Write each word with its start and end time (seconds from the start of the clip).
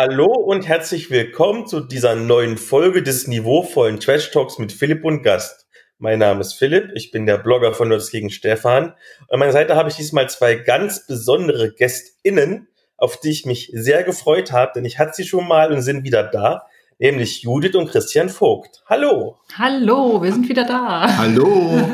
Hallo 0.00 0.26
und 0.26 0.68
herzlich 0.68 1.10
willkommen 1.10 1.66
zu 1.66 1.80
dieser 1.80 2.14
neuen 2.14 2.56
Folge 2.56 3.02
des 3.02 3.26
niveauvollen 3.26 3.98
Trash 3.98 4.30
Talks 4.30 4.56
mit 4.58 4.70
Philipp 4.70 5.04
und 5.04 5.24
Gast. 5.24 5.66
Mein 5.98 6.20
Name 6.20 6.40
ist 6.40 6.52
Philipp, 6.52 6.92
ich 6.94 7.10
bin 7.10 7.26
der 7.26 7.36
Blogger 7.36 7.74
von 7.74 7.88
Nerds 7.88 8.12
gegen 8.12 8.30
Stefan. 8.30 8.94
An 9.28 9.40
meiner 9.40 9.50
Seite 9.50 9.74
habe 9.74 9.88
ich 9.88 9.96
diesmal 9.96 10.30
zwei 10.30 10.54
ganz 10.54 11.04
besondere 11.08 11.74
GästInnen, 11.74 12.68
auf 12.96 13.18
die 13.18 13.30
ich 13.30 13.44
mich 13.44 13.72
sehr 13.74 14.04
gefreut 14.04 14.52
habe, 14.52 14.70
denn 14.76 14.84
ich 14.84 15.00
hatte 15.00 15.14
sie 15.14 15.24
schon 15.24 15.48
mal 15.48 15.72
und 15.72 15.82
sind 15.82 16.04
wieder 16.04 16.22
da, 16.22 16.68
nämlich 17.00 17.42
Judith 17.42 17.74
und 17.74 17.90
Christian 17.90 18.28
Vogt. 18.28 18.84
Hallo. 18.86 19.40
Hallo, 19.56 20.22
wir 20.22 20.30
sind 20.30 20.48
wieder 20.48 20.64
da. 20.64 21.16
Hallo. 21.16 21.90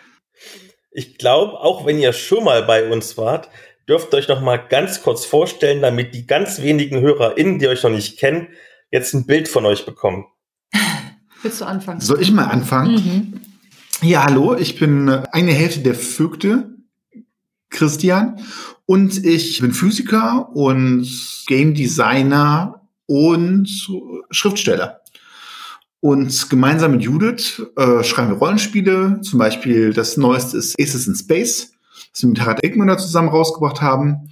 ich 0.92 1.18
glaube, 1.18 1.60
auch 1.60 1.84
wenn 1.84 1.98
ihr 1.98 2.14
schon 2.14 2.44
mal 2.44 2.62
bei 2.62 2.88
uns 2.88 3.18
wart, 3.18 3.50
dürft 3.88 4.12
ihr 4.12 4.18
euch 4.18 4.28
noch 4.28 4.40
mal 4.40 4.56
ganz 4.56 5.02
kurz 5.02 5.24
vorstellen, 5.24 5.82
damit 5.82 6.14
die 6.14 6.26
ganz 6.26 6.60
wenigen 6.60 7.00
HörerInnen, 7.00 7.58
die 7.58 7.68
euch 7.68 7.82
noch 7.82 7.90
nicht 7.90 8.18
kennen, 8.18 8.48
jetzt 8.90 9.14
ein 9.14 9.26
Bild 9.26 9.48
von 9.48 9.64
euch 9.66 9.86
bekommen. 9.86 10.26
Willst 11.42 11.60
du 11.60 11.64
anfangen? 11.64 12.00
Soll 12.00 12.20
ich 12.20 12.30
mal 12.30 12.44
anfangen? 12.44 12.94
Mhm. 12.94 13.40
Ja, 14.02 14.24
hallo, 14.24 14.54
ich 14.56 14.78
bin 14.78 15.08
äh, 15.08 15.22
eine 15.32 15.52
Hälfte 15.52 15.80
der 15.80 15.94
Vögte, 15.94 16.70
Christian, 17.70 18.40
und 18.86 19.24
ich 19.24 19.60
bin 19.60 19.72
Physiker 19.72 20.50
und 20.54 21.06
Game 21.46 21.74
Designer 21.74 22.88
und 23.06 23.68
Schriftsteller. 24.30 25.00
Und 26.00 26.48
gemeinsam 26.48 26.92
mit 26.92 27.02
Judith 27.02 27.60
äh, 27.76 28.04
schreiben 28.04 28.30
wir 28.30 28.38
Rollenspiele. 28.38 29.20
Zum 29.22 29.38
Beispiel 29.38 29.92
das 29.92 30.16
neueste 30.16 30.56
ist 30.56 30.80
Aces 30.80 31.08
in 31.08 31.16
Space, 31.16 31.72
das 32.12 32.22
wir 32.22 32.28
mit 32.28 32.40
Harald 32.40 32.62
Eckmüller 32.62 32.98
zusammen 32.98 33.28
rausgebracht 33.28 33.80
haben. 33.80 34.30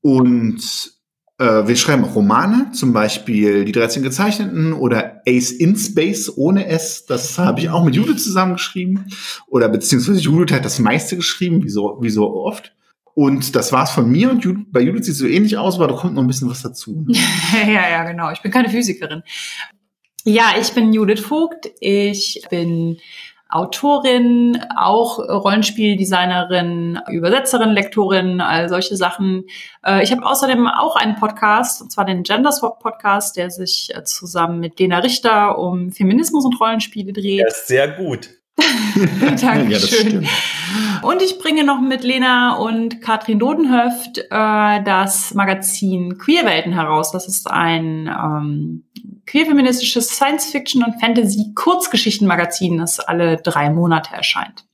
Und 0.00 0.92
äh, 1.38 1.66
wir 1.66 1.76
schreiben 1.76 2.04
auch 2.04 2.14
Romane, 2.14 2.72
zum 2.72 2.92
Beispiel 2.92 3.64
Die 3.64 3.72
13 3.72 4.02
Gezeichneten 4.02 4.72
oder 4.72 5.22
Ace 5.26 5.52
in 5.52 5.76
Space 5.76 6.32
ohne 6.36 6.66
S. 6.66 7.06
Das 7.06 7.38
habe 7.38 7.60
ich 7.60 7.70
auch 7.70 7.84
mit 7.84 7.94
Judith 7.94 8.22
zusammengeschrieben. 8.22 9.06
Oder 9.46 9.68
beziehungsweise 9.68 10.20
Judith 10.20 10.54
hat 10.54 10.64
das 10.64 10.78
meiste 10.78 11.16
geschrieben, 11.16 11.62
wie 11.62 11.70
so, 11.70 11.98
wie 12.00 12.10
so 12.10 12.34
oft. 12.34 12.74
Und 13.14 13.56
das 13.56 13.72
war's 13.72 13.90
von 13.90 14.10
mir. 14.10 14.30
Und 14.30 14.44
Judith, 14.44 14.66
bei 14.70 14.80
Judith 14.80 15.06
sieht 15.06 15.12
es 15.12 15.18
so 15.18 15.26
ähnlich 15.26 15.56
aus, 15.56 15.76
aber 15.76 15.88
da 15.88 15.94
kommt 15.94 16.14
noch 16.14 16.22
ein 16.22 16.28
bisschen 16.28 16.50
was 16.50 16.62
dazu. 16.62 17.04
Ne? 17.06 17.18
ja, 17.66 17.88
ja, 17.88 18.04
genau. 18.04 18.30
Ich 18.30 18.42
bin 18.42 18.52
keine 18.52 18.68
Physikerin. 18.68 19.22
Ja, 20.24 20.54
ich 20.60 20.72
bin 20.72 20.92
Judith 20.92 21.20
Vogt. 21.20 21.70
Ich 21.80 22.42
bin 22.50 22.98
Autorin, 23.50 24.60
auch 24.76 25.18
Rollenspieldesignerin, 25.18 27.00
Übersetzerin, 27.08 27.70
Lektorin, 27.70 28.42
all 28.42 28.68
solche 28.68 28.96
Sachen. 28.96 29.44
Äh, 29.84 30.02
ich 30.02 30.12
habe 30.12 30.26
außerdem 30.26 30.66
auch 30.66 30.96
einen 30.96 31.16
Podcast, 31.16 31.80
und 31.80 31.90
zwar 31.90 32.04
den 32.04 32.24
Gender 32.24 32.52
Swap 32.52 32.78
Podcast, 32.78 33.36
der 33.36 33.50
sich 33.50 33.88
äh, 33.94 34.04
zusammen 34.04 34.60
mit 34.60 34.78
Lena 34.78 34.98
Richter 34.98 35.58
um 35.58 35.92
Feminismus 35.92 36.44
und 36.44 36.60
Rollenspiele 36.60 37.12
dreht. 37.12 37.40
Ja, 37.40 37.50
sehr 37.50 37.88
gut. 37.88 38.28
Dankeschön. 39.40 40.22
Ja, 40.22 40.28
und 41.02 41.22
ich 41.22 41.38
bringe 41.38 41.64
noch 41.64 41.80
mit 41.80 42.02
Lena 42.02 42.56
und 42.56 43.00
Katrin 43.00 43.38
Dodenhöft 43.38 44.18
äh, 44.18 44.82
das 44.82 45.32
Magazin 45.34 46.18
Queerwelten 46.18 46.72
heraus. 46.72 47.12
Das 47.12 47.28
ist 47.28 47.48
ein 47.50 48.08
ähm, 48.08 48.84
queerfeministisches 49.26 50.08
Science-Fiction- 50.10 50.84
und 50.84 51.00
Fantasy-Kurzgeschichten-Magazin, 51.00 52.78
das 52.78 53.00
alle 53.00 53.36
drei 53.36 53.70
Monate 53.70 54.14
erscheint. 54.14 54.64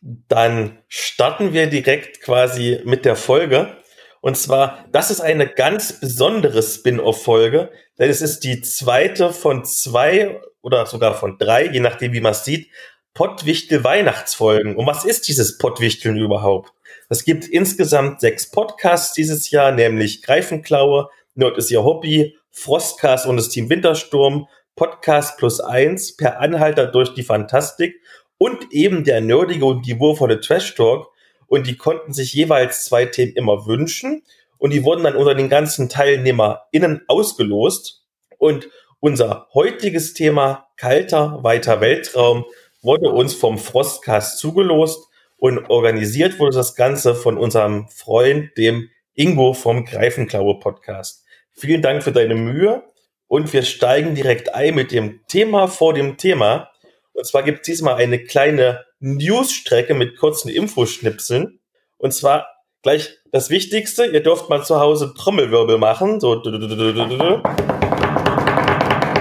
Dann 0.00 0.78
starten 0.88 1.52
wir 1.52 1.66
direkt 1.68 2.20
quasi 2.20 2.80
mit 2.84 3.04
der 3.04 3.16
Folge. 3.16 3.76
Und 4.20 4.36
zwar, 4.36 4.84
das 4.92 5.10
ist 5.10 5.20
eine 5.20 5.46
ganz 5.46 6.00
besondere 6.00 6.62
Spin-off-Folge, 6.62 7.70
denn 7.98 8.10
es 8.10 8.22
ist 8.22 8.40
die 8.44 8.62
zweite 8.62 9.32
von 9.32 9.64
zwei 9.64 10.40
oder 10.62 10.86
sogar 10.86 11.14
von 11.14 11.38
drei, 11.38 11.66
je 11.66 11.80
nachdem, 11.80 12.12
wie 12.12 12.20
man 12.20 12.32
es 12.32 12.44
sieht, 12.44 12.70
Pottwichtel-Weihnachtsfolgen. 13.14 14.76
Und 14.76 14.86
was 14.86 15.04
ist 15.04 15.28
dieses 15.28 15.58
Pottwichteln 15.58 16.16
überhaupt? 16.16 16.72
Es 17.08 17.24
gibt 17.24 17.46
insgesamt 17.46 18.20
sechs 18.20 18.50
Podcasts 18.50 19.12
dieses 19.12 19.50
Jahr, 19.50 19.72
nämlich 19.72 20.22
Greifenklaue, 20.22 21.08
Nerd 21.34 21.58
ist 21.58 21.70
ihr 21.70 21.84
Hobby, 21.84 22.36
Frostcast 22.54 23.26
und 23.26 23.36
das 23.36 23.48
Team 23.48 23.68
Wintersturm, 23.68 24.46
Podcast 24.76 25.38
plus 25.38 25.60
eins, 25.60 26.16
per 26.16 26.40
Anhalter 26.40 26.86
durch 26.86 27.12
die 27.14 27.22
Fantastik 27.22 28.00
und 28.38 28.72
eben 28.72 29.04
der 29.04 29.20
nerdige 29.20 29.64
und 29.66 29.86
die 29.86 29.98
wurvolle 29.98 30.40
Trash 30.40 30.74
Talk. 30.74 31.08
Und 31.46 31.66
die 31.66 31.76
konnten 31.76 32.12
sich 32.12 32.32
jeweils 32.32 32.84
zwei 32.84 33.06
Themen 33.06 33.32
immer 33.34 33.66
wünschen. 33.66 34.22
Und 34.58 34.72
die 34.72 34.82
wurden 34.82 35.04
dann 35.04 35.16
unter 35.16 35.34
den 35.34 35.48
ganzen 35.48 35.88
TeilnehmerInnen 35.88 37.02
ausgelost. 37.06 38.04
Und 38.38 38.68
unser 39.00 39.48
heutiges 39.52 40.14
Thema, 40.14 40.68
kalter, 40.76 41.40
weiter 41.42 41.80
Weltraum, 41.80 42.44
wurde 42.82 43.10
uns 43.10 43.34
vom 43.34 43.58
Frostcast 43.58 44.38
zugelost 44.38 45.08
und 45.36 45.70
organisiert 45.70 46.38
wurde 46.38 46.56
das 46.56 46.74
Ganze 46.74 47.14
von 47.14 47.36
unserem 47.36 47.88
Freund, 47.88 48.56
dem 48.56 48.88
Ingo 49.14 49.52
vom 49.52 49.84
Greifenklaue 49.84 50.58
Podcast. 50.58 51.23
Vielen 51.56 51.82
Dank 51.82 52.02
für 52.02 52.10
deine 52.10 52.34
Mühe 52.34 52.82
und 53.28 53.52
wir 53.52 53.62
steigen 53.62 54.16
direkt 54.16 54.54
ein 54.54 54.74
mit 54.74 54.90
dem 54.90 55.20
Thema 55.28 55.68
vor 55.68 55.94
dem 55.94 56.16
Thema. 56.16 56.70
Und 57.12 57.26
zwar 57.26 57.44
gibt 57.44 57.60
es 57.60 57.66
diesmal 57.66 57.94
eine 57.94 58.18
kleine 58.24 58.84
News-Strecke 58.98 59.94
mit 59.94 60.16
kurzen 60.16 60.48
Infoschnipseln. 60.48 61.60
Und 61.96 62.12
zwar 62.12 62.48
gleich 62.82 63.18
das 63.30 63.50
Wichtigste, 63.50 64.04
ihr 64.04 64.20
dürft 64.22 64.50
mal 64.50 64.64
zu 64.64 64.80
Hause 64.80 65.14
Trommelwirbel 65.16 65.78
machen. 65.78 66.18
So. 66.18 66.42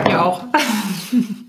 Ja 0.10 0.26
auch. 0.26 0.42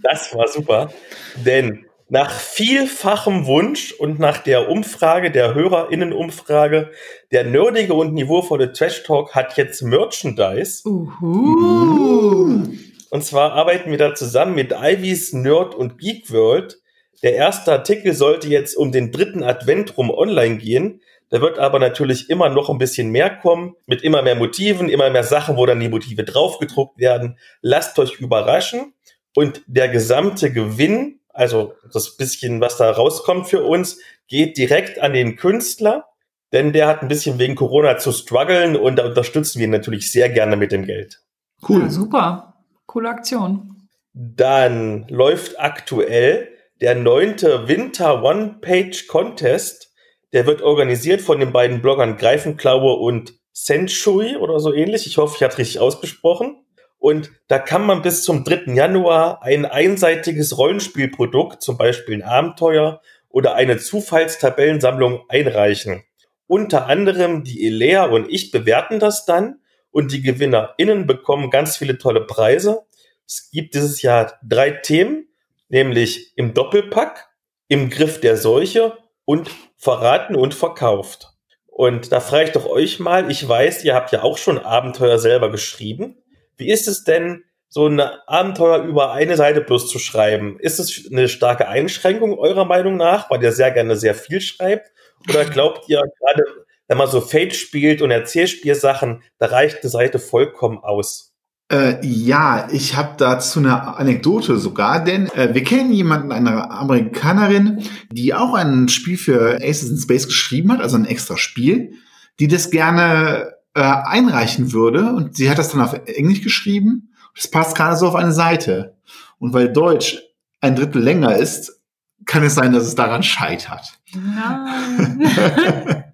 Das 0.03 0.34
war 0.34 0.49
super. 0.49 0.93
Denn 1.37 1.87
nach 2.09 2.31
vielfachem 2.31 3.47
Wunsch 3.47 3.93
und 3.93 4.19
nach 4.19 4.39
der 4.39 4.69
Umfrage, 4.69 5.31
der 5.31 5.55
HörerInnen-Umfrage, 5.55 6.91
der 7.33 7.45
nerdige 7.45 7.95
und 7.95 8.13
niveauvolle 8.13 8.73
Trash 8.73 9.03
Talk 9.05 9.35
hat 9.35 9.57
jetzt 9.57 9.83
Merchandise. 9.83 10.87
Uhu. 10.87 12.63
Und 13.11 13.25
zwar 13.25 13.53
arbeiten 13.53 13.91
wir 13.91 13.99
da 13.99 14.15
zusammen 14.15 14.55
mit 14.55 14.73
Ivys 14.73 15.33
Nerd 15.33 15.75
und 15.75 15.99
Geek 15.99 16.31
World. 16.31 16.79
Der 17.23 17.35
erste 17.37 17.73
Artikel 17.73 18.13
sollte 18.13 18.49
jetzt 18.49 18.77
um 18.77 18.93
den 18.93 19.11
dritten 19.11 19.43
Advent 19.43 19.97
rum 19.97 20.11
online 20.11 20.59
gehen. 20.59 21.01
Da 21.31 21.41
wird 21.41 21.59
aber 21.59 21.79
natürlich 21.79 22.29
immer 22.29 22.51
noch 22.51 22.69
ein 22.69 22.79
bisschen 22.79 23.11
mehr 23.11 23.31
kommen, 23.31 23.77
mit 23.87 24.03
immer 24.03 24.23
mehr 24.23 24.35
Motiven, 24.35 24.89
immer 24.89 25.09
mehr 25.11 25.25
Sachen, 25.25 25.57
wo 25.57 25.65
dann 25.65 25.81
die 25.81 25.89
Motive 25.89 26.25
draufgedruckt 26.25 26.99
werden. 26.99 27.39
Lasst 27.63 27.99
euch 27.99 28.21
überraschen. 28.21 28.93
Und 29.35 29.63
der 29.67 29.89
gesamte 29.89 30.53
Gewinn 30.53 31.21
also 31.34 31.75
das 31.93 32.17
bisschen, 32.17 32.61
was 32.61 32.77
da 32.77 32.91
rauskommt 32.91 33.49
für 33.49 33.65
uns, 33.65 33.99
geht 34.28 34.56
direkt 34.56 34.99
an 35.00 35.12
den 35.12 35.37
Künstler, 35.37 36.06
denn 36.53 36.72
der 36.72 36.87
hat 36.87 37.03
ein 37.03 37.09
bisschen 37.09 37.39
wegen 37.39 37.56
Corona 37.56 37.99
zu 37.99 38.12
strugglen 38.12 38.77
und 38.77 38.97
da 38.97 39.06
unterstützen 39.06 39.59
wir 39.59 39.67
ihn 39.67 39.73
natürlich 39.73 40.11
sehr 40.11 40.28
gerne 40.31 40.56
mit 40.56 40.73
dem 40.73 40.87
Geld. 40.87 41.21
Cool. 41.69 41.83
Ja, 41.83 41.91
super. 41.91 42.55
Coole 42.87 43.09
Aktion. 43.09 43.89
Dann 44.12 45.06
läuft 45.09 45.59
aktuell 45.59 46.49
der 46.81 46.94
neunte 46.94 47.67
Winter 47.67 48.23
One-Page 48.23 49.09
Contest. 49.09 49.93
Der 50.33 50.47
wird 50.47 50.62
organisiert 50.62 51.21
von 51.21 51.41
den 51.41 51.53
beiden 51.53 51.83
Bloggern 51.83 52.17
Greifenklaue 52.17 52.94
und 52.94 53.34
Century 53.53 54.37
oder 54.37 54.61
so 54.61 54.73
ähnlich. 54.73 55.06
Ich 55.06 55.17
hoffe, 55.19 55.34
ich 55.37 55.43
habe 55.43 55.56
richtig 55.59 55.81
ausgesprochen. 55.81 56.64
Und 57.05 57.33
da 57.49 57.59
kann 57.59 57.85
man 57.85 58.01
bis 58.01 58.23
zum 58.23 58.45
3. 58.45 58.73
Januar 58.73 59.43
ein 59.43 59.67
einseitiges 59.67 60.57
Rollenspielprodukt, 60.57 61.61
zum 61.61 61.77
Beispiel 61.77 62.15
ein 62.15 62.23
Abenteuer 62.23 63.03
oder 63.29 63.56
eine 63.56 63.77
Zufallstabellensammlung 63.77 65.21
einreichen. 65.29 66.03
Unter 66.47 66.87
anderem 66.87 67.45
die 67.45 67.67
Elea 67.67 68.06
und 68.06 68.33
ich 68.33 68.53
bewerten 68.53 69.01
das 69.01 69.27
dann 69.27 69.61
und 69.91 70.12
die 70.12 70.23
GewinnerInnen 70.23 71.06
bekommen 71.06 71.51
ganz 71.51 71.77
viele 71.77 71.99
tolle 71.99 72.23
Preise. 72.23 72.87
Es 73.27 73.50
gibt 73.50 73.75
dieses 73.75 74.00
Jahr 74.00 74.39
drei 74.43 74.71
Themen, 74.71 75.29
nämlich 75.69 76.33
im 76.39 76.55
Doppelpack, 76.55 77.29
im 77.69 77.91
Griff 77.91 78.23
der 78.23 78.39
Seuche 78.39 78.97
und 79.27 79.50
verraten 79.77 80.37
und 80.37 80.55
verkauft. 80.55 81.35
Und 81.67 82.12
da 82.12 82.21
frage 82.21 82.45
ich 82.45 82.53
doch 82.53 82.65
euch 82.65 82.99
mal, 82.99 83.31
ich 83.31 83.47
weiß, 83.47 83.85
ihr 83.85 83.95
habt 83.95 84.11
ja 84.12 84.23
auch 84.23 84.39
schon 84.39 84.59
Abenteuer 84.59 85.19
selber 85.19 85.50
geschrieben. 85.50 86.24
Wie 86.56 86.71
ist 86.71 86.89
es 86.89 87.05
denn, 87.05 87.45
so 87.75 87.89
ein 87.89 88.01
Abenteuer 88.01 88.85
über 88.85 89.12
eine 89.12 89.37
Seite 89.37 89.61
bloß 89.61 89.91
zu 89.91 89.99
schreiben? 89.99 90.61
Ist 90.61 90.79
es 90.79 91.11
eine 91.11 91.29
starke 91.29 91.67
Einschränkung 91.67 92.39
eurer 92.39 92.65
Meinung 92.65 92.97
nach, 92.97 93.29
weil 93.31 93.43
ihr 93.43 93.51
sehr 93.51 93.73
gerne 93.73 93.97
sehr 93.97 94.15
viel 94.15 94.41
schreibt? 94.41 94.93
Oder 95.29 95.45
glaubt 95.51 95.89
ihr 95.89 96.01
gerade, 96.21 96.45
wenn 96.87 96.99
man 96.99 97.11
so 97.11 97.21
Fate 97.21 97.56
spielt 97.56 98.01
und 98.01 98.12
Erzählspielsachen, 98.12 99.25
da 99.39 99.47
reicht 99.47 99.83
eine 99.83 99.91
Seite 99.91 100.21
vollkommen 100.21 100.79
aus? 100.79 101.35
Äh, 101.73 101.97
ja, 102.06 102.69
ich 102.71 102.95
habe 102.95 103.15
dazu 103.17 103.59
eine 103.59 103.97
Anekdote 103.97 104.57
sogar, 104.59 105.03
denn 105.03 105.27
äh, 105.31 105.53
wir 105.53 105.65
kennen 105.65 105.93
jemanden, 105.93 106.31
eine 106.31 106.71
Amerikanerin, 106.71 107.83
die 108.12 108.35
auch 108.35 108.55
ein 108.55 108.89
Spiel 108.89 109.17
für 109.17 109.57
Aces 109.57 109.91
in 109.91 109.97
Space 109.97 110.27
geschrieben 110.27 110.71
hat, 110.71 110.81
also 110.81 110.97
ein 110.97 111.07
extra 111.07 111.37
Spiel, 111.37 111.95
die 112.39 112.47
das 112.47 112.71
gerne 112.71 113.54
äh, 113.75 113.81
einreichen 113.82 114.73
würde. 114.73 115.12
Und 115.12 115.37
sie 115.37 115.50
hat 115.50 115.59
das 115.59 115.71
dann 115.71 115.81
auf 115.81 115.94
Englisch 116.06 116.43
geschrieben. 116.43 117.12
Das 117.35 117.49
passt 117.49 117.76
gerade 117.76 117.97
so 117.97 118.09
auf 118.09 118.15
eine 118.15 118.32
Seite. 118.32 118.97
Und 119.38 119.53
weil 119.53 119.73
Deutsch 119.73 120.23
ein 120.61 120.76
Drittel 120.76 121.03
länger 121.03 121.37
ist, 121.37 121.81
kann 122.25 122.43
es 122.43 122.55
sein, 122.55 122.73
dass 122.73 122.85
es 122.85 122.94
daran 122.94 123.23
scheitert. 123.23 123.99
Nein. 124.15 125.23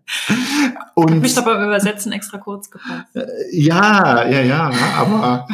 Und 0.94 1.10
Hab 1.12 1.20
mich 1.20 1.34
doch 1.34 1.44
beim 1.44 1.62
Übersetzen 1.62 2.10
extra 2.12 2.38
kurz 2.38 2.70
gepasst. 2.70 3.06
ja, 3.52 4.26
ja, 4.26 4.40
ja, 4.40 4.72
aber 4.96 5.46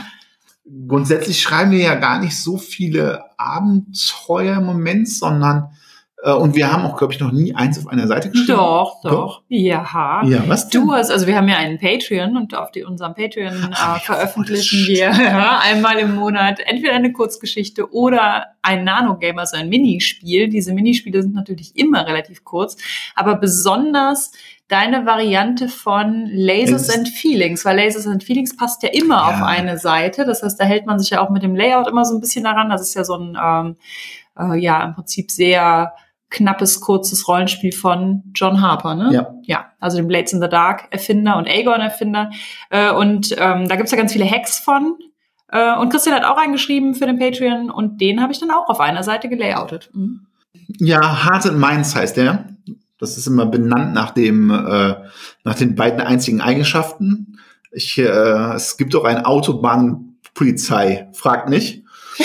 grundsätzlich 0.88 1.41
schreiben 1.41 1.73
wir 1.73 1.81
ja 1.81 1.94
gar 1.97 2.19
nicht 2.20 2.41
so 2.41 2.56
viele 2.56 3.25
Abenteuer 3.37 4.56
im 4.56 4.64
Moment, 4.64 5.08
sondern 5.08 5.64
äh, 5.64 5.75
und 6.25 6.57
wir 6.57 6.73
haben 6.73 6.85
auch, 6.85 6.97
glaube 6.97 7.13
ich, 7.13 7.21
noch 7.21 7.31
nie 7.31 7.55
eins 7.55 7.79
auf 7.79 7.87
einer 7.89 8.07
Seite 8.07 8.31
geschrieben. 8.31 8.57
Doch, 8.57 9.01
doch. 9.03 9.11
Doch? 9.11 9.43
Ja. 9.49 10.23
Ja, 10.25 10.43
was 10.49 10.69
denn? 10.69 10.83
Du 10.83 10.93
hast, 10.93 11.11
also 11.11 11.27
wir 11.27 11.37
haben 11.37 11.49
ja 11.49 11.57
einen 11.57 11.79
Patreon 11.79 12.37
und 12.37 12.55
auf 12.55 12.71
die, 12.71 12.85
unserem 12.85 13.15
Patreon 13.15 13.53
äh, 13.55 13.69
Ach, 13.73 13.97
ja, 13.97 14.15
veröffentlichen 14.15 14.87
wir 14.87 15.11
ja, 15.11 15.61
einmal 15.63 15.99
im 15.99 16.15
Monat 16.15 16.61
entweder 16.65 16.95
eine 16.95 17.13
Kurzgeschichte 17.13 17.93
oder 17.93 18.47
ein 18.63 18.85
Nanogame, 18.85 19.41
also 19.41 19.57
ein 19.57 19.69
Minispiel. 19.69 20.49
Diese 20.49 20.73
Minispiele 20.73 21.23
sind 21.23 21.35
natürlich 21.35 21.77
immer 21.77 22.07
relativ 22.07 22.45
kurz, 22.45 22.77
aber 23.15 23.37
besonders 23.37 24.33
deine 24.69 25.07
Variante 25.07 25.69
von 25.69 26.27
Lasers 26.33 26.91
and 26.91 27.09
Feelings, 27.09 27.65
weil 27.65 27.77
Lasers 27.77 28.07
and 28.07 28.25
Feelings 28.25 28.57
passt 28.57 28.83
ja 28.83 28.89
immer 28.89 29.17
Ja. 29.17 29.29
auf 29.29 29.43
eine 29.43 29.79
Seite. 29.79 30.25
Das 30.25 30.43
heißt, 30.43 30.59
da 30.59 30.65
hält 30.65 30.87
man 30.87 30.99
sich 30.99 31.11
ja 31.11 31.21
auch 31.25 31.31
mit 31.31 31.43
dem 31.43 31.55
Layout 31.55 31.87
immer 31.87 32.05
so 32.05 32.15
ein 32.17 32.21
bisschen 32.21 32.43
daran. 32.45 32.71
Das 32.71 32.81
ist 32.81 32.95
ja 32.95 33.05
so 33.05 33.15
ein, 33.15 33.39
ähm, 33.41 33.77
äh, 34.39 34.59
ja, 34.59 34.83
im 34.83 34.95
Prinzip 34.95 35.31
sehr 35.31 35.93
knappes, 36.31 36.81
kurzes 36.81 37.28
Rollenspiel 37.28 37.73
von 37.73 38.23
John 38.34 38.61
Harper, 38.61 38.94
ne? 38.94 39.11
Ja. 39.12 39.34
Ja, 39.43 39.67
also 39.81 39.96
dem 39.96 40.08
Blades 40.08 40.32
in 40.32 40.40
the 40.40 40.49
Dark 40.49 40.88
Erfinder 40.90 41.37
und 41.37 41.46
Aegon 41.46 41.81
Erfinder. 41.81 42.31
Äh, 42.70 42.90
und 42.93 43.34
ähm, 43.38 43.69
da 43.69 43.76
gibt's 43.76 43.93
ja 43.93 43.99
ganz 43.99 44.12
viele 44.12 44.28
Hacks 44.28 44.58
von. 44.58 44.96
Äh, 45.49 45.76
und 45.78 45.90
Christian 45.90 46.17
hat 46.17 46.25
auch 46.25 46.37
eingeschrieben 46.37 46.94
für 46.94 47.06
den 47.06 47.19
Patreon 47.19 47.70
und 47.70 48.00
den 48.00 48.20
habe 48.20 48.32
ich 48.32 48.40
dann 48.40 48.50
auch 48.50 48.69
auf 48.69 48.81
einer 48.81 49.02
Seite 49.02 49.28
gelayoutet. 49.28 49.90
Mhm. 49.93 50.26
Ja, 50.78 51.25
Heart 51.25 51.46
and 51.46 51.58
Minds 51.58 51.94
heißt 51.94 52.17
der. 52.17 52.49
Das 52.99 53.17
ist 53.17 53.26
immer 53.26 53.46
benannt 53.46 53.94
nach 53.94 54.11
dem, 54.11 54.50
äh, 54.50 54.94
nach 55.44 55.55
den 55.55 55.75
beiden 55.75 56.00
einzigen 56.00 56.40
Eigenschaften. 56.40 57.38
Ich, 57.70 57.99
äh, 57.99 58.55
es 58.55 58.76
gibt 58.79 58.96
auch 58.96 59.05
ein 59.05 59.25
Autobahnpolizei, 59.25 61.08
fragt 61.12 61.49
nicht. 61.50 61.84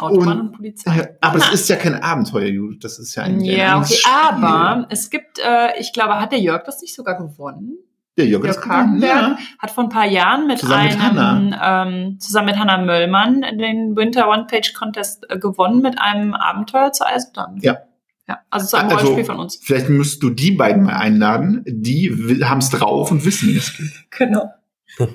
Autobahn 0.00 0.40
und 0.40 0.52
Polizei. 0.52 0.96
Äh, 0.98 1.14
Aber 1.20 1.38
es 1.38 1.52
ist 1.52 1.68
ja 1.68 1.76
kein 1.76 1.94
Abenteuer, 2.02 2.46
Judith. 2.46 2.78
Das 2.82 2.98
ist 2.98 3.14
ja 3.14 3.22
ein 3.24 3.40
Ja, 3.40 3.74
reines 3.74 3.90
okay, 3.90 3.98
Spiel. 4.00 4.12
aber 4.12 4.86
es 4.90 5.10
gibt, 5.10 5.38
äh, 5.38 5.78
ich 5.80 5.92
glaube, 5.92 6.20
hat 6.20 6.32
der 6.32 6.40
Jörg 6.40 6.64
das 6.64 6.80
nicht 6.80 6.94
sogar 6.94 7.16
gewonnen? 7.16 7.78
der 8.18 8.26
Jörg, 8.26 8.44
Jörg 8.44 8.56
ist 8.56 8.62
gegangen, 8.62 9.00
ja. 9.00 9.08
Hagenberg 9.08 9.38
hat 9.58 9.70
vor 9.70 9.84
ein 9.84 9.88
paar 9.90 10.06
Jahren 10.06 10.46
mit 10.46 10.58
Zusammen 10.58 10.84
mit 10.88 11.00
einem, 11.00 11.54
ähm, 11.62 12.20
zusammen 12.20 12.46
mit 12.46 12.58
Hannah 12.58 12.76
Möllmann 12.76 13.40
den 13.40 13.96
Winter 13.96 14.28
One-Page-Contest 14.28 15.30
äh, 15.30 15.38
gewonnen 15.38 15.80
mit 15.80 15.98
einem 15.98 16.34
Abenteuer 16.34 16.92
zur 16.92 17.06
Eisenbahn. 17.06 17.56
Ja. 17.62 17.78
Ja, 18.28 18.38
also 18.50 18.66
zu 18.66 18.76
einem 18.76 18.90
Also- 18.90 18.98
Rollenspiel 19.06 19.24
von 19.24 19.38
uns. 19.40 19.58
Vielleicht 19.62 19.88
müsst 19.88 20.22
du 20.22 20.28
die 20.28 20.50
beiden 20.52 20.82
mal 20.84 20.96
einladen. 20.96 21.64
Die 21.66 22.10
haben 22.44 22.58
es 22.58 22.68
drauf 22.68 23.10
und 23.10 23.24
wissen, 23.24 23.48
wie 23.48 23.56
es 23.56 23.74
geht. 23.76 23.90
Genau. 24.10 24.50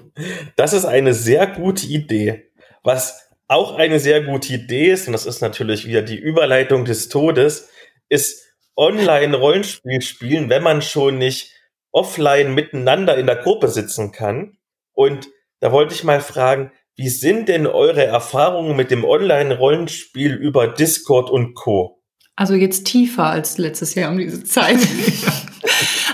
Das 0.56 0.73
ist 0.73 0.85
eine 0.85 1.13
sehr 1.13 1.45
gute 1.45 1.85
Idee. 1.85 2.51
Was 2.83 3.26
auch 3.47 3.77
eine 3.77 3.99
sehr 3.99 4.21
gute 4.23 4.53
Idee 4.53 4.91
ist, 4.91 5.07
und 5.07 5.13
das 5.13 5.25
ist 5.25 5.41
natürlich 5.41 5.85
wieder 5.85 6.01
die 6.01 6.17
Überleitung 6.17 6.85
des 6.85 7.09
Todes, 7.09 7.69
ist 8.09 8.44
Online-Rollenspiel 8.75 10.01
spielen, 10.01 10.49
wenn 10.49 10.63
man 10.63 10.81
schon 10.81 11.17
nicht 11.17 11.53
offline 11.91 12.53
miteinander 12.53 13.17
in 13.17 13.25
der 13.25 13.38
Gruppe 13.38 13.69
sitzen 13.69 14.11
kann. 14.11 14.57
Und 14.94 15.27
da 15.59 15.71
wollte 15.71 15.94
ich 15.95 16.03
mal 16.03 16.21
fragen, 16.21 16.71
wie 16.95 17.09
sind 17.09 17.49
denn 17.49 17.67
eure 17.67 18.03
Erfahrungen 18.05 18.75
mit 18.75 18.91
dem 18.91 19.03
Online-Rollenspiel 19.03 20.33
über 20.33 20.67
Discord 20.67 21.29
und 21.29 21.53
Co? 21.53 22.01
Also 22.35 22.53
jetzt 22.53 22.85
tiefer 22.85 23.25
als 23.25 23.57
letztes 23.57 23.95
Jahr 23.95 24.11
um 24.11 24.17
diese 24.17 24.44
Zeit. 24.44 24.77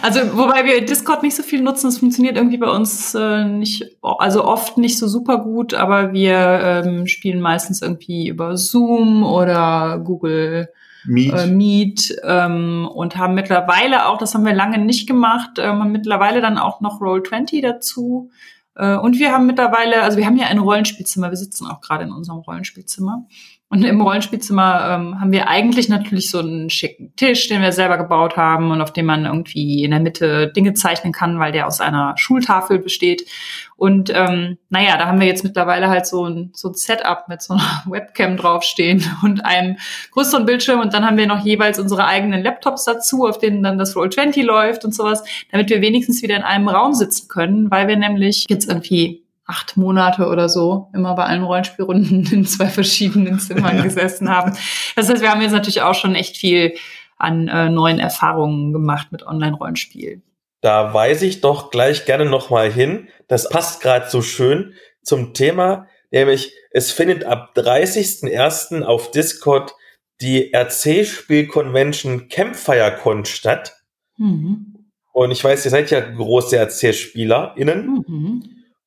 also 0.03 0.19
wobei 0.37 0.65
wir 0.65 0.85
Discord 0.85 1.23
nicht 1.23 1.33
so 1.33 1.43
viel 1.43 1.61
nutzen, 1.61 1.87
es 1.87 1.99
funktioniert 1.99 2.35
irgendwie 2.35 2.57
bei 2.57 2.69
uns 2.69 3.15
äh, 3.15 3.45
nicht, 3.45 3.85
also 4.01 4.43
oft 4.43 4.77
nicht 4.77 4.99
so 4.99 5.07
super 5.07 5.37
gut, 5.37 5.73
aber 5.73 6.11
wir 6.11 6.83
ähm, 6.85 7.07
spielen 7.07 7.39
meistens 7.39 7.81
irgendwie 7.81 8.27
über 8.27 8.57
Zoom 8.57 9.23
oder 9.23 10.01
Google 10.03 10.67
Meet. 11.05 11.33
äh, 11.33 11.47
Meet 11.47 12.15
ähm, 12.23 12.85
und 12.93 13.15
haben 13.15 13.33
mittlerweile 13.33 14.07
auch, 14.07 14.17
das 14.17 14.33
haben 14.33 14.45
wir 14.45 14.53
lange 14.53 14.77
nicht 14.77 15.07
gemacht, 15.07 15.51
haben 15.57 15.93
mittlerweile 15.93 16.41
dann 16.41 16.57
auch 16.57 16.81
noch 16.81 16.99
Roll20 16.99 17.61
dazu. 17.61 18.29
Äh, 18.75 18.97
und 18.97 19.19
wir 19.19 19.31
haben 19.31 19.45
mittlerweile, 19.45 20.01
also 20.01 20.17
wir 20.17 20.25
haben 20.25 20.35
ja 20.35 20.47
ein 20.47 20.59
Rollenspielzimmer, 20.59 21.29
wir 21.29 21.37
sitzen 21.37 21.65
auch 21.65 21.79
gerade 21.79 22.03
in 22.03 22.11
unserem 22.11 22.39
Rollenspielzimmer. 22.39 23.25
Und 23.73 23.83
im 23.85 24.01
Rollenspielzimmer 24.01 24.87
ähm, 24.91 25.19
haben 25.19 25.31
wir 25.31 25.47
eigentlich 25.47 25.89
natürlich 25.89 26.29
so 26.29 26.37
einen 26.37 26.69
schicken 26.69 27.11
Tisch, 27.15 27.47
den 27.47 27.63
wir 27.63 27.71
selber 27.71 27.97
gebaut 27.97 28.37
haben 28.37 28.69
und 28.69 28.81
auf 28.81 28.93
dem 28.93 29.07
man 29.07 29.25
irgendwie 29.25 29.83
in 29.83 29.89
der 29.89 29.99
Mitte 29.99 30.53
Dinge 30.55 30.75
zeichnen 30.75 31.11
kann, 31.11 31.39
weil 31.39 31.51
der 31.51 31.65
aus 31.65 31.81
einer 31.81 32.13
Schultafel 32.15 32.77
besteht. 32.77 33.27
Und 33.75 34.11
ähm, 34.13 34.59
naja, 34.69 34.95
da 34.97 35.07
haben 35.07 35.19
wir 35.19 35.25
jetzt 35.25 35.43
mittlerweile 35.43 35.89
halt 35.89 36.05
so 36.05 36.23
ein, 36.23 36.51
so 36.53 36.67
ein 36.67 36.75
Setup 36.75 37.27
mit 37.29 37.41
so 37.41 37.55
einer 37.55 37.83
Webcam 37.87 38.37
draufstehen 38.37 39.03
und 39.23 39.43
einem 39.43 39.77
größeren 40.11 40.45
Bildschirm 40.45 40.79
und 40.79 40.93
dann 40.93 41.03
haben 41.03 41.17
wir 41.17 41.25
noch 41.25 41.43
jeweils 41.43 41.79
unsere 41.79 42.05
eigenen 42.05 42.43
Laptops 42.43 42.85
dazu, 42.85 43.25
auf 43.25 43.39
denen 43.39 43.63
dann 43.63 43.79
das 43.79 43.95
Roll20 43.95 44.43
läuft 44.43 44.85
und 44.85 44.93
sowas, 44.93 45.23
damit 45.51 45.71
wir 45.71 45.81
wenigstens 45.81 46.21
wieder 46.21 46.35
in 46.35 46.43
einem 46.43 46.69
Raum 46.69 46.93
sitzen 46.93 47.27
können, 47.27 47.71
weil 47.71 47.87
wir 47.87 47.97
nämlich 47.97 48.45
jetzt 48.49 48.69
irgendwie 48.69 49.22
acht 49.53 49.77
Monate 49.77 50.27
oder 50.27 50.49
so 50.49 50.89
immer 50.93 51.13
bei 51.15 51.25
allen 51.25 51.43
Rollenspielrunden 51.43 52.27
in 52.31 52.45
zwei 52.45 52.67
verschiedenen 52.67 53.39
Zimmern 53.39 53.77
Ja. 53.77 53.83
gesessen 53.83 54.29
haben. 54.29 54.57
Das 54.95 55.09
heißt, 55.09 55.21
wir 55.21 55.29
haben 55.31 55.41
jetzt 55.41 55.51
natürlich 55.51 55.83
auch 55.83 55.93
schon 55.95 56.15
echt 56.15 56.37
viel 56.37 56.73
an 57.17 57.47
äh, 57.47 57.69
neuen 57.69 57.99
Erfahrungen 57.99 58.73
gemacht 58.73 59.11
mit 59.11 59.25
Online-Rollenspiel. 59.25 60.21
Da 60.61 60.93
weise 60.93 61.25
ich 61.25 61.41
doch 61.41 61.69
gleich 61.71 62.05
gerne 62.05 62.25
nochmal 62.25 62.71
hin. 62.71 63.07
Das 63.27 63.47
passt 63.49 63.81
gerade 63.81 64.09
so 64.09 64.21
schön 64.21 64.73
zum 65.03 65.33
Thema, 65.33 65.87
nämlich 66.11 66.53
es 66.71 66.91
findet 66.91 67.25
ab 67.25 67.53
30.01. 67.55 68.81
auf 68.83 69.11
Discord 69.11 69.73
die 70.21 70.53
RC-Spiel-Convention 70.53 72.29
CampfireCon 72.29 73.25
statt. 73.25 73.73
Mhm. 74.17 74.73
Und 75.11 75.31
ich 75.31 75.43
weiß, 75.43 75.63
ihr 75.65 75.71
seid 75.71 75.91
ja 75.91 75.99
große 75.99 76.57
RC-SpielerInnen. 76.57 78.03
Mhm. 78.07 78.43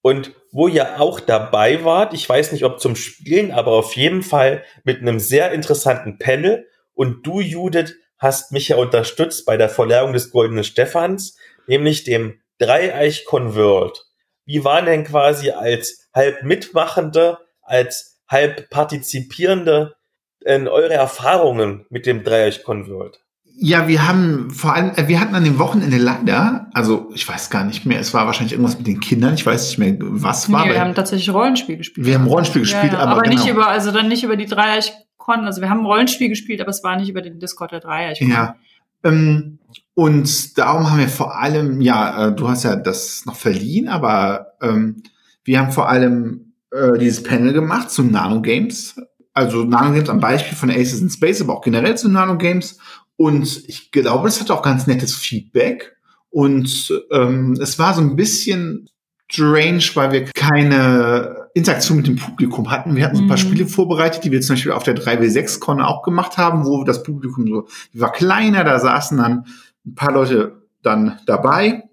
Und 0.06 0.36
wo 0.52 0.68
ihr 0.68 1.00
auch 1.00 1.18
dabei 1.18 1.82
wart, 1.82 2.14
ich 2.14 2.28
weiß 2.28 2.52
nicht, 2.52 2.64
ob 2.64 2.78
zum 2.78 2.94
Spielen, 2.94 3.50
aber 3.50 3.72
auf 3.72 3.96
jeden 3.96 4.22
Fall 4.22 4.62
mit 4.84 5.00
einem 5.00 5.18
sehr 5.18 5.50
interessanten 5.50 6.16
Panel. 6.16 6.68
Und 6.94 7.26
du, 7.26 7.40
Judith, 7.40 7.96
hast 8.16 8.52
mich 8.52 8.68
ja 8.68 8.76
unterstützt 8.76 9.46
bei 9.46 9.56
der 9.56 9.68
Verleihung 9.68 10.12
des 10.12 10.30
Goldenen 10.30 10.62
Stephans, 10.62 11.36
nämlich 11.66 12.04
dem 12.04 12.40
Dreieich-Con 12.58 13.56
World. 13.56 14.06
Wie 14.44 14.62
waren 14.62 14.86
denn 14.86 15.02
quasi 15.02 15.50
als 15.50 16.08
halb 16.14 16.44
Mitmachende, 16.44 17.38
als 17.62 18.20
halb 18.28 18.70
Partizipierende 18.70 19.96
in 20.38 20.68
eure 20.68 20.94
Erfahrungen 20.94 21.84
mit 21.90 22.06
dem 22.06 22.22
Dreieich-Con 22.22 22.88
World? 22.88 23.25
Ja, 23.58 23.88
wir 23.88 24.06
haben 24.06 24.50
vor 24.50 24.74
allem, 24.74 24.92
äh, 24.96 25.08
wir 25.08 25.18
hatten 25.18 25.34
an 25.34 25.44
dem 25.44 25.58
Wochenende 25.58 25.96
leider, 25.96 26.68
also 26.74 27.10
ich 27.14 27.26
weiß 27.26 27.48
gar 27.48 27.64
nicht 27.64 27.86
mehr, 27.86 27.98
es 27.98 28.12
war 28.12 28.26
wahrscheinlich 28.26 28.52
irgendwas 28.52 28.76
mit 28.76 28.86
den 28.86 29.00
Kindern, 29.00 29.34
ich 29.34 29.46
weiß 29.46 29.68
nicht 29.68 29.78
mehr, 29.78 29.96
was 29.98 30.52
war. 30.52 30.66
Nee, 30.66 30.72
wir 30.72 30.80
haben 30.80 30.94
tatsächlich 30.94 31.32
Rollenspiel 31.32 31.78
gespielt. 31.78 32.06
wir 32.06 32.14
haben 32.14 32.26
Rollenspiel 32.26 32.62
gespielt, 32.62 32.92
ja, 32.92 32.98
ja, 32.98 33.04
aber, 33.04 33.12
aber 33.12 33.22
genau. 33.22 33.36
nicht 33.36 33.50
über, 33.50 33.68
also 33.68 33.92
dann 33.92 34.08
nicht 34.08 34.24
über 34.24 34.36
die 34.36 34.44
Dreieich-Con, 34.44 35.46
also 35.46 35.62
wir 35.62 35.70
haben 35.70 35.86
Rollenspiel 35.86 36.28
gespielt, 36.28 36.60
aber 36.60 36.70
es 36.70 36.84
war 36.84 36.96
nicht 36.96 37.08
über 37.08 37.22
den 37.22 37.38
Discord 37.38 37.72
der 37.72 37.80
Dreieich. 37.80 38.20
Ja. 38.20 38.56
Ähm, 39.02 39.58
und 39.94 40.58
darum 40.58 40.90
haben 40.90 40.98
wir 40.98 41.08
vor 41.08 41.38
allem, 41.38 41.80
ja, 41.80 42.26
äh, 42.26 42.34
du 42.34 42.48
hast 42.48 42.64
ja 42.64 42.76
das 42.76 43.24
noch 43.24 43.36
verliehen, 43.36 43.88
aber 43.88 44.52
ähm, 44.60 45.02
wir 45.44 45.60
haben 45.60 45.72
vor 45.72 45.88
allem 45.88 46.52
äh, 46.70 46.98
dieses 46.98 47.22
Panel 47.22 47.52
gemacht 47.52 47.90
zu 47.90 48.02
Nano-Games. 48.02 49.00
Also 49.32 49.64
Nano-Games 49.64 50.10
am 50.10 50.20
Beispiel 50.20 50.56
von 50.56 50.70
Aces 50.70 51.00
in 51.00 51.10
Space, 51.10 51.40
aber 51.40 51.56
auch 51.56 51.62
generell 51.62 51.96
zu 51.96 52.08
Nano-Games. 52.08 52.78
Und 53.16 53.62
ich 53.68 53.90
glaube, 53.92 54.28
es 54.28 54.40
hat 54.40 54.50
auch 54.50 54.62
ganz 54.62 54.86
nettes 54.86 55.14
Feedback. 55.14 55.96
Und 56.30 56.92
ähm, 57.10 57.56
es 57.60 57.78
war 57.78 57.94
so 57.94 58.00
ein 58.02 58.16
bisschen 58.16 58.90
strange, 59.30 59.82
weil 59.94 60.12
wir 60.12 60.24
keine 60.26 61.48
Interaktion 61.54 61.96
mit 61.96 62.06
dem 62.06 62.16
Publikum 62.16 62.70
hatten. 62.70 62.94
Wir 62.94 63.04
hatten 63.04 63.16
so 63.16 63.22
ein 63.22 63.28
paar 63.28 63.38
Mhm. 63.38 63.40
Spiele 63.40 63.66
vorbereitet, 63.66 64.22
die 64.24 64.30
wir 64.30 64.40
zum 64.42 64.54
Beispiel 64.54 64.72
auf 64.72 64.82
der 64.82 64.94
3W6-Con 64.96 65.80
auch 65.80 66.02
gemacht 66.02 66.36
haben, 66.36 66.64
wo 66.66 66.84
das 66.84 67.02
Publikum 67.02 67.46
so 67.48 67.66
die 67.94 68.00
war 68.00 68.12
kleiner, 68.12 68.62
da 68.64 68.78
saßen 68.78 69.16
dann 69.18 69.46
ein 69.86 69.94
paar 69.94 70.12
Leute 70.12 70.62
dann 70.82 71.18
dabei. 71.26 71.84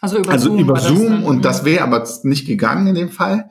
Also 0.00 0.18
über 0.18 0.32
also 0.32 0.48
Zoom. 0.50 0.58
über 0.58 0.74
war 0.74 0.80
das 0.80 0.88
Zoom 0.88 1.06
dann. 1.08 1.22
und 1.24 1.36
Mhm. 1.38 1.42
das 1.42 1.64
wäre 1.64 1.84
aber 1.84 2.06
nicht 2.24 2.46
gegangen 2.46 2.88
in 2.88 2.94
dem 2.96 3.08
Fall. 3.10 3.48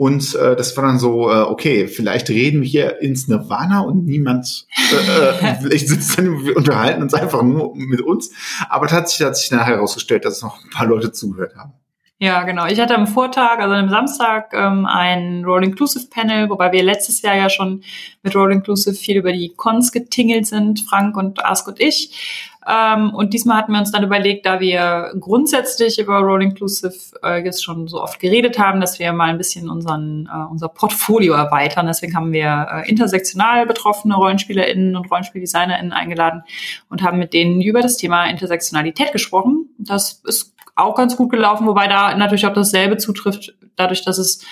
Und 0.00 0.34
äh, 0.34 0.56
das 0.56 0.74
war 0.78 0.84
dann 0.84 0.98
so, 0.98 1.30
äh, 1.30 1.42
okay, 1.42 1.86
vielleicht 1.86 2.30
reden 2.30 2.62
wir 2.62 2.68
hier 2.68 3.02
ins 3.02 3.28
Nirvana 3.28 3.80
und 3.80 4.06
niemand, 4.06 4.66
äh, 4.94 4.96
äh, 4.96 5.56
vielleicht 5.60 5.88
sitzt 5.88 6.16
dann, 6.16 6.42
wir 6.42 6.56
unterhalten 6.56 7.02
uns 7.02 7.12
einfach 7.12 7.42
nur 7.42 7.76
mit 7.76 8.00
uns. 8.00 8.30
Aber 8.70 8.86
tatsächlich 8.86 9.26
hat 9.26 9.36
sich 9.36 9.50
nachher 9.50 9.74
herausgestellt, 9.74 10.24
dass 10.24 10.40
noch 10.40 10.64
ein 10.64 10.70
paar 10.70 10.86
Leute 10.86 11.12
zugehört 11.12 11.54
haben. 11.54 11.74
Ja, 12.18 12.44
genau. 12.44 12.64
Ich 12.64 12.80
hatte 12.80 12.94
am 12.94 13.08
Vortag, 13.08 13.58
also 13.58 13.74
am 13.74 13.90
Samstag, 13.90 14.54
ähm, 14.54 14.86
ein 14.86 15.44
Rolling 15.44 15.72
Inclusive 15.72 16.06
Panel, 16.08 16.48
wobei 16.48 16.72
wir 16.72 16.82
letztes 16.82 17.20
Jahr 17.20 17.36
ja 17.36 17.50
schon 17.50 17.82
mit 18.22 18.34
Rolling 18.34 18.60
Inclusive 18.60 18.94
viel 18.94 19.18
über 19.18 19.32
die 19.32 19.52
Cons 19.54 19.92
getingelt 19.92 20.46
sind, 20.46 20.80
Frank 20.80 21.14
und 21.14 21.44
Ask 21.44 21.68
und 21.68 21.78
ich. 21.78 22.49
Ähm, 22.66 23.14
und 23.14 23.32
diesmal 23.32 23.56
hatten 23.56 23.72
wir 23.72 23.78
uns 23.78 23.90
dann 23.90 24.04
überlegt, 24.04 24.44
da 24.44 24.60
wir 24.60 25.12
grundsätzlich 25.18 25.98
über 25.98 26.18
Role 26.18 26.44
Inclusive 26.44 26.94
äh, 27.22 27.42
jetzt 27.42 27.64
schon 27.64 27.88
so 27.88 28.02
oft 28.02 28.20
geredet 28.20 28.58
haben, 28.58 28.80
dass 28.80 28.98
wir 28.98 29.12
mal 29.12 29.30
ein 29.30 29.38
bisschen 29.38 29.70
unseren, 29.70 30.28
äh, 30.30 30.50
unser 30.50 30.68
Portfolio 30.68 31.32
erweitern. 31.32 31.86
Deswegen 31.86 32.14
haben 32.14 32.32
wir 32.32 32.66
äh, 32.70 32.88
intersektional 32.88 33.66
betroffene 33.66 34.14
RollenspielerInnen 34.14 34.94
und 34.94 35.10
RollenspieldesignerInnen 35.10 35.92
eingeladen 35.92 36.42
und 36.90 37.02
haben 37.02 37.18
mit 37.18 37.32
denen 37.32 37.62
über 37.62 37.80
das 37.80 37.96
Thema 37.96 38.26
Intersektionalität 38.26 39.12
gesprochen. 39.12 39.70
Das 39.78 40.22
ist 40.26 40.54
auch 40.76 40.94
ganz 40.94 41.16
gut 41.16 41.30
gelaufen, 41.30 41.66
wobei 41.66 41.86
da 41.86 42.14
natürlich 42.16 42.46
auch 42.46 42.52
dasselbe 42.52 42.96
zutrifft, 42.96 43.54
dadurch, 43.80 44.04
dass 44.04 44.18
es 44.18 44.44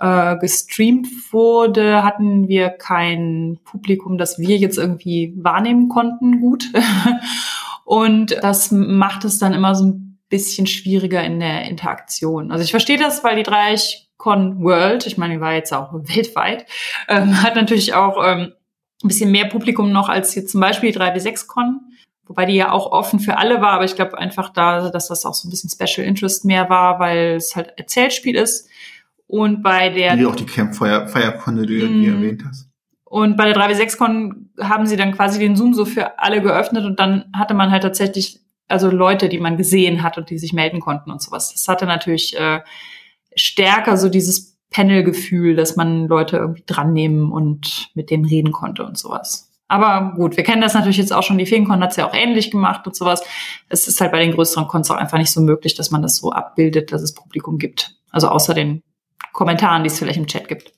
äh, 0.00 0.36
gestreamt 0.38 1.08
wurde, 1.32 2.02
hatten 2.02 2.48
wir 2.48 2.70
kein 2.70 3.58
Publikum, 3.64 4.18
das 4.18 4.38
wir 4.38 4.56
jetzt 4.56 4.78
irgendwie 4.78 5.34
wahrnehmen 5.36 5.88
konnten, 5.88 6.40
gut. 6.40 6.66
Und 7.84 8.36
das 8.42 8.72
macht 8.72 9.24
es 9.24 9.38
dann 9.38 9.52
immer 9.52 9.74
so 9.74 9.86
ein 9.86 10.18
bisschen 10.28 10.66
schwieriger 10.66 11.22
in 11.22 11.38
der 11.40 11.68
Interaktion. 11.68 12.50
Also 12.50 12.64
ich 12.64 12.70
verstehe 12.70 12.98
das, 12.98 13.22
weil 13.22 13.36
die 13.36 13.44
Dreieichkon 13.44 14.62
World, 14.62 15.06
ich 15.06 15.16
meine, 15.18 15.34
die 15.34 15.40
war 15.40 15.54
jetzt 15.54 15.72
auch 15.72 15.92
weltweit, 15.92 16.66
ähm, 17.08 17.42
hat 17.42 17.54
natürlich 17.54 17.94
auch 17.94 18.16
ähm, 18.24 18.52
ein 19.02 19.08
bisschen 19.08 19.30
mehr 19.30 19.46
Publikum 19.46 19.92
noch 19.92 20.08
als 20.08 20.34
jetzt 20.34 20.50
zum 20.50 20.60
Beispiel 20.60 20.90
die 20.90 20.98
3W6-Con, 20.98 21.80
wobei 22.26 22.46
die 22.46 22.54
ja 22.54 22.72
auch 22.72 22.92
offen 22.92 23.20
für 23.20 23.38
alle 23.38 23.60
war, 23.60 23.72
aber 23.72 23.84
ich 23.84 23.94
glaube 23.94 24.18
einfach 24.18 24.50
da, 24.50 24.90
dass 24.90 25.08
das 25.08 25.24
auch 25.24 25.34
so 25.34 25.48
ein 25.48 25.50
bisschen 25.50 25.70
Special 25.70 26.06
Interest 26.06 26.44
mehr 26.44 26.68
war, 26.68 26.98
weil 26.98 27.36
es 27.36 27.56
halt 27.56 27.72
Erzählspiel 27.76 28.36
ist. 28.36 28.68
Und 29.26 29.62
bei 29.62 29.88
der... 29.90 30.16
Wie 30.18 30.26
auch 30.26 30.36
die 30.36 30.46
Campfire 30.46 31.08
Firecon, 31.08 31.62
die 31.62 31.80
du 31.80 31.86
mm, 31.86 32.14
erwähnt 32.14 32.42
hast. 32.46 32.68
Und 33.04 33.36
bei 33.36 33.50
der 33.50 33.56
3W6Con 33.56 34.50
haben 34.60 34.86
sie 34.86 34.96
dann 34.96 35.12
quasi 35.12 35.38
den 35.38 35.56
Zoom 35.56 35.74
so 35.74 35.84
für 35.84 36.18
alle 36.18 36.42
geöffnet 36.42 36.84
und 36.84 37.00
dann 37.00 37.24
hatte 37.32 37.54
man 37.54 37.70
halt 37.70 37.82
tatsächlich 37.82 38.40
also 38.68 38.90
Leute, 38.90 39.28
die 39.28 39.38
man 39.38 39.56
gesehen 39.56 40.02
hat 40.02 40.18
und 40.18 40.30
die 40.30 40.38
sich 40.38 40.52
melden 40.52 40.80
konnten 40.80 41.10
und 41.10 41.22
sowas. 41.22 41.52
Das 41.52 41.68
hatte 41.68 41.86
natürlich 41.86 42.36
äh, 42.38 42.60
stärker 43.34 43.96
so 43.96 44.08
dieses 44.08 44.58
Panel-Gefühl, 44.70 45.54
dass 45.54 45.76
man 45.76 46.08
Leute 46.08 46.38
irgendwie 46.38 46.64
dran 46.66 46.92
nehmen 46.92 47.30
und 47.30 47.90
mit 47.94 48.10
denen 48.10 48.24
reden 48.24 48.52
konnte 48.52 48.84
und 48.84 48.98
sowas. 48.98 49.45
Aber 49.68 50.14
gut, 50.14 50.36
wir 50.36 50.44
kennen 50.44 50.62
das 50.62 50.74
natürlich 50.74 50.96
jetzt 50.98 51.12
auch 51.12 51.22
schon. 51.22 51.38
Die 51.38 51.46
Feencon 51.46 51.80
hat 51.82 51.90
es 51.90 51.96
ja 51.96 52.08
auch 52.08 52.14
ähnlich 52.14 52.50
gemacht 52.50 52.86
und 52.86 52.94
sowas. 52.94 53.22
Es 53.68 53.88
ist 53.88 54.00
halt 54.00 54.12
bei 54.12 54.20
den 54.20 54.32
größeren 54.32 54.68
Cons 54.68 54.90
auch 54.90 54.96
einfach 54.96 55.18
nicht 55.18 55.32
so 55.32 55.40
möglich, 55.40 55.74
dass 55.74 55.90
man 55.90 56.02
das 56.02 56.16
so 56.16 56.30
abbildet, 56.30 56.92
dass 56.92 57.02
es 57.02 57.14
Publikum 57.14 57.58
gibt. 57.58 57.96
Also 58.10 58.28
außer 58.28 58.54
den 58.54 58.82
Kommentaren, 59.32 59.82
die 59.82 59.88
es 59.88 59.98
vielleicht 59.98 60.18
im 60.18 60.26
Chat 60.26 60.48
gibt. 60.48 60.72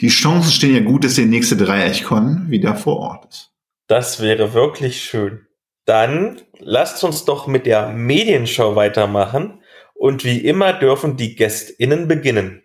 Die 0.00 0.08
Chancen 0.08 0.50
stehen 0.50 0.74
ja 0.74 0.80
gut, 0.80 1.04
dass 1.04 1.14
der 1.14 1.26
nächste 1.26 1.56
Dreieichkon 1.56 2.50
wieder 2.50 2.74
vor 2.74 2.98
Ort 2.98 3.26
ist. 3.26 3.52
Das 3.86 4.20
wäre 4.20 4.54
wirklich 4.54 5.02
schön. 5.02 5.46
Dann 5.84 6.40
lasst 6.58 7.04
uns 7.04 7.24
doch 7.24 7.46
mit 7.46 7.64
der 7.66 7.92
Medienshow 7.92 8.74
weitermachen. 8.74 9.60
Und 9.94 10.24
wie 10.24 10.38
immer 10.38 10.72
dürfen 10.72 11.16
die 11.16 11.36
GästInnen 11.36 12.08
beginnen. 12.08 12.62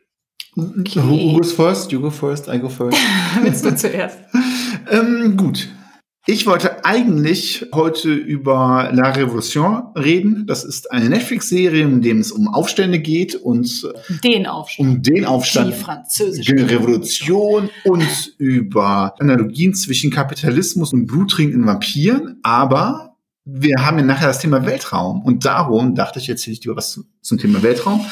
Okay. 0.58 1.02
Who 1.02 1.38
goes 1.38 1.54
first? 1.54 1.92
You 1.92 2.02
go 2.02 2.10
first, 2.10 2.48
I 2.48 2.60
go 2.60 2.68
first. 2.68 3.00
Willst 3.42 3.64
du 3.64 3.74
zuerst? 3.74 4.18
Ähm, 4.90 5.38
gut. 5.38 5.70
Ich 6.28 6.46
wollte 6.46 6.86
eigentlich 6.86 7.66
heute 7.74 8.14
über 8.14 8.92
La 8.94 9.12
Révolution 9.12 9.98
reden. 9.98 10.46
Das 10.46 10.64
ist 10.64 10.92
eine 10.92 11.10
Netflix-Serie, 11.10 11.84
in 11.84 12.04
dem 12.04 12.20
es 12.20 12.32
um 12.32 12.48
Aufstände 12.48 13.00
geht 13.00 13.34
und 13.34 13.92
den 14.24 14.46
Aufstand. 14.46 14.90
um 14.90 15.02
den 15.02 15.26
Aufstand, 15.26 15.74
die 15.74 15.80
französische 15.80 16.70
Revolution 16.70 17.72
und 17.86 18.36
über 18.38 19.16
Analogien 19.20 19.74
zwischen 19.74 20.12
Kapitalismus 20.12 20.94
und 20.94 21.08
bluttrinkenden 21.08 21.66
Vampiren. 21.66 22.40
Aber 22.44 23.18
wir 23.44 23.84
haben 23.84 23.98
ja 23.98 24.06
nachher 24.06 24.28
das 24.28 24.40
Thema 24.40 24.64
Weltraum 24.68 25.24
und 25.24 25.44
darum 25.44 25.96
dachte 25.96 26.20
ich, 26.20 26.30
erzähle 26.30 26.54
ich 26.54 26.60
dir 26.60 26.76
was 26.76 27.04
zum 27.22 27.38
Thema 27.40 27.64
Weltraum. 27.64 28.06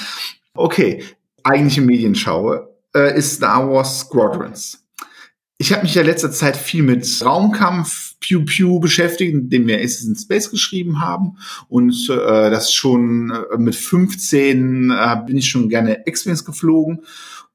Okay, 0.55 1.03
eigentliche 1.43 1.81
Medienschau 1.81 2.55
äh, 2.95 3.15
ist 3.15 3.35
Star 3.35 3.69
Wars 3.69 3.99
Squadrons. 3.99 4.83
Ich 5.61 5.73
habe 5.73 5.83
mich 5.83 5.93
ja 5.93 6.03
letzter 6.03 6.31
Zeit 6.31 6.55
viel 6.55 6.83
mit 6.83 7.05
Raumkampf, 7.21 8.15
Pew 8.21 8.45
Pew 8.45 8.79
beschäftigt, 8.79 9.33
indem 9.33 9.67
wir 9.67 9.79
Aces 9.79 10.05
in 10.05 10.15
Space 10.15 10.49
geschrieben 10.49 11.01
haben. 11.01 11.37
Und 11.67 12.09
äh, 12.09 12.49
das 12.49 12.73
schon 12.73 13.31
äh, 13.31 13.57
mit 13.57 13.75
15 13.75 14.89
äh, 14.89 15.17
bin 15.27 15.35
ich 15.35 15.49
schon 15.49 15.67
gerne 15.67 16.03
X-Wings 16.05 16.45
geflogen. 16.45 17.03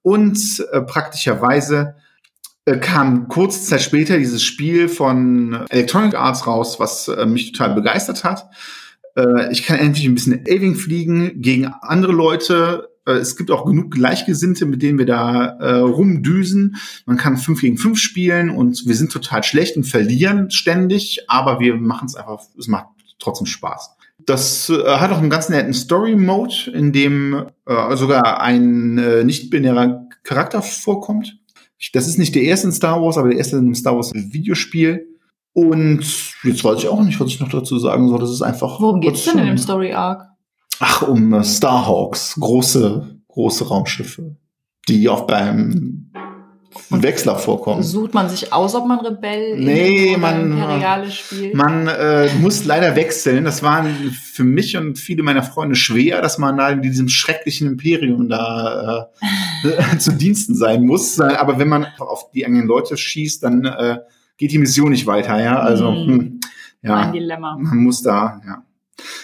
Und 0.03 0.39
äh, 0.71 0.83
praktischerweise 0.83 1.95
äh, 2.67 2.77
kam 2.77 3.29
kurze 3.29 3.63
Zeit 3.63 3.81
später 3.81 4.19
dieses 4.19 4.45
Spiel 4.45 4.91
von 4.91 5.65
Electronic 5.71 6.15
Arts 6.15 6.47
raus, 6.47 6.79
was 6.79 7.09
äh, 7.09 7.25
mich 7.25 7.53
total 7.53 7.75
begeistert 7.75 8.23
hat. 8.23 8.51
Äh, 9.17 9.51
ich 9.51 9.63
kann 9.63 9.79
endlich 9.79 10.05
ein 10.05 10.15
bisschen 10.15 10.41
A-Wing 10.43 10.75
fliegen 10.75 11.41
gegen 11.41 11.69
andere 11.81 12.13
Leute 12.13 12.91
es 13.13 13.37
gibt 13.37 13.51
auch 13.51 13.65
genug 13.67 13.91
Gleichgesinnte, 13.91 14.67
mit 14.67 14.83
denen 14.83 14.99
wir 14.99 15.07
da 15.07 15.59
äh, 15.59 15.77
rumdüsen. 15.77 16.77
Man 17.07 17.17
kann 17.17 17.37
fünf 17.37 17.61
gegen 17.61 17.77
fünf 17.77 17.99
spielen 17.99 18.51
und 18.51 18.87
wir 18.87 18.95
sind 18.95 19.13
total 19.13 19.43
schlecht 19.43 19.77
und 19.77 19.85
verlieren 19.85 20.51
ständig, 20.51 21.25
aber 21.29 21.61
wir 21.61 21.77
machen 21.77 22.07
es 22.07 22.15
einfach, 22.15 22.41
es 22.59 22.69
macht 22.69 22.87
trotzdem 23.19 23.47
Spaß. 23.47 23.91
Das 24.27 24.71
äh, 24.71 24.97
hat 24.97 25.11
auch 25.11 25.19
einen 25.19 25.31
ganz 25.31 25.49
netten 25.49 25.75
Story-Mode, 25.75 26.71
in 26.73 26.93
dem 26.93 27.47
äh, 27.67 27.97
sogar 27.97 28.41
ein 28.41 28.99
äh, 28.99 29.25
nicht-binärer 29.25 30.09
Charakter 30.23 30.63
vorkommt. 30.63 31.39
Das 31.93 32.09
ist 32.09 32.19
nicht 32.19 32.35
der 32.35 32.43
erste 32.43 32.69
in 32.69 32.73
Star 32.73 33.03
Wars, 33.03 33.19
aber 33.19 33.29
der 33.29 33.39
erste 33.39 33.57
in 33.57 33.67
einem 33.67 33.75
Star 33.75 33.97
Wars 33.97 34.13
Videospiel. 34.15 35.07
Und 35.53 36.05
jetzt 36.43 36.65
weiß 36.65 36.79
ich 36.79 36.89
auch 36.89 37.03
nicht, 37.03 37.21
was 37.21 37.29
ich 37.29 37.41
noch 37.41 37.51
dazu 37.51 37.79
sagen 37.79 38.09
soll. 38.09 38.19
Das 38.19 38.31
ist 38.31 38.43
einfach. 38.43 38.81
Worum 38.81 39.01
geht's 39.01 39.25
denn 39.25 39.39
in 39.39 39.47
dem 39.47 39.59
Story 39.59 39.93
Arc? 39.93 40.34
Ach, 40.81 41.03
um 41.03 41.33
äh, 41.33 41.45
Starhawks, 41.45 42.35
große, 42.39 43.21
große 43.29 43.69
Raumschiffe, 43.69 44.37
die 44.89 45.09
auch 45.09 45.27
beim 45.27 46.11
Wechsler 46.91 47.37
vorkommen. 47.37 47.83
Sucht 47.83 48.15
man 48.15 48.29
sich 48.29 48.53
aus, 48.53 48.75
ob 48.75 48.87
man 48.87 49.01
Rebell 49.01 49.59
nee, 49.59 50.17
man, 50.17 50.53
Imperiale 50.53 51.11
spielt? 51.11 51.55
Man 51.55 51.87
äh, 51.87 52.29
muss 52.41 52.65
leider 52.65 52.97
wechseln. 52.97 53.45
Das 53.45 53.63
war 53.63 53.85
für 53.85 54.45
mich 54.45 54.77
und 54.77 54.99
viele 54.99 55.23
meiner 55.23 55.43
Freunde 55.43 55.77
schwer, 55.77 56.21
dass 56.21 56.39
man 56.39 56.57
da 56.57 56.71
in 56.71 56.83
diesem 56.83 57.09
schrecklichen 57.09 57.69
Imperium 57.69 58.29
da 58.29 59.11
äh, 59.65 59.99
zu 59.99 60.13
Diensten 60.13 60.55
sein 60.55 60.85
muss. 60.85 61.21
Aber 61.21 61.59
wenn 61.59 61.69
man 61.69 61.87
auf 61.99 62.31
die 62.33 62.45
eigenen 62.45 62.67
Leute 62.67 62.97
schießt, 62.97 63.43
dann 63.43 63.65
äh, 63.65 63.99
geht 64.37 64.53
die 64.53 64.59
Mission 64.59 64.91
nicht 64.91 65.07
weiter. 65.07 65.41
Ja, 65.43 65.61
also 65.61 65.91
hm. 65.91 66.07
Hm, 66.07 66.41
ja, 66.83 66.97
ein 66.97 67.13
Dilemma. 67.13 67.57
Man 67.57 67.79
muss 67.79 68.03
da, 68.03 68.41
ja. 68.47 68.65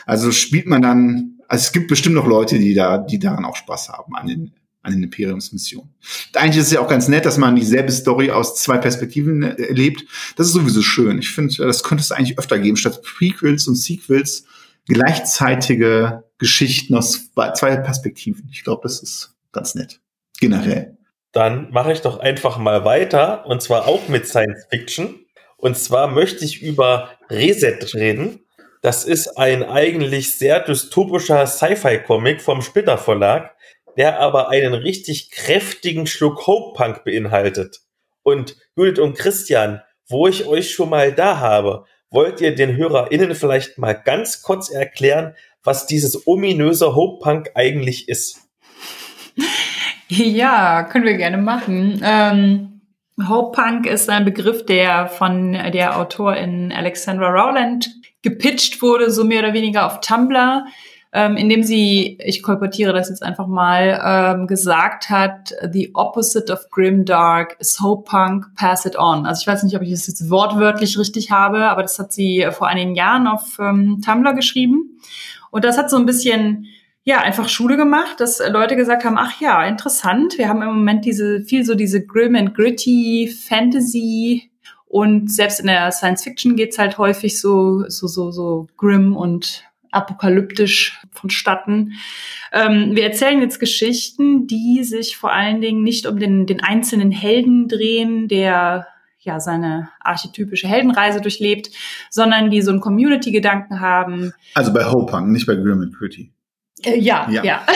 Also 0.06 0.32
spielt 0.32 0.66
man 0.66 0.82
dann 0.82 1.39
also 1.50 1.64
es 1.64 1.72
gibt 1.72 1.88
bestimmt 1.88 2.14
noch 2.14 2.28
Leute, 2.28 2.60
die 2.60 2.74
da, 2.74 2.98
die 2.98 3.18
daran 3.18 3.44
auch 3.44 3.56
Spaß 3.56 3.88
haben 3.88 4.14
an 4.14 4.28
den, 4.28 4.52
an 4.82 4.92
den 4.92 5.02
Imperiumsmissionen. 5.02 5.92
Eigentlich 6.34 6.58
ist 6.58 6.66
es 6.66 6.72
ja 6.72 6.80
auch 6.80 6.88
ganz 6.88 7.08
nett, 7.08 7.26
dass 7.26 7.38
man 7.38 7.56
dieselbe 7.56 7.90
Story 7.90 8.30
aus 8.30 8.54
zwei 8.54 8.78
Perspektiven 8.78 9.42
erlebt. 9.42 10.04
Das 10.36 10.46
ist 10.46 10.52
sowieso 10.52 10.80
schön. 10.80 11.18
Ich 11.18 11.30
finde, 11.30 11.52
das 11.56 11.82
könnte 11.82 12.02
es 12.02 12.12
eigentlich 12.12 12.38
öfter 12.38 12.56
geben, 12.60 12.76
statt 12.76 13.02
Prequels 13.02 13.66
und 13.66 13.74
Sequels 13.74 14.44
gleichzeitige 14.86 16.22
Geschichten 16.38 16.94
aus 16.94 17.30
zwei 17.34 17.76
Perspektiven. 17.76 18.48
Ich 18.52 18.62
glaube, 18.62 18.82
das 18.84 19.02
ist 19.02 19.34
ganz 19.50 19.74
nett. 19.74 20.00
Generell. 20.38 20.98
Dann 21.32 21.72
mache 21.72 21.92
ich 21.92 22.00
doch 22.00 22.20
einfach 22.20 22.58
mal 22.58 22.84
weiter 22.84 23.44
und 23.46 23.60
zwar 23.60 23.88
auch 23.88 24.08
mit 24.08 24.28
Science 24.28 24.66
Fiction. 24.70 25.16
Und 25.56 25.76
zwar 25.76 26.06
möchte 26.06 26.44
ich 26.44 26.62
über 26.62 27.10
Reset 27.28 27.92
reden. 27.92 28.38
Das 28.82 29.04
ist 29.04 29.36
ein 29.36 29.62
eigentlich 29.62 30.32
sehr 30.34 30.60
dystopischer 30.60 31.46
Sci-Fi-Comic 31.46 32.40
vom 32.40 32.62
Splitter 32.62 32.96
Verlag, 32.96 33.54
der 33.98 34.20
aber 34.20 34.48
einen 34.48 34.72
richtig 34.72 35.30
kräftigen 35.30 36.06
Schluck 36.06 36.46
Hope 36.46 36.76
Punk 36.76 37.04
beinhaltet. 37.04 37.80
Und 38.22 38.56
Judith 38.76 38.98
und 38.98 39.18
Christian, 39.18 39.82
wo 40.08 40.26
ich 40.28 40.46
euch 40.46 40.70
schon 40.70 40.88
mal 40.88 41.12
da 41.12 41.38
habe, 41.38 41.84
wollt 42.10 42.40
ihr 42.40 42.54
den 42.54 42.76
HörerInnen 42.76 43.34
vielleicht 43.34 43.76
mal 43.76 43.92
ganz 43.92 44.42
kurz 44.42 44.70
erklären, 44.70 45.34
was 45.62 45.86
dieses 45.86 46.26
ominöse 46.26 46.94
Hope 46.94 47.22
Punk 47.22 47.50
eigentlich 47.54 48.08
ist? 48.08 48.40
Ja, 50.12 50.82
können 50.82 51.04
wir 51.04 51.16
gerne 51.16 51.36
machen. 51.36 52.00
Ähm, 52.02 52.79
Hope 53.28 53.60
Punk 53.60 53.86
ist 53.86 54.08
ein 54.08 54.24
Begriff, 54.24 54.64
der 54.66 55.08
von 55.08 55.52
der 55.52 55.98
Autorin 55.98 56.72
Alexandra 56.72 57.28
Rowland 57.28 57.90
gepitcht 58.22 58.82
wurde, 58.82 59.10
so 59.10 59.24
mehr 59.24 59.40
oder 59.40 59.52
weniger 59.52 59.86
auf 59.86 60.00
Tumblr. 60.00 60.64
ähm, 61.12 61.36
in 61.36 61.48
dem 61.48 61.62
sie, 61.64 62.18
ich 62.24 62.42
kolportiere 62.42 62.92
das 62.92 63.08
jetzt 63.08 63.22
einfach 63.22 63.48
mal, 63.48 64.00
ähm, 64.04 64.46
gesagt 64.46 65.10
hat, 65.10 65.52
the 65.72 65.90
opposite 65.94 66.52
of 66.52 66.70
grimdark 66.70 67.56
is 67.58 67.80
hope 67.80 68.08
punk, 68.08 68.46
pass 68.54 68.86
it 68.86 68.96
on. 68.96 69.26
Also 69.26 69.40
ich 69.40 69.46
weiß 69.46 69.64
nicht, 69.64 69.74
ob 69.74 69.82
ich 69.82 69.90
das 69.90 70.06
jetzt 70.06 70.30
wortwörtlich 70.30 70.98
richtig 70.98 71.30
habe, 71.32 71.68
aber 71.68 71.82
das 71.82 71.98
hat 71.98 72.12
sie 72.12 72.46
vor 72.52 72.68
einigen 72.68 72.94
Jahren 72.94 73.26
auf 73.26 73.58
ähm, 73.58 74.00
Tumblr 74.04 74.34
geschrieben. 74.34 75.00
Und 75.50 75.64
das 75.64 75.76
hat 75.78 75.90
so 75.90 75.96
ein 75.96 76.06
bisschen 76.06 76.66
ja, 77.10 77.22
einfach 77.22 77.48
Schule 77.48 77.76
gemacht, 77.76 78.20
dass 78.20 78.38
Leute 78.38 78.76
gesagt 78.76 79.04
haben, 79.04 79.18
ach 79.18 79.40
ja, 79.40 79.66
interessant, 79.66 80.38
wir 80.38 80.48
haben 80.48 80.62
im 80.62 80.68
Moment 80.68 81.04
diese, 81.04 81.40
viel 81.40 81.64
so 81.64 81.74
diese 81.74 82.06
grim 82.06 82.36
and 82.36 82.54
gritty 82.54 83.28
Fantasy 83.48 84.48
und 84.86 85.28
selbst 85.28 85.58
in 85.58 85.66
der 85.66 85.90
Science 85.90 86.22
Fiction 86.22 86.54
geht's 86.54 86.78
halt 86.78 86.98
häufig 86.98 87.40
so, 87.40 87.84
so, 87.88 88.06
so, 88.06 88.30
so 88.30 88.68
grim 88.76 89.16
und 89.16 89.64
apokalyptisch 89.90 91.00
vonstatten. 91.10 91.94
Ähm, 92.52 92.94
wir 92.94 93.02
erzählen 93.02 93.40
jetzt 93.40 93.58
Geschichten, 93.58 94.46
die 94.46 94.84
sich 94.84 95.16
vor 95.16 95.32
allen 95.32 95.60
Dingen 95.60 95.82
nicht 95.82 96.06
um 96.06 96.20
den, 96.20 96.46
den 96.46 96.62
einzelnen 96.62 97.10
Helden 97.10 97.66
drehen, 97.66 98.28
der 98.28 98.86
ja 99.18 99.40
seine 99.40 99.88
archetypische 99.98 100.68
Heldenreise 100.68 101.20
durchlebt, 101.20 101.70
sondern 102.08 102.50
die 102.50 102.62
so 102.62 102.70
einen 102.70 102.80
Community-Gedanken 102.80 103.80
haben. 103.80 104.32
Also 104.54 104.72
bei 104.72 104.84
Hopang, 104.84 105.32
nicht 105.32 105.48
bei 105.48 105.56
Grim 105.56 105.82
and 105.82 105.92
Gritty. 105.92 106.32
Äh, 106.84 106.98
ja, 106.98 107.28
ja. 107.30 107.44
ja. 107.44 107.66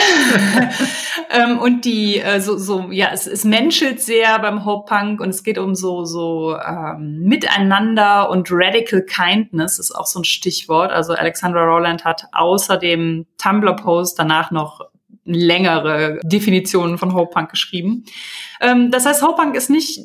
ähm, 1.31 1.59
und 1.59 1.85
die, 1.85 2.19
äh, 2.19 2.39
so, 2.39 2.57
so, 2.57 2.91
ja, 2.91 3.09
es, 3.13 3.27
es 3.27 3.43
menschelt 3.43 4.01
sehr 4.01 4.39
beim 4.39 4.65
Hope 4.65 4.85
Punk 4.87 5.21
und 5.21 5.29
es 5.29 5.43
geht 5.43 5.57
um 5.57 5.75
so, 5.75 6.05
so 6.05 6.57
ähm, 6.57 7.21
Miteinander 7.21 8.29
und 8.29 8.47
Radical 8.51 9.03
Kindness 9.03 9.79
ist 9.79 9.91
auch 9.91 10.05
so 10.05 10.19
ein 10.19 10.25
Stichwort. 10.25 10.91
Also 10.91 11.13
Alexandra 11.13 11.63
Rowland 11.63 12.05
hat 12.05 12.25
außer 12.31 12.77
dem 12.77 13.25
Tumblr-Post 13.37 14.17
danach 14.17 14.51
noch 14.51 14.81
längere 15.25 16.19
Definitionen 16.23 16.97
von 16.97 17.13
Hope 17.13 17.31
Punk 17.31 17.49
geschrieben. 17.49 18.05
Ähm, 18.61 18.91
das 18.91 19.05
heißt, 19.05 19.21
Hope 19.21 19.41
Punk 19.41 19.55
ist 19.55 19.69
nicht 19.69 19.99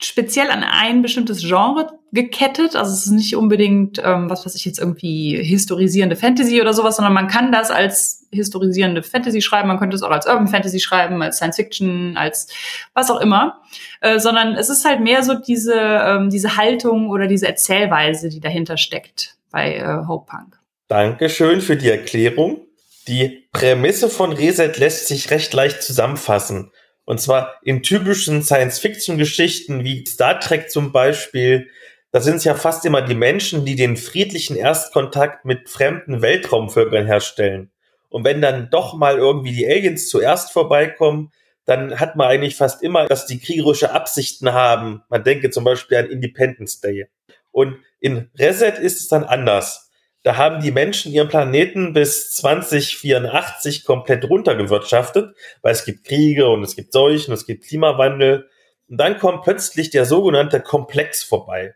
speziell 0.00 0.50
an 0.50 0.64
ein 0.64 1.02
bestimmtes 1.02 1.40
Genre 1.40 1.98
gekettet. 2.12 2.76
Also 2.76 2.92
es 2.92 3.06
ist 3.06 3.12
nicht 3.12 3.36
unbedingt, 3.36 4.00
ähm, 4.04 4.28
was 4.28 4.44
weiß 4.44 4.54
ich 4.54 4.64
jetzt 4.66 4.78
irgendwie 4.78 5.42
historisierende 5.42 6.14
Fantasy 6.14 6.60
oder 6.60 6.74
sowas, 6.74 6.96
sondern 6.96 7.14
man 7.14 7.26
kann 7.26 7.52
das 7.52 7.70
als 7.70 8.26
historisierende 8.30 9.02
Fantasy 9.02 9.40
schreiben, 9.40 9.68
man 9.68 9.78
könnte 9.78 9.96
es 9.96 10.02
auch 10.02 10.10
als 10.10 10.26
Urban 10.26 10.48
Fantasy 10.48 10.78
schreiben, 10.78 11.22
als 11.22 11.36
Science 11.36 11.56
Fiction, 11.56 12.16
als 12.16 12.48
was 12.92 13.10
auch 13.10 13.20
immer. 13.20 13.62
Äh, 14.00 14.20
sondern 14.20 14.54
es 14.54 14.68
ist 14.68 14.84
halt 14.84 15.00
mehr 15.00 15.22
so 15.22 15.34
diese, 15.34 15.74
ähm, 15.74 16.28
diese 16.28 16.56
Haltung 16.56 17.08
oder 17.08 17.26
diese 17.26 17.46
Erzählweise, 17.46 18.28
die 18.28 18.40
dahinter 18.40 18.76
steckt 18.76 19.36
bei 19.50 19.76
äh, 19.76 20.06
Hope 20.06 20.30
Punk. 20.30 20.58
Dankeschön 20.88 21.62
für 21.62 21.76
die 21.76 21.88
Erklärung. 21.88 22.66
Die 23.08 23.48
Prämisse 23.52 24.10
von 24.10 24.32
Reset 24.32 24.72
lässt 24.76 25.08
sich 25.08 25.30
recht 25.30 25.52
leicht 25.54 25.82
zusammenfassen. 25.82 26.70
Und 27.04 27.20
zwar 27.20 27.54
in 27.62 27.82
typischen 27.82 28.42
Science-Fiction-Geschichten 28.42 29.82
wie 29.82 30.04
Star 30.06 30.38
Trek 30.38 30.70
zum 30.70 30.92
Beispiel. 30.92 31.68
Da 32.12 32.20
sind 32.20 32.36
es 32.36 32.44
ja 32.44 32.54
fast 32.54 32.84
immer 32.84 33.00
die 33.00 33.14
Menschen, 33.14 33.64
die 33.64 33.74
den 33.74 33.96
friedlichen 33.96 34.54
Erstkontakt 34.54 35.46
mit 35.46 35.70
fremden 35.70 36.20
Weltraumvölkern 36.20 37.06
herstellen. 37.06 37.70
Und 38.10 38.24
wenn 38.24 38.42
dann 38.42 38.68
doch 38.70 38.94
mal 38.94 39.16
irgendwie 39.16 39.52
die 39.52 39.66
Aliens 39.66 40.08
zuerst 40.08 40.52
vorbeikommen, 40.52 41.32
dann 41.64 41.98
hat 41.98 42.16
man 42.16 42.28
eigentlich 42.28 42.56
fast 42.56 42.82
immer, 42.82 43.06
dass 43.06 43.24
die 43.24 43.40
kriegerische 43.40 43.92
Absichten 43.92 44.52
haben. 44.52 45.02
Man 45.08 45.24
denke 45.24 45.48
zum 45.48 45.64
Beispiel 45.64 45.96
an 45.96 46.10
Independence 46.10 46.80
Day. 46.80 47.06
Und 47.50 47.78
in 47.98 48.30
Reset 48.38 48.78
ist 48.78 49.00
es 49.00 49.08
dann 49.08 49.24
anders. 49.24 49.90
Da 50.22 50.36
haben 50.36 50.60
die 50.62 50.70
Menschen 50.70 51.12
ihren 51.12 51.28
Planeten 51.28 51.94
bis 51.94 52.32
2084 52.32 53.84
komplett 53.84 54.28
runtergewirtschaftet, 54.28 55.34
weil 55.62 55.72
es 55.72 55.84
gibt 55.86 56.04
Kriege 56.04 56.48
und 56.48 56.62
es 56.62 56.76
gibt 56.76 56.92
Seuchen, 56.92 57.32
es 57.32 57.46
gibt 57.46 57.66
Klimawandel. 57.66 58.48
Und 58.88 58.98
dann 58.98 59.18
kommt 59.18 59.42
plötzlich 59.42 59.88
der 59.90 60.04
sogenannte 60.04 60.60
Komplex 60.60 61.24
vorbei. 61.24 61.74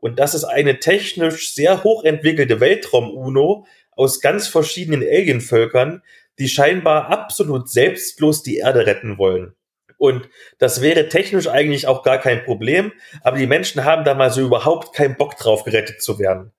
Und 0.00 0.18
das 0.18 0.34
ist 0.34 0.44
eine 0.44 0.80
technisch 0.80 1.54
sehr 1.54 1.84
hochentwickelte 1.84 2.60
Weltraum-UNO 2.60 3.66
aus 3.92 4.20
ganz 4.20 4.48
verschiedenen 4.48 5.02
Alienvölkern, 5.02 6.02
die 6.38 6.48
scheinbar 6.48 7.08
absolut 7.10 7.70
selbstlos 7.70 8.42
die 8.42 8.56
Erde 8.56 8.86
retten 8.86 9.18
wollen. 9.18 9.54
Und 9.98 10.30
das 10.58 10.80
wäre 10.80 11.10
technisch 11.10 11.46
eigentlich 11.46 11.86
auch 11.86 12.02
gar 12.02 12.16
kein 12.16 12.42
Problem, 12.42 12.92
aber 13.22 13.36
die 13.36 13.46
Menschen 13.46 13.84
haben 13.84 14.04
da 14.04 14.14
mal 14.14 14.30
so 14.30 14.40
überhaupt 14.40 14.94
keinen 14.94 15.16
Bock 15.16 15.36
drauf, 15.36 15.64
gerettet 15.64 16.00
zu 16.00 16.18
werden. 16.18 16.52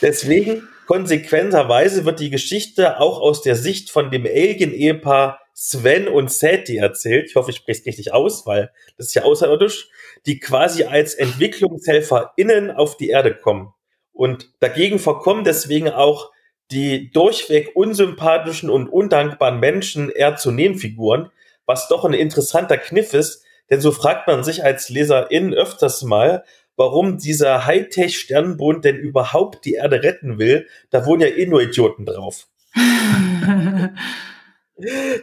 Deswegen, 0.02 0.68
konsequenterweise 0.86 2.04
wird 2.04 2.20
die 2.20 2.28
Geschichte 2.28 3.00
auch 3.00 3.18
aus 3.20 3.40
der 3.40 3.56
Sicht 3.56 3.90
von 3.90 4.10
dem 4.10 4.26
Alien-Ehepaar 4.26 5.40
Sven 5.54 6.06
und 6.06 6.30
Seti 6.30 6.76
erzählt. 6.76 7.30
Ich 7.30 7.34
hoffe, 7.34 7.50
ich 7.50 7.56
spreche 7.56 7.80
es 7.80 7.86
richtig 7.86 8.12
aus, 8.12 8.46
weil 8.46 8.70
das 8.96 9.06
ist 9.06 9.14
ja 9.14 9.22
außerirdisch, 9.22 9.88
die 10.28 10.38
quasi 10.38 10.84
als 10.84 11.14
EntwicklungshelferInnen 11.14 12.70
auf 12.70 12.96
die 12.98 13.08
Erde 13.08 13.34
kommen. 13.34 13.72
Und 14.12 14.50
dagegen 14.60 14.98
verkommen 14.98 15.42
deswegen 15.42 15.88
auch 15.88 16.30
die 16.70 17.10
durchweg 17.10 17.70
unsympathischen 17.74 18.68
und 18.68 18.88
undankbaren 18.88 19.58
Menschen 19.58 20.10
eher 20.10 20.36
zu 20.36 20.50
Nebenfiguren, 20.50 21.30
was 21.64 21.88
doch 21.88 22.04
ein 22.04 22.12
interessanter 22.12 22.76
Kniff 22.76 23.14
ist, 23.14 23.42
denn 23.70 23.80
so 23.80 23.90
fragt 23.90 24.26
man 24.26 24.44
sich 24.44 24.62
als 24.64 24.90
Leserin 24.90 25.54
öfters 25.54 26.02
mal, 26.02 26.44
warum 26.76 27.18
dieser 27.18 27.64
Hightech-Sternbund 27.64 28.84
denn 28.84 28.96
überhaupt 28.96 29.64
die 29.64 29.74
Erde 29.74 30.02
retten 30.02 30.38
will. 30.38 30.66
Da 30.90 31.06
wohnen 31.06 31.22
ja 31.22 31.28
eh 31.28 31.46
nur 31.46 31.62
Idioten 31.62 32.04
drauf. 32.04 32.48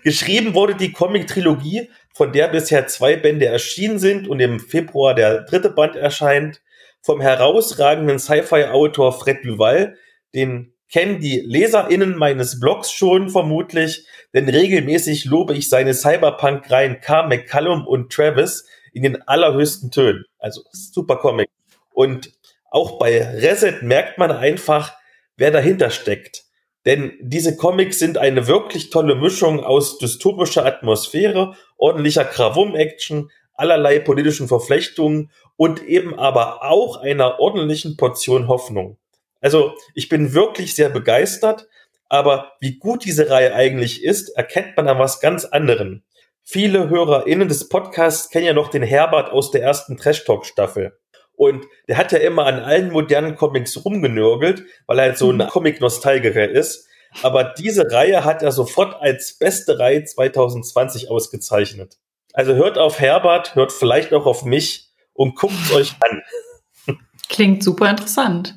Geschrieben 0.04 0.54
wurde 0.54 0.76
die 0.76 0.91
Comic-Trilogie, 0.91 1.89
von 2.15 2.32
der 2.32 2.47
bisher 2.47 2.88
zwei 2.88 3.17
Bände 3.17 3.45
erschienen 3.45 3.99
sind 3.99 4.28
und 4.28 4.39
im 4.39 4.62
Februar 4.62 5.13
der 5.13 5.41
dritte 5.41 5.69
Band 5.69 5.97
erscheint, 5.97 6.62
vom 7.01 7.19
herausragenden 7.19 8.19
Sci-Fi-Autor 8.19 9.12
Fred 9.19 9.45
Duval, 9.45 9.97
den 10.34 10.73
kennen 10.89 11.19
die 11.19 11.41
LeserInnen 11.41 12.15
meines 12.15 12.60
Blogs 12.60 12.91
schon 12.91 13.30
vermutlich, 13.30 14.08
denn 14.34 14.47
regelmäßig 14.47 15.25
lobe 15.25 15.56
ich 15.56 15.69
seine 15.69 15.93
Cyberpunk-Reihen 15.93 17.01
K. 17.01 17.28
McCallum 17.28 17.86
und 17.86 18.13
Travis, 18.13 18.65
in 18.93 19.04
den 19.04 19.21
allerhöchsten 19.28 19.91
Tönen. 19.91 20.23
Also 20.39 20.62
super 20.71 21.17
Comic. 21.17 21.49
Und 21.93 22.32
auch 22.71 22.97
bei 22.97 23.21
Reset 23.21 23.82
merkt 23.82 24.17
man 24.17 24.32
einfach, 24.32 24.97
wer 25.36 25.51
dahinter 25.51 25.89
steckt. 25.89 26.44
Denn 26.86 27.13
diese 27.19 27.58
Comics 27.58 28.00
sind 28.00 28.17
eine 28.17 28.48
wirklich 28.48 28.91
tolle 28.91 29.15
Mischung 29.15 29.63
aus 29.63 29.98
dystopischer 29.98 30.65
Atmosphäre, 30.65 31.56
ordentlicher 31.78 32.26
Krawum-Action, 32.26 33.32
allerlei 33.56 34.00
politischen 34.00 34.48
Verflechtungen 34.48 35.32
und 35.58 35.84
eben 35.84 36.17
aber 36.17 36.63
auch 36.63 36.98
einer 36.98 37.39
ordentlichen 37.39 37.98
Portion 37.98 38.48
Hoffnung. 38.48 38.98
Also 39.41 39.74
ich 39.93 40.10
bin 40.10 40.34
wirklich 40.34 40.76
sehr 40.76 40.89
begeistert, 40.89 41.67
aber 42.08 42.52
wie 42.60 42.78
gut 42.78 43.06
diese 43.06 43.30
Reihe 43.30 43.56
eigentlich 43.56 44.04
ist, 44.04 44.30
erkennt 44.30 44.78
man 44.78 44.88
an 44.88 45.00
was 45.00 45.19
ganz 45.19 45.45
anderem. 45.45 46.04
Viele 46.43 46.89
HörerInnen 46.89 47.48
des 47.48 47.67
Podcasts 47.69 48.30
kennen 48.30 48.45
ja 48.45 48.54
noch 48.54 48.69
den 48.69 48.84
Herbert 48.84 49.32
aus 49.32 49.50
der 49.50 49.63
ersten 49.63 49.98
Trash 49.98 50.26
Talk 50.26 50.45
Staffel. 50.45 50.95
Und 51.38 51.65
der 51.88 51.98
hat 51.98 52.12
ja 52.12 52.19
immer 52.19 52.45
an 52.45 52.60
allen 52.60 52.91
modernen 52.91 53.36
Comics 53.36 53.84
rumgenörgelt, 53.84 54.63
weil 54.88 55.00
er 55.00 55.06
halt 55.06 55.17
so 55.17 55.32
ein 55.32 55.38
mhm. 55.38 55.48
Comic-Nostalgiker 55.48 56.50
ist. 56.50 56.88
Aber 57.24 57.54
diese 57.58 57.91
Reihe 57.91 58.26
hat 58.26 58.43
er 58.43 58.52
sofort 58.52 59.02
als 59.02 59.38
beste 59.38 59.80
Reihe 59.80 60.04
2020 60.04 61.10
ausgezeichnet. 61.10 61.98
Also 62.34 62.56
hört 62.56 62.78
auf 62.78 63.00
Herbert, 63.00 63.56
hört 63.56 63.71
vielleicht 63.71 64.13
auch 64.13 64.26
auf 64.26 64.43
mich 64.43 64.89
und 65.13 65.36
guckt 65.36 65.56
es 65.63 65.74
euch 65.74 65.95
an. 66.02 66.98
Klingt 67.30 67.63
super 67.63 67.89
interessant. 67.89 68.56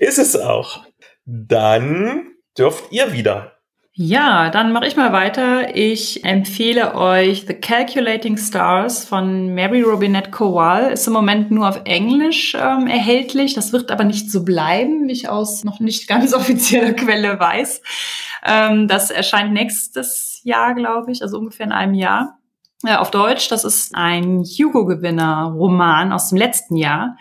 Ist 0.00 0.18
es 0.18 0.36
auch. 0.36 0.84
Dann 1.24 2.34
dürft 2.58 2.92
ihr 2.92 3.12
wieder. 3.12 3.53
Ja, 3.96 4.50
dann 4.50 4.72
mache 4.72 4.88
ich 4.88 4.96
mal 4.96 5.12
weiter. 5.12 5.76
Ich 5.76 6.24
empfehle 6.24 6.96
euch 6.96 7.44
The 7.46 7.54
Calculating 7.54 8.36
Stars 8.36 9.04
von 9.04 9.54
Mary 9.54 9.82
Robinette 9.82 10.32
Kowal. 10.32 10.90
Ist 10.90 11.06
im 11.06 11.12
Moment 11.12 11.52
nur 11.52 11.68
auf 11.68 11.82
Englisch 11.84 12.56
ähm, 12.58 12.88
erhältlich. 12.88 13.54
Das 13.54 13.72
wird 13.72 13.92
aber 13.92 14.02
nicht 14.02 14.32
so 14.32 14.44
bleiben, 14.44 15.06
wie 15.06 15.12
ich 15.12 15.28
aus 15.28 15.62
noch 15.62 15.78
nicht 15.78 16.08
ganz 16.08 16.34
offizieller 16.34 16.94
Quelle 16.94 17.38
weiß. 17.38 17.82
Ähm, 18.44 18.88
das 18.88 19.12
erscheint 19.12 19.52
nächstes 19.52 20.40
Jahr, 20.42 20.74
glaube 20.74 21.12
ich, 21.12 21.22
also 21.22 21.38
ungefähr 21.38 21.66
in 21.66 21.72
einem 21.72 21.94
Jahr. 21.94 22.40
Äh, 22.84 22.96
auf 22.96 23.12
Deutsch, 23.12 23.46
das 23.48 23.62
ist 23.62 23.94
ein 23.94 24.42
Hugo-Gewinner-Roman 24.42 26.12
aus 26.12 26.30
dem 26.30 26.38
letzten 26.38 26.76
Jahr. 26.76 27.16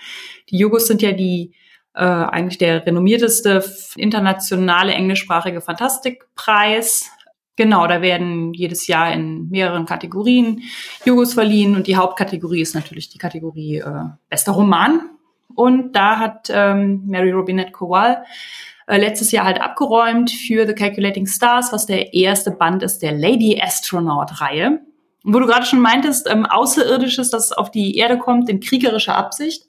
Die 0.49 0.65
Hugos 0.65 0.87
sind 0.87 1.03
ja 1.03 1.11
die 1.11 1.53
äh, 1.95 2.03
eigentlich 2.03 2.57
der 2.57 2.85
renommierteste 2.85 3.63
internationale 3.95 4.93
englischsprachige 4.93 5.61
Fantastikpreis. 5.61 7.11
Genau, 7.55 7.85
da 7.85 8.01
werden 8.01 8.53
jedes 8.53 8.87
Jahr 8.87 9.13
in 9.13 9.49
mehreren 9.49 9.85
Kategorien 9.85 10.63
Jugos 11.05 11.35
verliehen 11.35 11.75
und 11.75 11.85
die 11.85 11.95
Hauptkategorie 11.95 12.61
ist 12.61 12.73
natürlich 12.73 13.09
die 13.09 13.19
Kategorie 13.19 13.77
äh, 13.77 14.05
bester 14.29 14.53
Roman. 14.53 15.01
Und 15.55 15.93
da 15.95 16.17
hat 16.17 16.49
ähm, 16.51 17.03
Mary 17.05 17.31
Robinette 17.31 17.71
Kowal 17.71 18.23
äh, 18.87 18.97
letztes 18.97 19.31
Jahr 19.31 19.45
halt 19.45 19.61
abgeräumt 19.61 20.31
für 20.31 20.65
The 20.65 20.73
Calculating 20.73 21.27
Stars, 21.27 21.71
was 21.71 21.85
der 21.85 22.13
erste 22.13 22.51
Band 22.51 22.81
ist 22.81 22.99
der 22.99 23.11
Lady 23.11 23.61
Astronaut-Reihe. 23.61 24.79
Wo 25.23 25.39
du 25.39 25.45
gerade 25.45 25.65
schon 25.65 25.79
meintest, 25.79 26.27
ähm, 26.29 26.45
Außerirdisches, 26.45 27.29
das 27.29 27.53
auf 27.53 27.71
die 27.71 27.95
Erde 27.95 28.17
kommt, 28.17 28.49
in 28.49 28.59
kriegerischer 28.59 29.15
Absicht. 29.15 29.65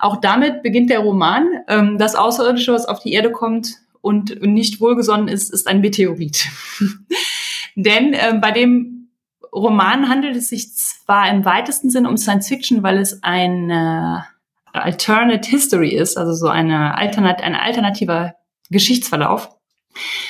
Auch 0.00 0.16
damit 0.16 0.62
beginnt 0.62 0.90
der 0.90 1.00
Roman. 1.00 1.46
Ähm, 1.68 1.98
das 1.98 2.14
Außerirdische, 2.14 2.72
was 2.72 2.86
auf 2.86 3.00
die 3.00 3.12
Erde 3.12 3.30
kommt 3.30 3.76
und 4.00 4.40
nicht 4.42 4.80
wohlgesonnen 4.80 5.28
ist, 5.28 5.52
ist 5.52 5.68
ein 5.68 5.82
Meteorit. 5.82 6.46
Denn 7.76 8.14
ähm, 8.14 8.40
bei 8.40 8.50
dem 8.50 9.10
Roman 9.52 10.08
handelt 10.08 10.36
es 10.36 10.48
sich 10.48 10.74
zwar 10.74 11.28
im 11.28 11.44
weitesten 11.44 11.90
Sinne 11.90 12.08
um 12.08 12.16
Science 12.16 12.48
Fiction, 12.48 12.82
weil 12.82 12.98
es 12.98 13.22
eine 13.22 14.24
Alternate 14.72 15.48
History 15.48 15.90
ist, 15.90 16.16
also 16.16 16.32
so 16.32 16.48
eine, 16.48 16.96
Alternat 16.96 17.42
ein 17.42 17.54
alternativer 17.54 18.34
Geschichtsverlauf. 18.70 19.50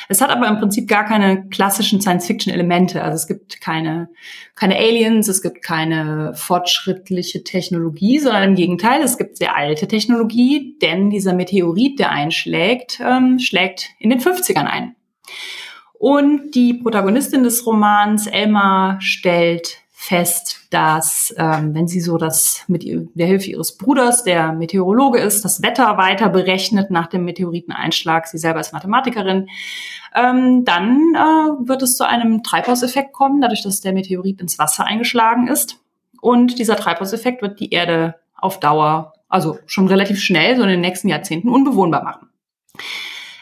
Es 0.09 0.21
hat 0.21 0.31
aber 0.31 0.49
im 0.49 0.59
Prinzip 0.59 0.89
gar 0.89 1.05
keine 1.05 1.49
klassischen 1.49 2.01
Science-Fiction-Elemente. 2.01 3.03
Also 3.03 3.17
es 3.17 3.27
gibt 3.27 3.61
keine, 3.61 4.09
keine 4.55 4.77
Aliens, 4.77 5.29
es 5.29 5.43
gibt 5.43 5.63
keine 5.63 6.33
fortschrittliche 6.35 7.45
Technologie, 7.45 8.19
sondern 8.19 8.45
im 8.45 8.55
Gegenteil, 8.55 9.03
es 9.03 9.19
gibt 9.19 9.37
sehr 9.37 9.57
alte 9.57 9.87
Technologie, 9.87 10.77
denn 10.81 11.11
dieser 11.11 11.35
Meteorit, 11.35 11.99
der 11.99 12.11
einschlägt, 12.11 13.01
ähm, 13.05 13.39
schlägt 13.39 13.91
in 13.99 14.11
den 14.11 14.21
50ern 14.21 14.67
ein. 14.67 14.97
Und 15.93 16.53
die 16.55 16.75
Protagonistin 16.75 17.43
des 17.43 17.67
Romans, 17.67 18.27
Elma, 18.27 18.99
stellt 19.01 19.80
fest, 20.03 20.61
dass 20.71 21.35
ähm, 21.37 21.75
wenn 21.75 21.87
sie 21.87 22.01
so 22.01 22.17
das 22.17 22.65
mit 22.69 22.85
der 22.87 23.27
Hilfe 23.27 23.51
ihres 23.51 23.77
Bruders, 23.77 24.25
der 24.25 24.55
Meteorologe 24.55 25.19
ist, 25.19 25.45
das 25.45 25.63
Wetter 25.63 25.99
weiter 25.99 26.31
berechnet 26.31 26.91
nach 26.91 27.07
dem 27.07 27.27
Meteoriteneinschlag, 27.27 28.27
sie 28.27 28.39
selber 28.39 28.61
ist 28.61 28.73
Mathematikerin, 28.73 29.51
ähm, 30.15 30.65
dann 30.65 31.15
äh, 31.15 31.69
wird 31.69 31.83
es 31.83 31.99
zu 31.99 32.09
einem 32.09 32.43
Treibhauseffekt 32.43 33.13
kommen, 33.13 33.43
dadurch, 33.43 33.63
dass 33.63 33.83
der 33.83 33.93
Meteorit 33.93 34.41
ins 34.41 34.59
Wasser 34.59 34.87
eingeschlagen 34.87 35.49
ist. 35.49 35.77
Und 36.23 36.59
dieser 36.59 36.77
Treibhauseffekt 36.77 37.43
wird 37.43 37.61
die 37.61 37.71
Erde 37.71 38.15
auf 38.39 38.59
Dauer, 38.59 39.13
also 39.29 39.59
schon 39.67 39.87
relativ 39.87 40.19
schnell, 40.19 40.57
so 40.57 40.63
in 40.63 40.71
den 40.71 40.81
nächsten 40.81 41.09
Jahrzehnten 41.09 41.51
unbewohnbar 41.51 42.05
machen. 42.05 42.31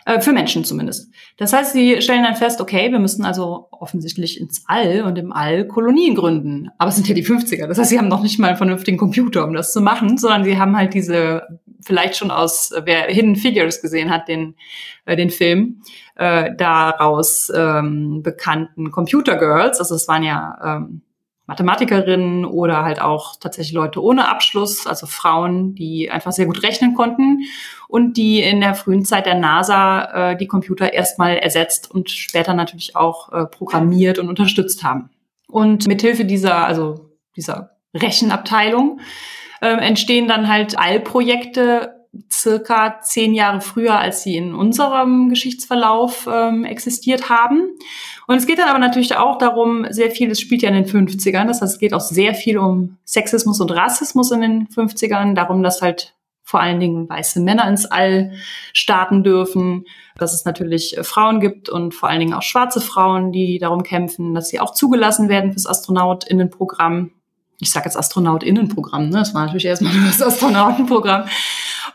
Äh, 0.09 0.23
für 0.23 0.33
Menschen 0.33 0.64
zumindest. 0.64 1.12
Das 1.37 1.53
heißt, 1.53 1.75
sie 1.75 2.01
stellen 2.01 2.23
dann 2.23 2.35
fest, 2.35 2.62
okay, 2.62 2.90
wir 2.90 2.99
müssen 2.99 3.27
also 3.27 3.68
offensichtlich 3.71 4.40
ins 4.40 4.64
All 4.66 5.03
und 5.03 5.18
im 5.18 5.33
All 5.33 5.66
Kolonien 5.66 6.14
gründen. 6.14 6.71
Aber 6.79 6.88
es 6.88 6.97
sind 6.97 7.07
ja 7.09 7.14
die 7.14 7.27
50er. 7.27 7.66
Das 7.66 7.77
heißt, 7.77 7.90
sie 7.90 7.99
haben 7.99 8.09
noch 8.09 8.23
nicht 8.23 8.38
mal 8.38 8.49
einen 8.49 8.57
vernünftigen 8.57 8.97
Computer, 8.97 9.44
um 9.44 9.53
das 9.53 9.71
zu 9.71 9.83
machen, 9.83 10.16
sondern 10.16 10.44
sie 10.44 10.57
haben 10.57 10.75
halt 10.79 10.94
diese, 10.94 11.42
vielleicht 11.83 12.16
schon 12.16 12.31
aus, 12.31 12.73
wer 12.85 13.03
Hidden 13.03 13.37
Figures 13.37 13.83
gesehen 13.83 14.09
hat, 14.09 14.29
den, 14.29 14.55
äh, 15.05 15.14
den 15.14 15.29
Film, 15.29 15.83
äh, 16.14 16.53
daraus 16.57 17.53
ähm, 17.55 18.23
bekannten 18.23 18.90
Computer 18.90 19.37
Girls. 19.37 19.79
Also 19.79 19.94
es 19.94 20.09
waren 20.09 20.23
ja 20.23 20.59
ähm, 20.64 21.03
Mathematikerinnen 21.48 22.44
oder 22.44 22.84
halt 22.84 23.00
auch 23.00 23.37
tatsächlich 23.40 23.72
Leute 23.72 24.02
ohne 24.02 24.28
Abschluss, 24.28 24.87
also 24.87 25.06
Frauen, 25.06 25.74
die 25.74 26.11
einfach 26.11 26.30
sehr 26.30 26.44
gut 26.44 26.62
rechnen 26.62 26.94
konnten 26.94 27.40
und 27.88 28.18
die 28.18 28.42
in 28.42 28.61
der 28.61 28.74
frühen 28.74 29.06
Zeit 29.06 29.24
der 29.24 29.34
NASA 29.34 30.32
äh, 30.32 30.37
die 30.37 30.46
Computer 30.46 30.92
erstmal 30.92 31.38
ersetzt 31.38 31.90
und 31.90 32.11
später 32.11 32.52
natürlich 32.52 32.94
auch 32.96 33.32
äh, 33.32 33.46
programmiert 33.46 34.18
und 34.18 34.28
unterstützt 34.28 34.84
haben. 34.84 35.08
Und 35.48 35.88
mithilfe 35.88 36.26
dieser, 36.26 36.66
also 36.66 37.12
dieser 37.34 37.78
Rechenabteilung 37.96 39.00
äh, 39.62 39.68
entstehen 39.68 40.28
dann 40.28 40.48
halt 40.48 40.78
Allprojekte 40.78 41.97
circa 42.33 43.01
zehn 43.01 43.35
Jahre 43.35 43.61
früher, 43.61 43.99
als 43.99 44.23
sie 44.23 44.37
in 44.37 44.55
unserem 44.55 45.29
Geschichtsverlauf 45.29 46.29
ähm, 46.31 46.64
existiert 46.64 47.29
haben. 47.29 47.71
Und 48.27 48.37
es 48.37 48.47
geht 48.47 48.59
dann 48.59 48.68
aber 48.68 48.79
natürlich 48.79 49.16
auch 49.16 49.38
darum, 49.38 49.87
sehr 49.90 50.11
viel, 50.11 50.31
es 50.31 50.40
spielt 50.40 50.62
ja 50.62 50.71
in 50.71 50.75
den 50.75 50.87
50ern, 50.87 51.47
das 51.47 51.61
heißt, 51.61 51.75
es 51.75 51.79
geht 51.79 51.94
auch 51.94 52.01
sehr 52.01 52.35
viel 52.35 52.59
um 52.59 52.99
Sexismus 53.05 53.61
und 53.61 53.71
Rassismus 53.71 54.31
in 54.31 54.40
den 54.40 54.68
50ern, 54.68 55.35
darum, 55.35 55.62
dass 55.62 55.83
halt 55.83 56.14
vor 56.49 56.61
allen 56.61 56.81
Dingen 56.81 57.07
weiße 57.07 57.40
Männer 57.40 57.68
ins 57.68 57.85
All 57.85 58.33
starten 58.73 59.23
dürfen, 59.23 59.85
dass 60.16 60.33
es 60.33 60.47
natürlich 60.47 60.97
äh, 60.97 61.05
Frauen 61.05 61.40
gibt 61.40 61.68
und 61.68 61.94
vor 61.94 62.09
allen 62.09 62.21
Dingen 62.21 62.33
auch 62.33 62.42
schwarze 62.42 62.81
Frauen, 62.81 63.33
die 63.33 63.59
darum 63.59 63.83
kämpfen, 63.83 64.35
dass 64.35 64.49
sie 64.49 64.59
auch 64.59 64.73
zugelassen 64.73 65.29
werden 65.29 65.53
fürs 65.53 65.66
Astronautinnenprogramm. 65.66 67.11
Ich 67.61 67.71
sage 67.71 67.85
jetzt 67.85 67.97
Astronautinnenprogramm, 67.97 69.11
ne? 69.11 69.18
Das 69.18 69.35
war 69.35 69.42
natürlich 69.42 69.66
erstmal 69.66 69.92
nur 69.92 70.07
das 70.07 70.23
Astronautenprogramm. 70.23 71.25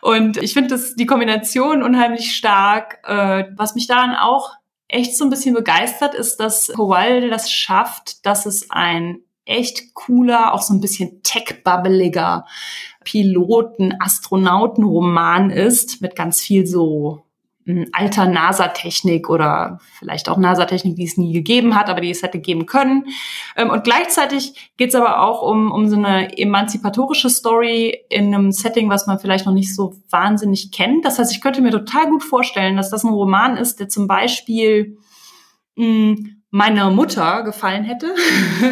Und 0.04 0.36
ich 0.36 0.54
finde 0.54 0.78
die 0.98 1.06
Kombination 1.06 1.82
unheimlich 1.82 2.36
stark. 2.36 3.00
Äh, 3.08 3.46
was 3.56 3.74
mich 3.74 3.88
daran 3.88 4.18
auch 4.18 4.52
echt 4.90 5.18
so 5.18 5.24
ein 5.24 5.30
bisschen 5.30 5.56
begeistert 5.56 6.14
ist, 6.14 6.42
dass 6.42 6.68
Kowal 6.76 7.30
das 7.30 7.50
schafft, 7.50 8.26
dass 8.26 8.46
es 8.46 8.70
ein 8.70 9.20
echt 9.46 9.94
cooler, 9.94 10.54
auch 10.54 10.62
so 10.62 10.74
ein 10.74 10.82
bisschen 10.82 11.24
tech-bubbeliger 11.24 12.46
Piloten, 13.06 13.94
Astronauten-Roman 13.98 15.52
ist, 15.52 16.02
mit 16.02 16.18
ganz 16.18 16.42
viel 16.42 16.68
so 16.68 17.23
alter 17.94 18.26
NASA-Technik 18.26 19.30
oder 19.30 19.80
vielleicht 19.98 20.28
auch 20.30 20.38
NASA-Technik, 20.38 20.96
die 20.96 21.06
es 21.06 21.18
nie 21.18 21.32
gegeben 21.32 21.76
hat, 21.76 21.90
aber 21.90 22.02
die 22.02 22.10
es 22.10 22.22
hätte 22.22 22.40
geben 22.40 22.66
können. 22.66 23.06
Ähm, 23.56 23.70
und 23.70 23.84
gleichzeitig 23.84 24.72
geht 24.78 24.90
es 24.90 24.96
aber 24.96 25.22
auch 25.22 25.42
um, 25.42 25.72
um 25.72 25.88
so 25.88 25.96
eine 25.96 26.38
emanzipatorische 26.38 27.30
Story 27.30 28.06
in 28.10 28.34
einem 28.34 28.52
Setting, 28.52 28.90
was 28.90 29.08
man 29.08 29.20
vielleicht 29.20 29.46
noch 29.46 29.54
nicht 29.54 29.74
so 29.74 29.96
wahnsinnig 30.10 30.72
kennt. 30.72 31.06
Das 31.06 31.20
heißt, 31.20 31.32
ich 31.32 31.42
könnte 31.42 31.62
mir 31.62 31.72
total 31.72 32.10
gut 32.10 32.24
vorstellen, 32.24 32.76
dass 32.76 32.90
das 32.90 33.04
ein 33.04 33.14
Roman 33.14 33.58
ist, 33.58 33.80
der 33.80 33.88
zum 33.88 34.08
Beispiel 34.08 34.98
mh, 35.76 36.16
meiner 36.54 36.92
Mutter 36.92 37.42
gefallen 37.42 37.84
hätte, 37.84 38.14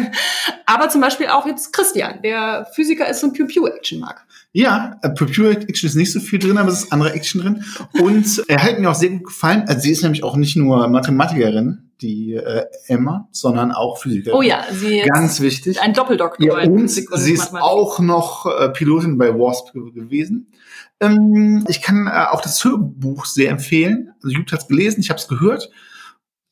aber 0.66 0.88
zum 0.88 1.00
Beispiel 1.00 1.26
auch 1.26 1.46
jetzt 1.46 1.72
Christian, 1.72 2.22
der 2.22 2.68
Physiker 2.74 3.08
ist 3.08 3.24
und 3.24 3.32
Pew-Pew-Action 3.32 3.98
mag. 3.98 4.24
Ja, 4.52 5.00
äh, 5.02 5.10
Pure 5.10 5.50
Action 5.50 5.88
ist 5.88 5.96
nicht 5.96 6.12
so 6.12 6.20
viel 6.20 6.38
drin, 6.38 6.58
aber 6.58 6.68
es 6.68 6.84
ist 6.84 6.92
andere 6.92 7.12
Action 7.12 7.40
drin. 7.40 7.64
Und 8.00 8.44
er 8.46 8.62
hat 8.62 8.78
mir 8.78 8.88
auch 8.88 8.94
sehr 8.94 9.10
gut 9.10 9.24
gefallen. 9.24 9.64
Also 9.66 9.80
sie 9.80 9.90
ist 9.90 10.02
nämlich 10.02 10.22
auch 10.22 10.36
nicht 10.36 10.54
nur 10.54 10.86
Mathematikerin, 10.86 11.90
die 12.00 12.34
äh, 12.34 12.66
Emma, 12.86 13.28
sondern 13.32 13.72
auch 13.72 13.98
Physikerin. 13.98 14.38
Oh 14.38 14.42
ja, 14.42 14.62
sie 14.70 15.00
ist 15.00 15.08
ganz 15.08 15.40
wichtig. 15.40 15.80
Ein 15.80 15.92
Doppeldoktor. 15.92 16.62
Ja, 16.62 16.68
und 16.68 16.86
sie 16.86 17.32
ist 17.32 17.52
auch 17.52 17.98
noch 17.98 18.46
äh, 18.46 18.68
Pilotin 18.68 19.18
bei 19.18 19.34
Wasp 19.34 19.72
gewesen. 19.72 20.52
Ähm, 21.00 21.64
ich 21.68 21.82
kann 21.82 22.06
äh, 22.06 22.26
auch 22.30 22.42
das 22.42 22.62
Hörbuch 22.64 23.24
sehr 23.24 23.50
empfehlen. 23.50 24.12
Also 24.22 24.36
Jutta 24.36 24.52
hat 24.52 24.62
es 24.62 24.68
gelesen, 24.68 25.00
ich 25.00 25.10
habe 25.10 25.18
es 25.18 25.26
gehört. 25.26 25.68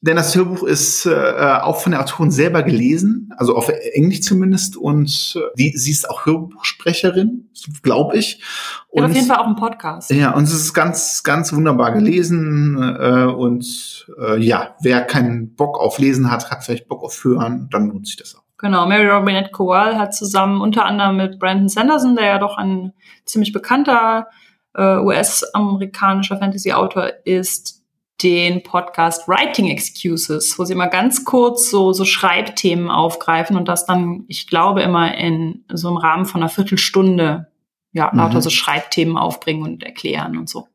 Denn 0.03 0.17
das 0.17 0.35
Hörbuch 0.35 0.63
ist 0.63 1.05
äh, 1.05 1.13
auch 1.61 1.81
von 1.83 1.93
der 1.93 2.01
Autorin 2.01 2.31
selber 2.31 2.63
gelesen, 2.63 3.31
also 3.37 3.55
auf 3.55 3.69
Englisch 3.69 4.23
zumindest. 4.23 4.79
Und 4.79 5.37
äh, 5.37 5.41
die, 5.59 5.77
sie 5.77 5.91
ist 5.91 6.09
auch 6.09 6.25
Hörbuchsprecherin, 6.25 7.51
glaube 7.83 8.17
ich. 8.17 8.43
Und 8.89 9.03
ja, 9.03 9.09
auf 9.09 9.15
jeden 9.15 9.27
Fall 9.27 9.37
auch 9.37 9.47
ein 9.47 9.57
Podcast. 9.57 10.11
Ja, 10.11 10.31
und 10.31 10.45
es 10.45 10.55
ist 10.55 10.73
ganz, 10.73 11.23
ganz 11.23 11.53
wunderbar 11.53 11.93
gelesen. 11.93 12.79
Äh, 12.79 13.25
und 13.25 14.07
äh, 14.19 14.39
ja, 14.39 14.75
wer 14.81 15.03
keinen 15.03 15.55
Bock 15.55 15.79
auf 15.79 15.99
Lesen 15.99 16.31
hat, 16.31 16.51
hat 16.51 16.65
vielleicht 16.65 16.89
Bock 16.89 17.03
auf 17.03 17.23
Hören, 17.23 17.69
dann 17.71 17.91
lohnt 17.91 18.07
sich 18.07 18.17
das 18.17 18.35
auch. 18.35 18.43
Genau, 18.57 18.87
Mary 18.87 19.09
Robinette 19.09 19.51
Kowal 19.51 19.99
hat 19.99 20.15
zusammen 20.15 20.63
unter 20.63 20.85
anderem 20.85 21.17
mit 21.17 21.39
Brandon 21.39 21.69
Sanderson, 21.69 22.17
der 22.17 22.27
ja 22.27 22.39
doch 22.39 22.57
ein 22.57 22.93
ziemlich 23.27 23.53
bekannter 23.53 24.29
äh, 24.75 24.97
US-amerikanischer 24.97 26.39
Fantasy-Autor 26.39 27.11
ist, 27.25 27.80
den 28.23 28.63
Podcast 28.63 29.29
Writing 29.29 29.69
Excuses, 29.69 30.59
wo 30.59 30.65
sie 30.65 30.75
mal 30.75 30.87
ganz 30.87 31.25
kurz 31.25 31.71
so, 31.71 31.93
so 31.93 32.05
Schreibthemen 32.05 32.91
aufgreifen 32.91 33.57
und 33.57 33.69
das 33.69 33.87
dann, 33.87 34.25
ich 34.29 34.47
glaube, 34.47 34.83
immer 34.83 35.17
in 35.17 35.65
so 35.73 35.89
einem 35.89 35.97
Rahmen 35.97 36.27
von 36.27 36.43
einer 36.43 36.51
Viertelstunde, 36.51 37.49
ja, 37.93 38.11
lauter 38.15 38.37
mhm. 38.37 38.43
so 38.43 38.51
Schreibthemen 38.51 39.17
aufbringen 39.17 39.63
und 39.63 39.83
erklären 39.83 40.37
und 40.37 40.49
so. 40.49 40.69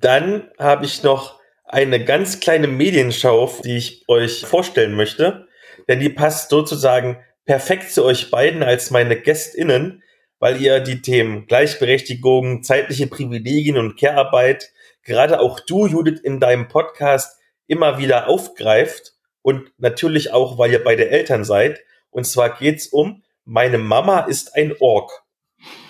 Dann 0.00 0.48
habe 0.58 0.84
ich 0.84 1.02
noch 1.02 1.38
eine 1.64 2.04
ganz 2.04 2.40
kleine 2.40 2.68
Medienschau, 2.68 3.52
die 3.64 3.76
ich 3.76 4.04
euch 4.08 4.46
vorstellen 4.46 4.94
möchte, 4.94 5.46
denn 5.88 6.00
die 6.00 6.08
passt 6.08 6.50
sozusagen 6.50 7.18
perfekt 7.44 7.92
zu 7.92 8.04
euch 8.04 8.30
beiden 8.30 8.62
als 8.62 8.90
meine 8.90 9.16
GästInnen, 9.16 10.02
weil 10.38 10.60
ihr 10.60 10.80
die 10.80 11.02
Themen 11.02 11.46
Gleichberechtigung, 11.46 12.62
zeitliche 12.62 13.06
Privilegien 13.06 13.76
und 13.76 13.98
Care-Arbeit 13.98 14.70
gerade 15.08 15.40
auch 15.40 15.58
du, 15.58 15.86
Judith, 15.86 16.20
in 16.20 16.38
deinem 16.38 16.68
Podcast 16.68 17.40
immer 17.66 17.98
wieder 17.98 18.28
aufgreift 18.28 19.14
und 19.42 19.72
natürlich 19.78 20.32
auch, 20.32 20.58
weil 20.58 20.70
ihr 20.70 20.84
beide 20.84 21.08
Eltern 21.08 21.44
seid. 21.44 21.80
Und 22.10 22.24
zwar 22.24 22.56
geht's 22.56 22.86
um 22.86 23.24
Meine 23.44 23.78
Mama 23.78 24.20
ist 24.20 24.54
ein 24.54 24.74
Ork. 24.78 25.10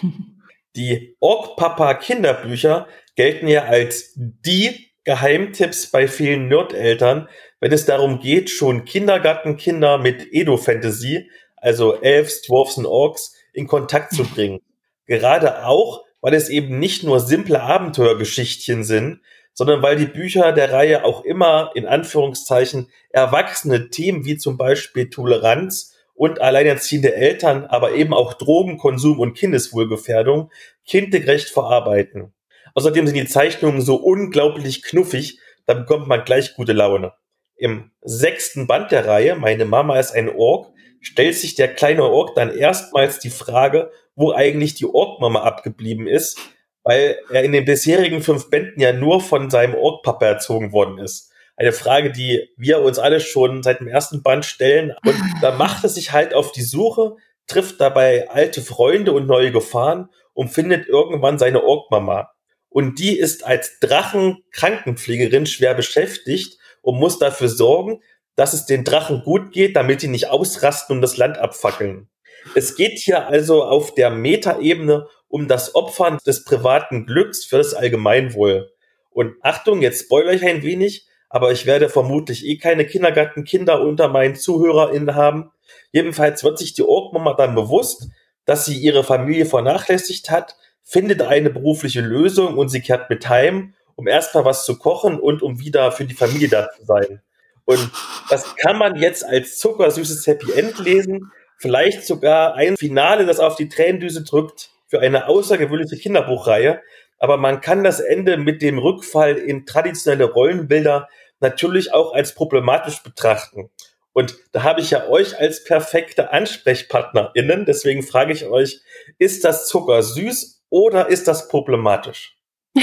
Die 0.77 1.17
Ork-Papa 1.19 1.95
Kinderbücher 1.95 2.87
gelten 3.17 3.49
ja 3.49 3.65
als 3.65 4.13
die 4.15 4.93
Geheimtipps 5.03 5.91
bei 5.91 6.07
vielen 6.07 6.47
Nerd-Eltern, 6.47 7.29
wenn 7.59 7.73
es 7.73 7.85
darum 7.85 8.21
geht, 8.21 8.51
schon 8.51 8.85
Kindergartenkinder 8.85 9.99
mit 9.99 10.33
Edo-Fantasy, 10.33 11.29
also 11.57 12.01
Elves, 12.01 12.43
Dwarfs 12.43 12.77
und 12.77 12.87
Orks, 12.87 13.35
in 13.53 13.67
Kontakt 13.67 14.13
zu 14.13 14.23
bringen. 14.23 14.61
Gerade 15.07 15.67
auch, 15.67 16.05
weil 16.21 16.35
es 16.35 16.49
eben 16.49 16.79
nicht 16.79 17.05
nur 17.05 17.21
simple 17.21 17.63
Abenteuergeschichtchen 17.63 18.85
sind, 18.85 19.21
sondern 19.53 19.83
weil 19.83 19.97
die 19.97 20.07
Bücher 20.07 20.53
der 20.53 20.73
Reihe 20.73 21.05
auch 21.05 21.25
immer 21.25 21.73
in 21.75 21.87
Anführungszeichen 21.87 22.91
erwachsene 23.11 23.91
Themen 23.91 24.25
wie 24.25 24.37
zum 24.37 24.57
Beispiel 24.57 25.11
Toleranz 25.11 25.97
und 26.15 26.41
alleinerziehende 26.41 27.15
Eltern, 27.15 27.65
aber 27.67 27.93
eben 27.93 28.13
auch 28.13 28.35
Drogenkonsum 28.35 29.19
und 29.19 29.35
Kindeswohlgefährdung 29.35 30.51
kindgerecht 30.87 31.49
verarbeiten. 31.49 32.33
Außerdem 32.75 33.07
sind 33.07 33.17
die 33.17 33.27
Zeichnungen 33.27 33.81
so 33.81 33.97
unglaublich 33.97 34.83
knuffig, 34.83 35.41
da 35.67 35.75
bekommt 35.75 36.09
man 36.09 36.25
gleich 36.25 36.55
gute 36.55 36.73
Laune. 36.73 37.13
Im 37.57 37.91
sechsten 38.03 38.67
Band 38.67 38.93
der 38.93 39.07
Reihe, 39.07 39.35
Meine 39.35 39.65
Mama 39.65 39.99
ist 39.99 40.13
ein 40.13 40.29
Ork, 40.29 40.73
stellt 41.01 41.35
sich 41.35 41.57
der 41.57 41.75
kleine 41.75 42.05
Ork 42.05 42.35
dann 42.35 42.57
erstmals 42.57 43.19
die 43.19 43.31
Frage, 43.31 43.91
wo 44.19 44.33
eigentlich 44.33 44.75
die 44.75 44.87
Orkmama 44.87 45.43
abgeblieben 45.43 46.07
ist, 46.07 46.39
weil 46.83 47.19
er 47.31 47.45
in 47.45 47.53
den 47.53 47.65
bisherigen 47.65 48.23
fünf 48.23 48.51
Bänden 48.51 48.81
ja 48.81 48.93
nur 48.93 49.21
von 49.21 49.51
seinem 49.51 49.75
Orkpapa 49.75 50.27
erzogen 50.27 50.73
worden 50.73 50.99
ist 50.99 51.29
eine 51.59 51.73
Frage, 51.73 52.13
die 52.13 52.49
wir 52.57 52.81
uns 52.81 52.99
alle 52.99 53.21
schon 53.21 53.63
seit 53.63 53.81
dem 53.81 53.89
ersten 53.89 54.23
Band 54.23 54.45
stellen. 54.45 54.95
Und 55.05 55.17
da 55.43 55.53
macht 55.53 55.85
es 55.85 55.97
sich 55.97 56.13
halt 56.13 56.33
auf 56.33 56.53
die 56.53 56.63
Suche, 56.63 57.17
trifft 57.47 57.81
dabei 57.81 58.31
alte 58.31 58.63
Freunde 58.63 59.13
und 59.13 59.27
neue 59.27 59.51
Gefahren 59.51 60.09
und 60.33 60.49
findet 60.49 60.87
irgendwann 60.87 61.39
seine 61.39 61.65
Orkmama. 61.65 62.31
Und 62.69 62.99
die 62.99 63.19
ist 63.19 63.45
als 63.45 63.81
Drachenkrankenpflegerin 63.81 65.47
schwer 65.47 65.75
beschäftigt 65.75 66.59
und 66.81 67.01
muss 67.01 67.19
dafür 67.19 67.49
sorgen, 67.49 68.03
dass 68.37 68.53
es 68.53 68.67
den 68.67 68.85
Drachen 68.85 69.23
gut 69.25 69.51
geht, 69.51 69.75
damit 69.75 70.03
die 70.03 70.09
nicht 70.09 70.29
ausrasten 70.29 70.97
und 70.97 71.03
das 71.03 71.17
Land 71.17 71.39
abfackeln. 71.39 72.09
Es 72.55 72.77
geht 72.77 72.99
hier 72.99 73.27
also 73.29 73.65
auf 73.65 73.95
der 73.95 74.11
Metaebene 74.11 75.09
um 75.29 75.49
das 75.49 75.75
Opfern 75.75 76.19
des 76.27 76.45
privaten 76.45 77.07
Glücks 77.07 77.45
für 77.45 77.59
das 77.59 77.75
Allgemeinwohl. 77.75 78.71
Und 79.11 79.35
Achtung, 79.43 79.83
jetzt 79.83 80.05
spoilere 80.05 80.35
ich 80.35 80.45
ein 80.45 80.63
wenig, 80.63 81.07
aber 81.29 81.53
ich 81.53 81.67
werde 81.67 81.89
vermutlich 81.89 82.47
eh 82.47 82.57
keine 82.57 82.87
Kindergartenkinder 82.87 83.81
unter 83.81 84.09
meinen 84.09 84.37
ZuhörerInnen 84.37 85.15
haben. 85.15 85.51
Jedenfalls 85.93 86.45
wird 86.45 86.59
sich 86.59 86.75
die 86.75 86.83
Orkmama 86.83 87.35
dann 87.35 87.55
bewusst, 87.55 88.09
dass 88.45 88.65
sie 88.65 88.79
ihre 88.79 89.05
Familie 89.05 89.45
vernachlässigt 89.45 90.31
hat, 90.31 90.57
findet 90.83 91.21
eine 91.21 91.51
berufliche 91.51 92.01
Lösung 92.01 92.57
und 92.57 92.71
sie 92.71 92.81
kehrt 92.81 93.11
mit 93.11 93.29
heim, 93.29 93.75
um 93.95 94.07
erstmal 94.07 94.47
was 94.47 94.65
zu 94.65 94.79
kochen 94.79 95.21
und 95.21 95.43
um 95.43 95.61
wieder 95.61 95.93
für 95.93 96.05
die 96.05 96.15
Familie 96.15 96.49
da 96.49 96.71
zu 96.71 96.85
sein. 96.85 97.21
Und 97.67 97.91
das 98.31 98.57
kann 98.57 98.79
man 98.79 98.97
jetzt 98.97 99.23
als 99.27 99.59
zuckersüßes 99.59 100.27
Happy 100.27 100.53
End 100.53 100.79
lesen, 100.79 101.31
vielleicht 101.59 102.07
sogar 102.07 102.55
ein 102.55 102.77
Finale, 102.77 103.27
das 103.27 103.41
auf 103.41 103.57
die 103.57 103.69
Tränendüse 103.69 104.23
drückt 104.23 104.71
für 104.87 105.01
eine 105.01 105.29
außergewöhnliche 105.29 105.97
Kinderbuchreihe, 105.97 106.81
aber 107.19 107.37
man 107.37 107.61
kann 107.61 107.85
das 107.85 108.01
Ende 108.01 108.37
mit 108.37 108.63
dem 108.63 108.79
Rückfall 108.79 109.35
in 109.37 109.67
traditionelle 109.67 110.25
Rollenbilder 110.25 111.09
natürlich 111.41 111.93
auch 111.93 112.15
als 112.15 112.35
problematisch 112.35 113.03
betrachten. 113.03 113.71
Und 114.13 114.37
da 114.53 114.63
habe 114.63 114.81
ich 114.81 114.91
ja 114.91 115.07
euch 115.09 115.39
als 115.39 115.65
perfekte 115.65 116.33
AnsprechpartnerInnen, 116.33 117.67
deswegen 117.67 118.03
frage 118.03 118.33
ich 118.33 118.47
euch, 118.47 118.81
ist 119.19 119.45
das 119.45 119.69
Zucker 119.69 120.03
süß 120.03 120.65
oder 120.71 121.09
ist 121.09 121.29
das 121.29 121.49
problematisch? 121.49 122.37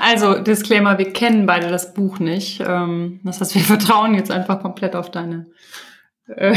Also, 0.00 0.40
Disclaimer, 0.40 0.98
wir 0.98 1.12
kennen 1.12 1.46
beide 1.46 1.68
das 1.68 1.94
Buch 1.94 2.18
nicht. 2.18 2.60
Ähm, 2.66 3.20
das 3.22 3.40
heißt, 3.40 3.54
wir 3.54 3.62
vertrauen 3.62 4.14
jetzt 4.14 4.32
einfach 4.32 4.60
komplett 4.60 4.96
auf 4.96 5.10
deine, 5.10 5.46
äh, 6.28 6.54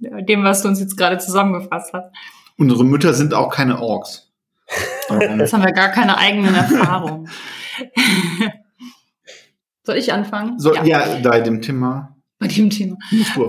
dem, 0.24 0.44
was 0.44 0.62
du 0.62 0.68
uns 0.68 0.80
jetzt 0.80 0.96
gerade 0.96 1.18
zusammengefasst 1.18 1.92
hast. 1.92 2.12
Unsere 2.58 2.84
Mütter 2.84 3.14
sind 3.14 3.34
auch 3.34 3.50
keine 3.50 3.80
Orks. 3.80 4.28
Das 5.36 5.52
haben 5.52 5.64
wir 5.64 5.72
gar 5.72 5.90
keine 5.90 6.16
eigenen 6.16 6.54
Erfahrungen. 6.54 7.28
Soll 9.84 9.96
ich 9.96 10.12
anfangen? 10.12 10.58
So, 10.58 10.74
ja. 10.74 10.84
ja, 10.84 11.18
bei 11.22 11.40
dem 11.40 11.60
Thema. 11.60 12.16
Bei 12.38 12.46
dem 12.48 12.70
Thema. 12.70 12.96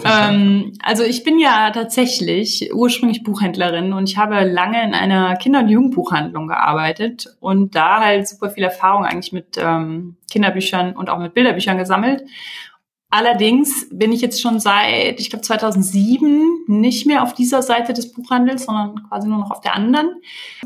Ähm, 0.04 0.74
also 0.84 1.04
ich 1.04 1.24
bin 1.24 1.40
ja 1.40 1.72
tatsächlich 1.72 2.72
ursprünglich 2.74 3.24
Buchhändlerin 3.24 3.94
und 3.94 4.10
ich 4.10 4.18
habe 4.18 4.44
lange 4.44 4.84
in 4.84 4.94
einer 4.94 5.36
Kinder- 5.36 5.60
und 5.60 5.70
Jugendbuchhandlung 5.70 6.48
gearbeitet 6.48 7.28
und 7.40 7.76
da 7.76 8.02
halt 8.02 8.28
super 8.28 8.50
viel 8.50 8.64
Erfahrung 8.64 9.06
eigentlich 9.06 9.32
mit 9.32 9.58
ähm, 9.58 10.18
Kinderbüchern 10.30 10.96
und 10.96 11.10
auch 11.10 11.20
mit 11.20 11.34
Bilderbüchern 11.34 11.78
gesammelt 11.78 12.24
Allerdings 13.16 13.88
bin 13.92 14.12
ich 14.12 14.22
jetzt 14.22 14.42
schon 14.42 14.60
seit, 14.60 15.20
ich 15.20 15.30
glaube 15.30 15.44
2007 15.44 16.64
nicht 16.66 17.06
mehr 17.06 17.22
auf 17.22 17.36
dieser 17.36 17.62
Seite 17.62 17.94
des 17.94 18.12
Buchhandels, 18.12 18.66
sondern 18.66 19.08
quasi 19.08 19.28
nur 19.28 19.38
noch 19.38 19.52
auf 19.52 19.62
der 19.62 19.76
anderen. 19.76 20.16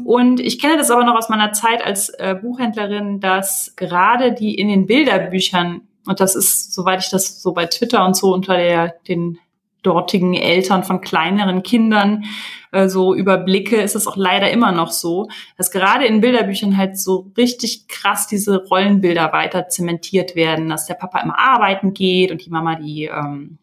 Und 0.05 0.39
ich 0.39 0.57
kenne 0.57 0.77
das 0.77 0.89
aber 0.89 1.03
noch 1.03 1.15
aus 1.15 1.27
meiner 1.27 1.51
Zeit 1.51 1.85
als 1.85 2.07
äh, 2.07 2.35
Buchhändlerin, 2.41 3.19
dass 3.19 3.73
gerade 3.75 4.31
die 4.31 4.55
in 4.55 4.69
den 4.69 4.85
Bilderbüchern, 4.85 5.81
und 6.05 6.21
das 6.21 6.37
ist, 6.37 6.73
soweit 6.73 7.03
ich 7.03 7.09
das 7.09 7.43
so 7.43 7.51
bei 7.51 7.65
Twitter 7.65 8.05
und 8.05 8.15
so 8.15 8.33
unter 8.33 8.55
der, 8.55 8.95
den 9.09 9.39
dortigen 9.87 10.33
Eltern 10.33 10.83
von 10.83 10.99
kleineren 10.99 11.63
Kindern 11.63 12.25
äh, 12.73 12.89
so 12.89 13.15
überblicke, 13.15 13.77
ist 13.77 13.95
es 13.95 14.05
auch 14.05 14.17
leider 14.17 14.51
immer 14.51 14.73
noch 14.73 14.91
so, 14.91 15.29
dass 15.55 15.71
gerade 15.71 16.05
in 16.05 16.19
Bilderbüchern 16.19 16.75
halt 16.75 16.99
so 16.99 17.31
richtig 17.37 17.87
krass 17.87 18.27
diese 18.27 18.65
Rollenbilder 18.65 19.31
weiter 19.31 19.69
zementiert 19.69 20.35
werden, 20.35 20.67
dass 20.67 20.87
der 20.87 20.95
Papa 20.95 21.19
immer 21.21 21.39
arbeiten 21.39 21.93
geht 21.93 22.31
und 22.31 22.45
die 22.45 22.49
Mama, 22.49 22.75
die 22.75 23.05
ähm, 23.05 23.59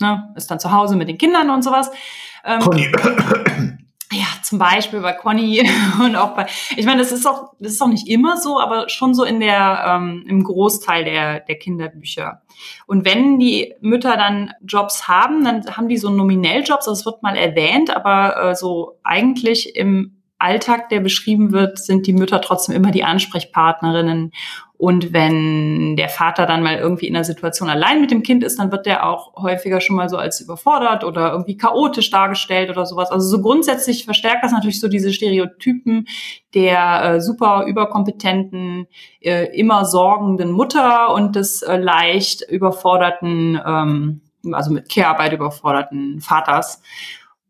ne, 0.00 0.32
ist 0.36 0.48
dann 0.48 0.60
zu 0.60 0.70
Hause 0.70 0.94
mit 0.94 1.08
den 1.08 1.18
Kindern 1.18 1.50
und 1.50 1.64
sowas. 1.64 1.90
Ähm, 2.44 3.78
ja, 4.12 4.26
zum 4.42 4.58
Beispiel 4.58 5.00
bei 5.00 5.12
Conny 5.12 5.68
und 6.04 6.16
auch 6.16 6.34
bei, 6.34 6.46
ich 6.76 6.86
meine, 6.86 7.00
das 7.00 7.12
ist 7.12 7.26
auch, 7.26 7.52
das 7.58 7.72
ist 7.72 7.82
auch 7.82 7.88
nicht 7.88 8.08
immer 8.08 8.36
so, 8.36 8.60
aber 8.60 8.88
schon 8.88 9.14
so 9.14 9.24
in 9.24 9.40
der, 9.40 9.84
ähm, 9.86 10.24
im 10.28 10.44
Großteil 10.44 11.04
der, 11.04 11.40
der 11.40 11.56
Kinderbücher. 11.56 12.42
Und 12.86 13.04
wenn 13.04 13.38
die 13.38 13.74
Mütter 13.80 14.16
dann 14.16 14.52
Jobs 14.64 15.08
haben, 15.08 15.44
dann 15.44 15.76
haben 15.76 15.88
die 15.88 15.96
so 15.96 16.10
Nominelljobs, 16.10 16.86
das 16.86 17.06
wird 17.06 17.22
mal 17.22 17.36
erwähnt, 17.36 17.94
aber 17.94 18.50
äh, 18.50 18.54
so 18.54 18.98
eigentlich 19.02 19.74
im 19.76 20.22
Alltag, 20.42 20.88
der 20.88 21.00
beschrieben 21.00 21.52
wird, 21.52 21.78
sind 21.78 22.06
die 22.06 22.12
Mütter 22.12 22.40
trotzdem 22.40 22.74
immer 22.74 22.90
die 22.90 23.04
Ansprechpartnerinnen. 23.04 24.32
Und 24.82 25.12
wenn 25.12 25.94
der 25.94 26.08
Vater 26.08 26.44
dann 26.44 26.64
mal 26.64 26.76
irgendwie 26.76 27.06
in 27.06 27.14
einer 27.14 27.22
Situation 27.22 27.68
allein 27.68 28.00
mit 28.00 28.10
dem 28.10 28.24
Kind 28.24 28.42
ist, 28.42 28.58
dann 28.58 28.72
wird 28.72 28.84
der 28.84 29.08
auch 29.08 29.40
häufiger 29.40 29.80
schon 29.80 29.94
mal 29.94 30.08
so 30.08 30.16
als 30.16 30.40
überfordert 30.40 31.04
oder 31.04 31.30
irgendwie 31.30 31.56
chaotisch 31.56 32.10
dargestellt 32.10 32.68
oder 32.68 32.84
sowas. 32.84 33.12
Also 33.12 33.28
so 33.28 33.40
grundsätzlich 33.40 34.04
verstärkt 34.04 34.42
das 34.42 34.50
natürlich 34.50 34.80
so 34.80 34.88
diese 34.88 35.12
Stereotypen 35.12 36.08
der 36.52 37.04
äh, 37.04 37.20
super 37.20 37.66
überkompetenten, 37.68 38.88
äh, 39.20 39.56
immer 39.56 39.84
sorgenden 39.84 40.50
Mutter 40.50 41.14
und 41.14 41.36
des 41.36 41.62
äh, 41.62 41.76
leicht 41.76 42.42
überforderten, 42.50 43.60
ähm, 43.64 44.20
also 44.50 44.72
mit 44.72 44.90
Care-Arbeit 44.90 45.32
überforderten 45.32 46.20
Vaters. 46.20 46.82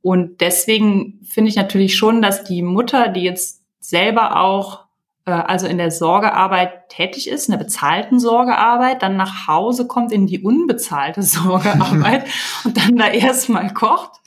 Und 0.02 0.42
deswegen 0.42 1.20
finde 1.24 1.48
ich 1.48 1.56
natürlich 1.56 1.96
schon, 1.96 2.20
dass 2.20 2.44
die 2.44 2.60
Mutter, 2.60 3.08
die 3.08 3.22
jetzt 3.22 3.62
selber 3.80 4.38
auch 4.38 4.81
also 5.24 5.66
in 5.66 5.78
der 5.78 5.90
Sorgearbeit 5.90 6.88
tätig 6.88 7.28
ist, 7.28 7.48
in 7.48 7.52
der 7.52 7.58
bezahlten 7.58 8.18
Sorgearbeit, 8.18 9.02
dann 9.02 9.16
nach 9.16 9.46
Hause 9.46 9.86
kommt 9.86 10.12
in 10.12 10.26
die 10.26 10.40
unbezahlte 10.40 11.22
Sorgearbeit 11.22 12.24
und 12.64 12.76
dann 12.76 12.96
da 12.96 13.08
erstmal 13.08 13.72
kocht, 13.72 14.20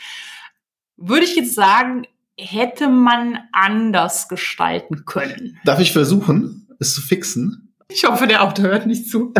würde 0.97 1.25
ich 1.25 1.35
jetzt 1.35 1.55
sagen, 1.55 2.07
hätte 2.37 2.87
man 2.89 3.39
anders 3.51 4.27
gestalten 4.27 5.05
können. 5.05 5.59
Darf 5.65 5.79
ich 5.79 5.91
versuchen, 5.91 6.67
es 6.79 6.93
zu 6.93 7.01
fixen? 7.01 7.73
Ich 7.87 8.03
hoffe, 8.05 8.27
der 8.27 8.43
Autor 8.43 8.65
hört 8.65 8.87
nicht 8.87 9.09
zu. 9.09 9.33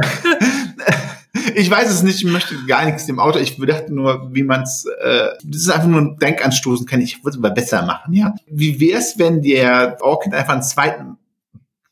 ich 1.56 1.70
weiß 1.70 1.90
es 1.90 2.04
nicht, 2.04 2.24
ich 2.24 2.32
möchte 2.32 2.56
gar 2.68 2.86
nichts 2.86 3.06
dem 3.06 3.20
Auto. 3.20 3.40
Ich 3.40 3.58
dachte 3.58 3.94
nur, 3.94 4.30
wie 4.34 4.44
man 4.44 4.62
es, 4.62 4.86
äh, 5.02 5.30
das 5.44 5.62
ist 5.62 5.70
einfach 5.70 5.88
nur 5.88 6.02
ein 6.02 6.18
Denkanstoßen 6.18 6.86
kann. 6.86 7.02
Ich 7.02 7.24
würde 7.24 7.38
es 7.38 7.44
aber 7.44 7.50
besser 7.50 7.84
machen, 7.86 8.14
ja. 8.14 8.36
Wie 8.46 8.80
wär's, 8.80 9.18
wenn 9.18 9.42
der 9.42 9.98
Orchid 10.02 10.34
einfach 10.34 10.54
einen 10.54 10.62
zweiten 10.62 11.18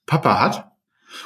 Papa 0.05 0.39
hat? 0.39 0.69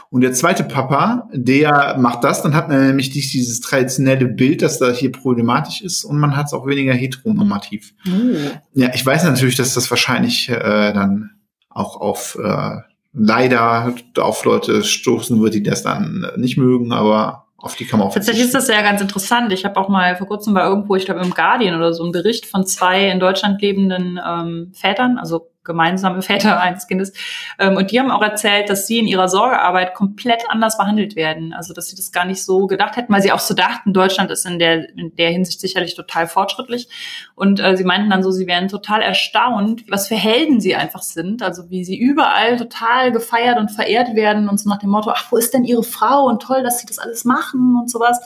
Und 0.10 0.22
der 0.22 0.34
zweite 0.34 0.63
Papa, 0.63 1.30
der 1.34 1.98
macht 1.98 2.24
das, 2.24 2.42
dann 2.42 2.56
hat 2.56 2.68
man 2.68 2.88
nämlich 2.88 3.10
dieses 3.10 3.62
traditionelle 3.62 4.26
Bild, 4.26 4.62
das 4.62 4.80
da 4.80 4.92
hier 4.92 5.12
problematisch 5.12 5.82
ist 5.82 6.04
und 6.04 6.20
man 6.20 6.36
hat 6.36 6.48
es 6.48 6.54
auch 6.54 6.68
weniger 6.68 6.94
heteronormativ. 6.94 7.94
Oh. 8.06 8.36
Ja, 8.74 8.90
ich 8.94 9.06
weiß 9.06 9.24
natürlich, 9.24 9.56
dass 9.56 9.74
das 9.74 9.90
wahrscheinlich 9.90 10.50
äh, 10.50 10.94
dann 10.94 11.32
auch 11.70 12.00
auf 12.00 12.38
äh, 12.42 12.78
leider 13.13 13.96
auf 14.18 14.46
Leute 14.46 14.84
stoßen 14.84 15.42
wird, 15.42 15.54
die 15.54 15.63
das 15.63 15.84
dann 15.84 16.28
nicht 16.36 16.58
mögen, 16.58 16.92
aber 16.92 17.46
auf 17.58 17.76
die 17.76 17.86
kann 17.86 18.00
man 18.00 18.08
auch 18.08 18.13
Tatsächlich 18.13 18.46
ist 18.46 18.54
das 18.54 18.68
ja 18.68 18.82
ganz 18.82 19.02
interessant. 19.02 19.52
Ich 19.52 19.66
habe 19.66 19.78
auch 19.78 19.90
mal 19.90 20.16
vor 20.16 20.28
kurzem 20.28 20.54
bei 20.54 20.63
irgendwo, 20.63 20.96
ich 20.96 21.06
glaube 21.06 21.22
im 21.22 21.32
Guardian 21.32 21.76
oder 21.76 21.94
so, 21.94 22.04
einen 22.04 22.12
Bericht 22.12 22.46
von 22.46 22.66
zwei 22.66 23.10
in 23.10 23.20
Deutschland 23.20 23.62
lebenden 23.62 24.20
ähm, 24.26 24.72
Vätern, 24.74 25.18
also 25.18 25.50
gemeinsame 25.67 26.23
Väter 26.23 26.60
eines 26.60 26.88
Kindes. 26.88 27.13
Ähm, 27.60 27.77
und 27.77 27.91
die 27.91 27.99
haben 27.99 28.10
auch 28.10 28.23
erzählt, 28.23 28.69
dass 28.69 28.88
sie 28.88 28.97
in 28.97 29.06
ihrer 29.06 29.27
Sorgearbeit 29.27 29.93
komplett 29.93 30.49
anders 30.49 30.77
behandelt 30.77 31.15
werden. 31.15 31.53
Also 31.53 31.73
dass 31.75 31.88
sie 31.88 31.95
das 31.95 32.12
gar 32.12 32.25
nicht 32.25 32.43
so 32.43 32.65
gedacht 32.65 32.97
hätten, 32.97 33.13
weil 33.13 33.21
sie 33.21 33.32
auch 33.32 33.39
so 33.39 33.53
dachten, 33.53 33.93
Deutschland 33.93 34.32
ist 34.32 34.45
in 34.47 34.58
der, 34.58 34.89
in 34.97 35.15
der 35.15 35.30
Hinsicht 35.30 35.62
sicherlich 35.62 35.93
total 35.93 36.27
fortschrittlich. 36.27 36.89
Und 37.36 37.60
äh, 37.60 37.77
sie 37.77 37.84
meinten 37.84 38.10
dann 38.10 38.23
so, 38.23 38.32
sie 38.32 38.47
wären 38.47 38.67
total 38.67 39.01
erstaunt, 39.01 39.84
was 39.89 40.08
für 40.08 40.15
Helden 40.15 40.60
sie 40.60 40.75
einfach 40.75 41.03
sind. 41.03 41.43
Also 41.43 41.69
wie 41.69 41.84
sie 41.84 41.97
überall 41.97 42.58
total 42.58 43.12
gefeiert 43.12 43.60
und 43.60 43.69
verehrt 43.69 44.15
werden 44.15 44.49
und 44.49 44.60
so 44.60 44.69
nach 44.69 44.80
dem 44.80 44.89
Motto, 44.89 45.12
ach, 45.12 45.32
wo 45.32 45.38
ist 45.38 45.53
denn 45.53 45.63
ihre 45.65 45.84
Frau? 45.84 46.25
Und 46.25 46.41
toll, 46.41 46.63
dass 46.63 46.80
sie 46.80 46.88
das 46.88 46.97
alles 46.97 47.25
machen 47.25 47.77
und 47.80 47.91
sowas. 47.91 48.19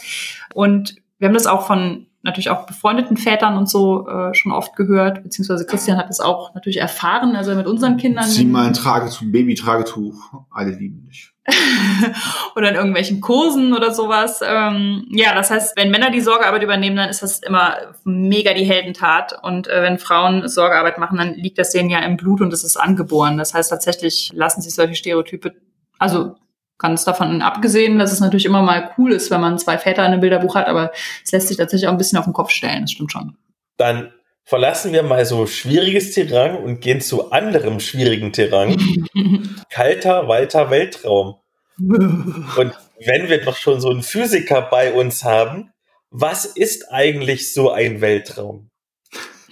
Und 0.54 0.96
wir 1.18 1.28
haben 1.28 1.36
das 1.36 1.48
auch 1.48 1.68
von 1.68 2.08
natürlich 2.24 2.50
auch 2.50 2.66
befreundeten 2.66 3.18
Vätern 3.18 3.58
und 3.58 3.70
so 3.70 4.08
äh, 4.08 4.34
schon 4.34 4.52
oft 4.52 4.76
gehört, 4.76 5.24
beziehungsweise 5.24 5.66
Christian 5.66 5.98
hat 5.98 6.10
es 6.10 6.20
auch 6.20 6.54
natürlich 6.54 6.80
erfahren, 6.80 7.36
also 7.36 7.56
mit 7.56 7.68
unseren 7.68 7.98
Kindern. 7.98 8.26
Sieh 8.26 8.46
mal 8.46 8.68
ein 8.68 8.74
Tragetuch, 8.74 9.24
Baby-Tragetuch, 9.24 10.16
alle 10.52 10.72
lieben 10.72 11.08
dich. 11.08 11.34
oder 12.56 12.70
in 12.70 12.76
irgendwelchen 12.76 13.20
Kursen 13.20 13.74
oder 13.74 13.94
sowas. 13.94 14.42
Ähm, 14.46 15.08
ja, 15.10 15.34
das 15.34 15.50
heißt, 15.50 15.76
wenn 15.76 15.90
Männer 15.90 16.12
die 16.12 16.22
Sorgearbeit 16.22 16.62
übernehmen, 16.62 16.96
dann 16.96 17.10
ist 17.10 17.24
das 17.24 17.40
immer 17.40 17.78
mega 18.04 18.54
die 18.54 18.64
Heldentat. 18.64 19.36
Und 19.42 19.68
äh, 19.68 19.82
wenn 19.82 19.98
Frauen 19.98 20.48
Sorgearbeit 20.48 21.00
machen, 21.00 21.18
dann 21.18 21.34
liegt 21.34 21.58
das 21.58 21.72
denen 21.72 21.90
ja 21.90 22.00
im 22.00 22.18
Blut 22.18 22.42
und 22.42 22.54
es 22.54 22.64
ist 22.64 22.78
angeboren. 22.78 23.38
Das 23.38 23.56
heißt, 23.56 23.72
tatsächlich 23.72 24.32
lassen 24.34 24.62
sich 24.62 24.76
solche 24.76 24.94
Stereotype, 24.94 25.54
also 25.98 26.36
Ganz 26.82 27.06
davon 27.06 27.44
abgesehen, 27.44 28.00
dass 28.00 28.12
es 28.12 28.22
natürlich 28.22 28.46
immer 28.46 28.64
mal 28.64 28.90
cool 28.98 29.12
ist, 29.12 29.30
wenn 29.30 29.40
man 29.40 29.60
zwei 29.60 29.78
Väter 29.78 30.04
in 30.04 30.14
einem 30.14 30.22
Bilderbuch 30.22 30.56
hat, 30.56 30.68
aber 30.68 30.92
es 31.24 31.32
lässt 31.32 31.48
sich 31.48 31.58
tatsächlich 31.58 31.88
auch 31.88 31.92
ein 31.92 31.98
bisschen 32.00 32.18
auf 32.18 32.26
den 32.26 32.34
Kopf 32.34 32.50
stellen, 32.50 32.82
das 32.82 32.92
stimmt 32.92 33.12
schon. 33.12 33.38
Dann 33.78 34.12
verlassen 34.46 34.92
wir 34.92 35.04
mal 35.04 35.24
so 35.26 35.46
schwieriges 35.46 36.14
Terrain 36.14 36.58
und 36.58 36.82
gehen 36.82 37.00
zu 37.00 37.32
anderem 37.32 37.80
schwierigen 37.80 38.34
Terrain. 38.34 39.08
Kalter, 39.70 40.28
weiter 40.28 40.72
Weltraum. 40.72 41.36
Und 41.78 42.74
wenn 43.06 43.30
wir 43.30 43.42
doch 43.44 43.56
schon 43.56 43.80
so 43.80 43.90
einen 43.90 44.04
Physiker 44.04 44.62
bei 44.64 44.92
uns 44.92 45.24
haben, 45.24 45.72
was 46.10 46.46
ist 46.46 46.92
eigentlich 46.92 47.54
so 47.54 47.72
ein 47.72 48.02
Weltraum? 48.02 48.70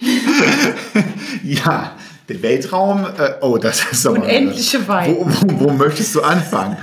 ja, 1.42 1.96
der 2.30 2.42
Weltraum, 2.42 3.04
äh, 3.04 3.34
oh, 3.40 3.58
das 3.58 3.84
ist 3.90 4.06
aber. 4.06 4.22
Unendliche 4.22 4.86
Weite. 4.86 5.16
Wo, 5.16 5.26
wo, 5.26 5.60
wo 5.60 5.70
möchtest 5.72 6.14
du 6.14 6.22
anfangen? 6.22 6.76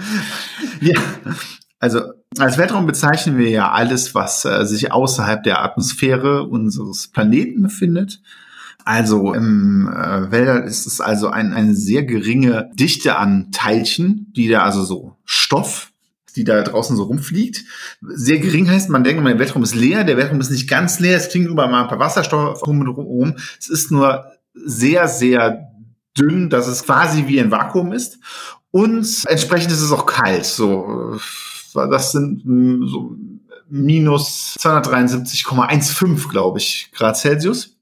ja, 0.81 0.99
also 1.79 2.01
als 2.37 2.57
Weltraum 2.57 2.85
bezeichnen 2.85 3.37
wir 3.37 3.49
ja 3.49 3.71
alles, 3.71 4.13
was 4.13 4.43
äh, 4.43 4.65
sich 4.65 4.91
außerhalb 4.91 5.43
der 5.43 5.63
Atmosphäre 5.63 6.43
unseres 6.43 7.07
Planeten 7.07 7.63
befindet. 7.63 8.21
Also 8.83 9.33
im 9.33 9.87
äh, 9.87 10.31
Wälder 10.31 10.63
ist 10.63 10.85
es 10.85 10.99
also 10.99 11.29
ein, 11.29 11.53
eine 11.53 11.75
sehr 11.75 12.03
geringe 12.03 12.69
Dichte 12.73 13.17
an 13.17 13.51
Teilchen, 13.51 14.31
die 14.35 14.49
da 14.49 14.63
also 14.63 14.83
so 14.83 15.15
Stoff, 15.23 15.91
die 16.35 16.43
da 16.43 16.61
draußen 16.61 16.95
so 16.95 17.03
rumfliegt. 17.03 17.63
Sehr 18.01 18.39
gering 18.39 18.69
heißt, 18.69 18.89
man 18.89 19.03
denkt, 19.03 19.25
der 19.25 19.39
Weltraum 19.39 19.63
ist 19.63 19.75
leer, 19.75 20.03
der 20.03 20.17
Weltraum 20.17 20.41
ist 20.41 20.51
nicht 20.51 20.69
ganz 20.69 20.99
leer, 20.99 21.17
es 21.17 21.29
klingt 21.29 21.47
überall 21.47 21.71
mal 21.71 21.83
ein 21.83 21.89
paar 21.89 21.99
Wasserstoff 21.99 22.65
rum. 22.65 23.35
Es 23.59 23.69
ist 23.69 23.91
nur 23.91 24.25
sehr, 24.65 25.07
sehr 25.07 25.71
dünn, 26.17 26.49
dass 26.49 26.67
es 26.67 26.83
quasi 26.83 27.27
wie 27.27 27.39
ein 27.39 27.51
Vakuum 27.51 27.93
ist. 27.93 28.19
Und 28.71 29.23
entsprechend 29.27 29.71
ist 29.71 29.81
es 29.81 29.91
auch 29.91 30.05
kalt. 30.05 30.45
So, 30.45 31.15
äh, 31.75 31.89
das 31.89 32.11
sind 32.11 32.43
hm, 32.43 32.87
so 32.87 33.15
minus 33.69 34.55
273,15, 34.59 36.29
glaube 36.29 36.59
ich, 36.59 36.91
Grad 36.93 37.17
Celsius. 37.17 37.77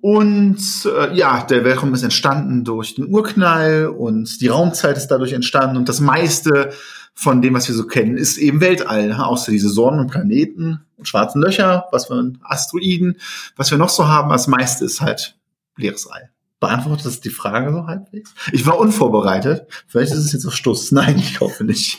Und 0.00 0.58
äh, 0.84 1.14
ja, 1.14 1.44
der 1.44 1.64
Weltraum 1.64 1.94
ist 1.94 2.02
entstanden 2.02 2.64
durch 2.64 2.96
den 2.96 3.08
Urknall 3.08 3.86
und 3.86 4.40
die 4.40 4.48
Raumzeit 4.48 4.96
ist 4.96 5.06
dadurch 5.08 5.32
entstanden 5.32 5.76
und 5.76 5.88
das 5.88 6.00
meiste 6.00 6.72
von 7.14 7.40
dem, 7.40 7.54
was 7.54 7.68
wir 7.68 7.74
so 7.76 7.86
kennen, 7.86 8.16
ist 8.16 8.36
eben 8.38 8.60
Weltall, 8.60 9.08
ne? 9.08 9.24
außer 9.24 9.52
diese 9.52 9.68
Sonnen 9.68 10.00
und 10.00 10.10
Planeten 10.10 10.80
und 10.96 11.06
schwarzen 11.06 11.40
Löcher, 11.40 11.84
was 11.92 12.10
wir 12.10 12.32
Asteroiden, 12.42 13.16
was 13.54 13.70
wir 13.70 13.78
noch 13.78 13.90
so 13.90 14.08
haben, 14.08 14.30
das 14.30 14.48
meiste 14.48 14.84
ist 14.86 15.00
halt 15.00 15.36
leeres 15.76 16.10
Ei. 16.10 16.28
Beantwortet 16.60 17.06
das 17.06 17.20
die 17.20 17.30
Frage 17.30 17.72
so 17.72 17.86
halbwegs? 17.86 18.34
Ich 18.52 18.66
war 18.66 18.78
unvorbereitet. 18.78 19.66
Vielleicht 19.88 20.12
ist 20.12 20.18
es 20.18 20.32
jetzt 20.32 20.46
auf 20.46 20.54
Stuss. 20.54 20.92
Nein, 20.92 21.18
ich 21.18 21.40
hoffe 21.40 21.64
nicht. 21.64 21.98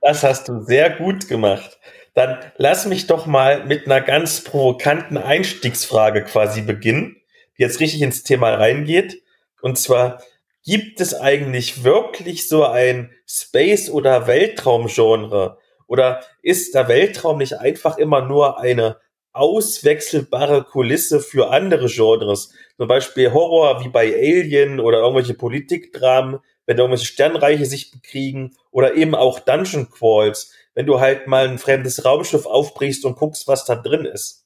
Das 0.00 0.22
hast 0.22 0.48
du 0.48 0.62
sehr 0.62 0.90
gut 0.90 1.28
gemacht. 1.28 1.78
Dann 2.14 2.38
lass 2.56 2.86
mich 2.86 3.06
doch 3.06 3.26
mal 3.26 3.66
mit 3.66 3.84
einer 3.84 4.00
ganz 4.00 4.42
provokanten 4.42 5.18
Einstiegsfrage 5.18 6.24
quasi 6.24 6.62
beginnen, 6.62 7.16
die 7.58 7.62
jetzt 7.62 7.80
richtig 7.80 8.00
ins 8.00 8.22
Thema 8.22 8.54
reingeht. 8.54 9.22
Und 9.60 9.76
zwar, 9.78 10.22
gibt 10.64 11.00
es 11.00 11.14
eigentlich 11.14 11.84
wirklich 11.84 12.48
so 12.48 12.64
ein 12.64 13.10
Space- 13.26 13.90
oder 13.90 14.26
Weltraumgenre? 14.26 15.58
Oder 15.86 16.22
ist 16.42 16.74
der 16.74 16.88
Weltraum 16.88 17.38
nicht 17.38 17.58
einfach 17.58 17.98
immer 17.98 18.22
nur 18.22 18.60
eine 18.60 18.96
auswechselbare 19.38 20.64
Kulisse 20.64 21.20
für 21.20 21.50
andere 21.50 21.86
Genres. 21.86 22.52
Zum 22.76 22.88
Beispiel 22.88 23.32
Horror 23.32 23.84
wie 23.84 23.88
bei 23.88 24.14
Alien 24.14 24.80
oder 24.80 24.98
irgendwelche 24.98 25.34
Politikdramen, 25.34 26.40
wenn 26.66 26.78
irgendwelche 26.78 27.06
Sternreiche 27.06 27.66
sich 27.66 27.90
bekriegen 27.90 28.54
oder 28.70 28.94
eben 28.94 29.14
auch 29.14 29.38
Dungeon 29.40 29.88
Crawls, 29.90 30.52
wenn 30.74 30.86
du 30.86 31.00
halt 31.00 31.26
mal 31.26 31.48
ein 31.48 31.58
fremdes 31.58 32.04
Raumschiff 32.04 32.46
aufbrichst 32.46 33.04
und 33.04 33.16
guckst, 33.16 33.48
was 33.48 33.64
da 33.64 33.74
drin 33.74 34.04
ist. 34.04 34.44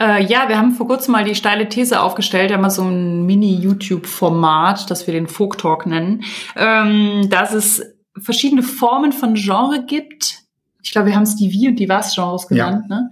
Äh, 0.00 0.24
ja, 0.24 0.48
wir 0.48 0.58
haben 0.58 0.72
vor 0.72 0.86
kurzem 0.86 1.12
mal 1.12 1.24
die 1.24 1.34
steile 1.34 1.68
These 1.68 2.00
aufgestellt, 2.00 2.50
wir 2.50 2.56
haben 2.56 2.62
mal 2.62 2.70
so 2.70 2.82
ein 2.82 3.24
Mini-YouTube-Format, 3.24 4.90
das 4.90 5.06
wir 5.06 5.14
den 5.14 5.28
Folk 5.28 5.58
Talk 5.58 5.86
nennen, 5.86 6.24
ähm, 6.56 7.28
dass 7.30 7.52
es 7.52 7.82
verschiedene 8.20 8.62
Formen 8.62 9.12
von 9.12 9.34
Genre 9.34 9.84
gibt, 9.86 10.42
ich 10.82 10.90
glaube, 10.90 11.08
wir 11.08 11.14
haben 11.14 11.22
es 11.22 11.36
die 11.36 11.52
Wie- 11.52 11.68
und 11.68 11.76
die 11.76 11.88
Was-Genres 11.88 12.48
genannt. 12.48 12.86
Ja. 12.90 12.96
Ne? 12.96 13.10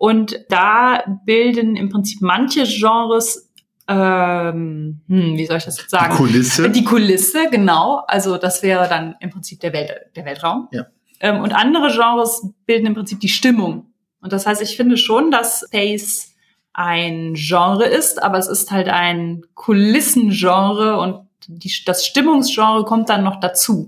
Und 0.00 0.46
da 0.48 1.04
bilden 1.26 1.76
im 1.76 1.90
Prinzip 1.90 2.22
manche 2.22 2.62
Genres, 2.62 3.50
ähm, 3.86 5.02
hm, 5.06 5.36
wie 5.36 5.44
soll 5.44 5.58
ich 5.58 5.64
das 5.64 5.76
jetzt 5.76 5.90
sagen? 5.90 6.12
Die 6.12 6.16
Kulisse. 6.16 6.70
Die 6.70 6.84
Kulisse, 6.84 7.50
genau. 7.50 8.02
Also 8.06 8.38
das 8.38 8.62
wäre 8.62 8.88
dann 8.88 9.14
im 9.20 9.28
Prinzip 9.28 9.60
der, 9.60 9.74
Welt, 9.74 9.90
der 10.16 10.24
Weltraum. 10.24 10.68
Ja. 10.72 10.86
Ähm, 11.20 11.42
und 11.42 11.52
andere 11.52 11.92
Genres 11.92 12.48
bilden 12.64 12.86
im 12.86 12.94
Prinzip 12.94 13.20
die 13.20 13.28
Stimmung. 13.28 13.92
Und 14.22 14.32
das 14.32 14.46
heißt, 14.46 14.62
ich 14.62 14.74
finde 14.74 14.96
schon, 14.96 15.30
dass 15.30 15.66
Space 15.66 16.34
ein 16.72 17.34
Genre 17.34 17.84
ist, 17.84 18.22
aber 18.22 18.38
es 18.38 18.48
ist 18.48 18.70
halt 18.70 18.88
ein 18.88 19.42
Kulissengenre 19.52 20.98
und 20.98 21.26
die, 21.46 21.70
das 21.84 22.06
Stimmungsgenre 22.06 22.86
kommt 22.86 23.10
dann 23.10 23.22
noch 23.22 23.38
dazu. 23.38 23.86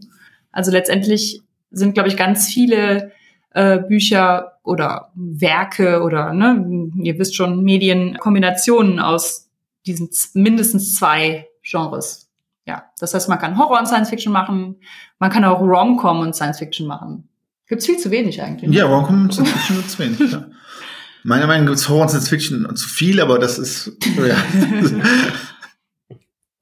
Also 0.51 0.73
letztendlich 0.73 1.41
sind, 1.71 1.95
glaube 1.95 2.11
ich, 2.11 2.19
ganz 2.19 2.49
viele 2.49 3.13
äh, 3.55 3.79
Bücher 3.79 4.59
oder 4.63 5.11
Werke 5.15 6.03
oder, 6.03 6.33
ne, 6.33 6.91
ihr 7.03 7.19
wisst 7.19 7.37
schon, 7.37 7.63
Medienkombinationen 7.63 9.01
aus 9.01 9.51
diesen 9.87 10.11
mindestens 10.35 10.95
zwei 10.95 11.49
Genres. 11.63 12.29
Ja, 12.67 12.85
das 12.99 13.15
heißt, 13.15 13.29
man 13.29 13.39
kann 13.39 13.59
Horror 13.59 13.81
und 13.81 13.87
Science 13.87 14.11
Fiction 14.11 14.33
machen, 14.33 14.77
man 15.19 15.31
kann 15.31 15.45
auch 15.45 15.61
Rom-Com 15.61 16.21
und 16.21 16.35
Science 16.35 16.59
Fiction 16.59 16.87
machen. 16.87 17.29
Gibt's 17.67 17.87
viel 17.87 17.99
zu 17.99 18.11
wenig 18.11 18.41
eigentlich. 18.43 18.71
Ne? 18.71 18.77
Ja, 18.77 18.87
Rom-Com 18.87 19.23
und 19.23 19.33
Science 19.33 19.51
Fiction 19.51 19.89
zu 19.89 19.99
wenig, 19.99 20.33
ja. 20.33 20.47
Meiner 21.25 21.47
Meinung 21.47 21.67
nach 21.67 21.73
gibt's 21.73 21.89
Horror 21.89 22.03
und 22.03 22.09
Science 22.09 22.29
Fiction 22.29 22.77
zu 22.77 22.89
viel, 22.89 23.21
aber 23.21 23.39
das 23.39 23.59
ist, 23.59 23.93
ja. 24.17 24.37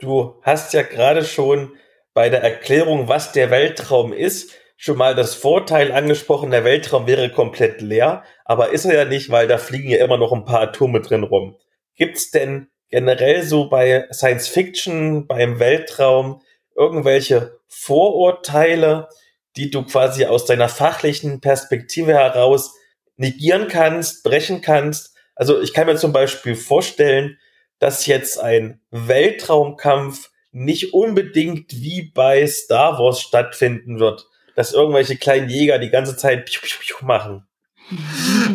Du 0.00 0.36
hast 0.42 0.72
ja 0.72 0.82
gerade 0.82 1.24
schon 1.24 1.72
bei 2.14 2.30
der 2.30 2.42
Erklärung, 2.42 3.08
was 3.08 3.32
der 3.32 3.50
Weltraum 3.50 4.14
ist, 4.14 4.52
schon 4.82 4.96
mal 4.96 5.14
das 5.14 5.34
Vorteil 5.34 5.92
angesprochen, 5.92 6.50
der 6.50 6.64
Weltraum 6.64 7.06
wäre 7.06 7.28
komplett 7.28 7.82
leer, 7.82 8.24
aber 8.46 8.70
ist 8.70 8.86
er 8.86 8.94
ja 8.94 9.04
nicht, 9.04 9.28
weil 9.28 9.46
da 9.46 9.58
fliegen 9.58 9.90
ja 9.90 10.02
immer 10.02 10.16
noch 10.16 10.32
ein 10.32 10.46
paar 10.46 10.62
Atome 10.62 11.02
drin 11.02 11.22
rum. 11.22 11.54
Gibt's 11.96 12.30
denn 12.30 12.68
generell 12.88 13.42
so 13.42 13.68
bei 13.68 14.08
Science 14.10 14.48
Fiction, 14.48 15.26
beim 15.26 15.58
Weltraum 15.58 16.40
irgendwelche 16.74 17.60
Vorurteile, 17.68 19.10
die 19.56 19.70
du 19.70 19.84
quasi 19.84 20.24
aus 20.24 20.46
deiner 20.46 20.70
fachlichen 20.70 21.42
Perspektive 21.42 22.14
heraus 22.14 22.74
negieren 23.18 23.68
kannst, 23.68 24.24
brechen 24.24 24.62
kannst? 24.62 25.14
Also 25.34 25.60
ich 25.60 25.74
kann 25.74 25.88
mir 25.88 25.96
zum 25.96 26.14
Beispiel 26.14 26.56
vorstellen, 26.56 27.36
dass 27.80 28.06
jetzt 28.06 28.40
ein 28.40 28.80
Weltraumkampf 28.90 30.30
nicht 30.52 30.94
unbedingt 30.94 31.82
wie 31.82 32.10
bei 32.14 32.46
Star 32.46 32.98
Wars 32.98 33.20
stattfinden 33.20 34.00
wird 34.00 34.29
dass 34.60 34.74
irgendwelche 34.74 35.16
kleinen 35.16 35.48
Jäger 35.48 35.78
die 35.78 35.88
ganze 35.88 36.18
Zeit 36.18 36.44
piu, 36.44 36.60
piu, 36.60 36.76
piu 36.80 37.06
machen. 37.06 37.44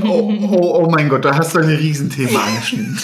Oh, 0.04 0.32
oh, 0.52 0.84
oh 0.84 0.88
mein 0.88 1.10
Gott, 1.10 1.26
da 1.26 1.36
hast 1.36 1.56
du 1.56 1.60
ein 1.60 1.66
Riesenthema 1.70 2.44
angeschnitten. 2.46 3.00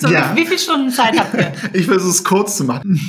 So, 0.00 0.08
ja. 0.08 0.34
wie, 0.34 0.40
wie 0.40 0.46
viele 0.46 0.58
Stunden 0.58 0.90
Zeit 0.90 1.16
habt 1.16 1.34
ihr? 1.34 1.52
Ich 1.72 1.86
versuche 1.86 2.10
es 2.10 2.24
kurz 2.24 2.56
zu 2.56 2.64
machen. 2.64 3.00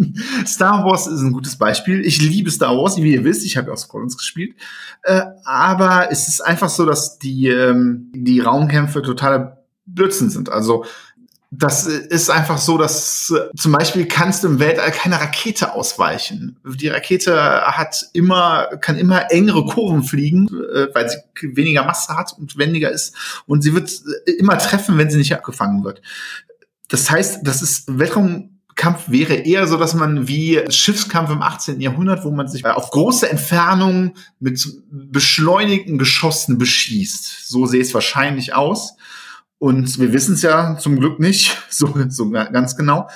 Star 0.46 0.82
Wars 0.82 1.06
ist 1.06 1.20
ein 1.20 1.32
gutes 1.32 1.56
Beispiel. 1.56 2.06
Ich 2.06 2.22
liebe 2.22 2.50
Star 2.50 2.74
Wars, 2.74 2.96
wie 2.96 3.12
ihr 3.12 3.22
wisst. 3.22 3.44
Ich 3.44 3.58
habe 3.58 3.66
ja 3.66 3.74
auch 3.74 3.78
Squadrons 3.78 4.16
gespielt. 4.16 4.54
Äh, 5.02 5.20
aber 5.44 6.10
es 6.10 6.28
ist 6.28 6.40
einfach 6.40 6.70
so, 6.70 6.86
dass 6.86 7.18
die, 7.18 7.48
ähm, 7.48 8.10
die 8.14 8.40
Raumkämpfe 8.40 9.02
totaler 9.02 9.62
Blödsinn 9.84 10.30
sind. 10.30 10.48
Also 10.48 10.86
das 11.54 11.86
ist 11.86 12.30
einfach 12.30 12.56
so, 12.56 12.78
dass 12.78 13.30
äh, 13.30 13.54
zum 13.54 13.72
Beispiel 13.72 14.06
kannst 14.06 14.42
du 14.42 14.48
im 14.48 14.58
Weltall 14.58 14.90
keine 14.90 15.20
Rakete 15.20 15.74
ausweichen. 15.74 16.56
Die 16.64 16.88
Rakete 16.88 17.36
hat 17.66 18.06
immer, 18.14 18.68
kann 18.80 18.96
immer 18.96 19.30
engere 19.30 19.66
Kurven 19.66 20.02
fliegen, 20.02 20.48
äh, 20.48 20.88
weil 20.94 21.10
sie 21.10 21.18
weniger 21.54 21.84
Masse 21.84 22.16
hat 22.16 22.32
und 22.38 22.56
wendiger 22.56 22.90
ist. 22.90 23.14
Und 23.44 23.60
sie 23.60 23.74
wird 23.74 23.90
äh, 24.26 24.30
immer 24.32 24.56
treffen, 24.56 24.96
wenn 24.96 25.10
sie 25.10 25.18
nicht 25.18 25.34
abgefangen 25.34 25.84
wird. 25.84 26.00
Das 26.88 27.10
heißt, 27.10 27.40
das 27.42 27.60
ist 27.60 27.98
Weltraumkampf 27.98 29.10
wäre 29.10 29.34
eher 29.34 29.66
so, 29.66 29.76
dass 29.76 29.92
man 29.92 30.26
wie 30.28 30.58
Schiffskampf 30.70 31.30
im 31.30 31.42
18. 31.42 31.82
Jahrhundert, 31.82 32.24
wo 32.24 32.30
man 32.30 32.48
sich 32.48 32.64
auf 32.64 32.90
große 32.90 33.28
Entfernungen 33.28 34.14
mit 34.40 34.66
beschleunigten 34.90 35.98
Geschossen 35.98 36.56
beschießt. 36.56 37.46
So 37.46 37.66
sehe 37.66 37.82
es 37.82 37.92
wahrscheinlich 37.92 38.54
aus. 38.54 38.96
Und 39.62 40.00
wir 40.00 40.12
wissen 40.12 40.34
es 40.34 40.42
ja 40.42 40.76
zum 40.76 40.98
Glück 40.98 41.20
nicht 41.20 41.56
so, 41.70 41.94
so 42.08 42.30
ganz 42.30 42.76
genau. 42.76 43.08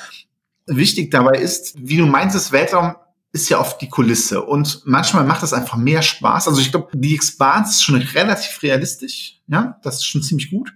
Wichtig 0.66 1.11
dabei 1.11 1.40
ist, 1.40 1.74
wie 1.76 1.97
du 1.97 2.07
meinst, 2.07 2.36
das 2.36 2.53
Weltraum 2.53 2.94
ist 3.32 3.49
ja 3.49 3.59
oft 3.59 3.80
die 3.80 3.88
Kulisse 3.88 4.40
und 4.42 4.82
manchmal 4.84 5.24
macht 5.24 5.42
es 5.42 5.53
einfach 5.53 5.76
mehr 5.76 6.03
Spaß. 6.03 6.47
Also 6.47 6.61
ich 6.61 6.70
glaube, 6.70 6.90
die 6.94 7.16
Expanse 7.16 7.70
ist 7.70 7.82
schon 7.82 7.97
relativ 7.97 8.62
realistisch, 8.62 9.40
ja, 9.49 9.80
das 9.82 9.97
ist 9.97 10.07
schon 10.07 10.22
ziemlich 10.22 10.51
gut. 10.51 10.72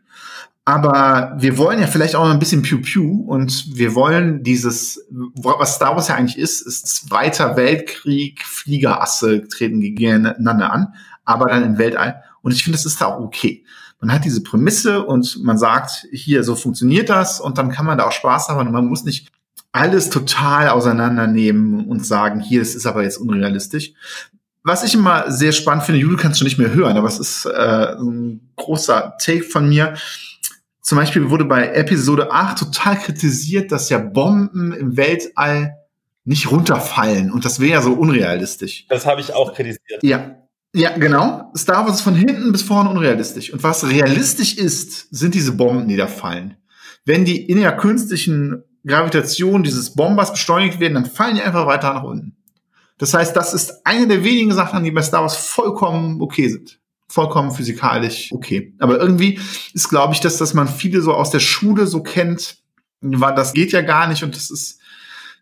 Aber 0.64 1.36
wir 1.38 1.56
wollen 1.56 1.78
ja 1.78 1.86
vielleicht 1.86 2.16
auch 2.16 2.24
noch 2.24 2.32
ein 2.32 2.40
bisschen 2.40 2.62
Pew 2.62 3.22
und 3.28 3.76
wir 3.76 3.94
wollen 3.94 4.42
dieses, 4.42 5.06
was 5.08 5.76
Star 5.76 5.94
Wars 5.94 6.08
ja 6.08 6.16
eigentlich 6.16 6.38
ist, 6.38 6.62
ist 6.62 6.88
Zweiter 6.88 7.56
Weltkrieg, 7.56 8.44
Fliegerasse 8.44 9.46
treten 9.46 9.80
gegeneinander 9.80 10.72
an, 10.72 10.94
aber 11.24 11.46
dann 11.46 11.62
im 11.62 11.78
Weltall. 11.78 12.24
Und 12.42 12.50
ich 12.50 12.64
finde, 12.64 12.76
das 12.76 12.86
ist 12.86 13.00
da 13.00 13.06
auch 13.06 13.20
okay 13.20 13.64
man 14.00 14.12
hat 14.12 14.24
diese 14.24 14.42
Prämisse 14.42 15.04
und 15.04 15.42
man 15.42 15.58
sagt, 15.58 16.06
hier, 16.10 16.42
so 16.42 16.56
funktioniert 16.56 17.10
das 17.10 17.40
und 17.40 17.58
dann 17.58 17.70
kann 17.70 17.86
man 17.86 17.98
da 17.98 18.06
auch 18.06 18.12
Spaß 18.12 18.48
haben 18.48 18.66
und 18.66 18.72
man 18.72 18.86
muss 18.86 19.04
nicht 19.04 19.28
alles 19.72 20.10
total 20.10 20.70
auseinandernehmen 20.70 21.86
und 21.86 22.04
sagen, 22.04 22.40
hier, 22.40 22.62
es 22.62 22.74
ist 22.74 22.86
aber 22.86 23.02
jetzt 23.02 23.18
unrealistisch. 23.18 23.92
Was 24.62 24.84
ich 24.84 24.94
immer 24.94 25.30
sehr 25.30 25.52
spannend 25.52 25.84
finde, 25.84 26.00
Jude 26.00 26.16
kannst 26.16 26.40
du 26.40 26.44
nicht 26.44 26.58
mehr 26.58 26.72
hören, 26.74 26.96
aber 26.96 27.08
es 27.08 27.18
ist 27.18 27.46
äh, 27.46 27.94
ein 27.94 28.52
großer 28.56 29.16
Take 29.20 29.44
von 29.44 29.68
mir. 29.68 29.94
Zum 30.82 30.98
Beispiel 30.98 31.30
wurde 31.30 31.44
bei 31.44 31.68
Episode 31.68 32.32
8 32.32 32.58
total 32.58 32.96
kritisiert, 32.96 33.70
dass 33.70 33.90
ja 33.90 33.98
Bomben 33.98 34.72
im 34.72 34.96
Weltall 34.96 35.76
nicht 36.24 36.50
runterfallen 36.50 37.30
und 37.30 37.44
das 37.44 37.60
wäre 37.60 37.72
ja 37.72 37.82
so 37.82 37.92
unrealistisch. 37.92 38.86
Das 38.88 39.06
habe 39.06 39.20
ich 39.20 39.34
auch 39.34 39.54
kritisiert. 39.54 40.02
Ja, 40.02 40.36
ja, 40.72 40.96
genau. 40.96 41.50
Star 41.56 41.84
Wars 41.84 41.96
ist 41.96 42.02
von 42.02 42.14
hinten 42.14 42.52
bis 42.52 42.62
vorne 42.62 42.90
unrealistisch. 42.90 43.52
Und 43.52 43.62
was 43.62 43.88
realistisch 43.88 44.56
ist, 44.56 45.08
sind 45.10 45.34
diese 45.34 45.52
Bomben, 45.52 45.88
die 45.88 45.96
da 45.96 46.06
fallen. 46.06 46.56
Wenn 47.04 47.24
die 47.24 47.44
in 47.44 47.60
der 47.60 47.76
künstlichen 47.76 48.62
Gravitation 48.86 49.62
dieses 49.62 49.94
Bombers 49.94 50.32
beschleunigt 50.32 50.78
werden, 50.78 50.94
dann 50.94 51.06
fallen 51.06 51.36
die 51.36 51.42
einfach 51.42 51.66
weiter 51.66 51.92
nach 51.94 52.04
unten. 52.04 52.36
Das 52.98 53.14
heißt, 53.14 53.34
das 53.34 53.54
ist 53.54 53.84
eine 53.84 54.06
der 54.06 54.24
wenigen 54.24 54.52
Sachen, 54.52 54.84
die 54.84 54.90
bei 54.90 55.02
Star 55.02 55.22
Wars 55.22 55.36
vollkommen 55.36 56.20
okay 56.20 56.48
sind. 56.48 56.78
Vollkommen 57.08 57.50
physikalisch 57.50 58.30
okay. 58.32 58.74
Aber 58.78 59.00
irgendwie 59.00 59.40
ist, 59.74 59.88
glaube 59.88 60.14
ich, 60.14 60.20
dass, 60.20 60.36
dass 60.36 60.54
man 60.54 60.68
viele 60.68 61.00
so 61.00 61.14
aus 61.14 61.30
der 61.30 61.40
Schule 61.40 61.86
so 61.86 62.02
kennt, 62.02 62.58
war, 63.00 63.34
das 63.34 63.54
geht 63.54 63.72
ja 63.72 63.80
gar 63.80 64.06
nicht 64.06 64.22
und 64.22 64.36
das 64.36 64.50
ist, 64.50 64.78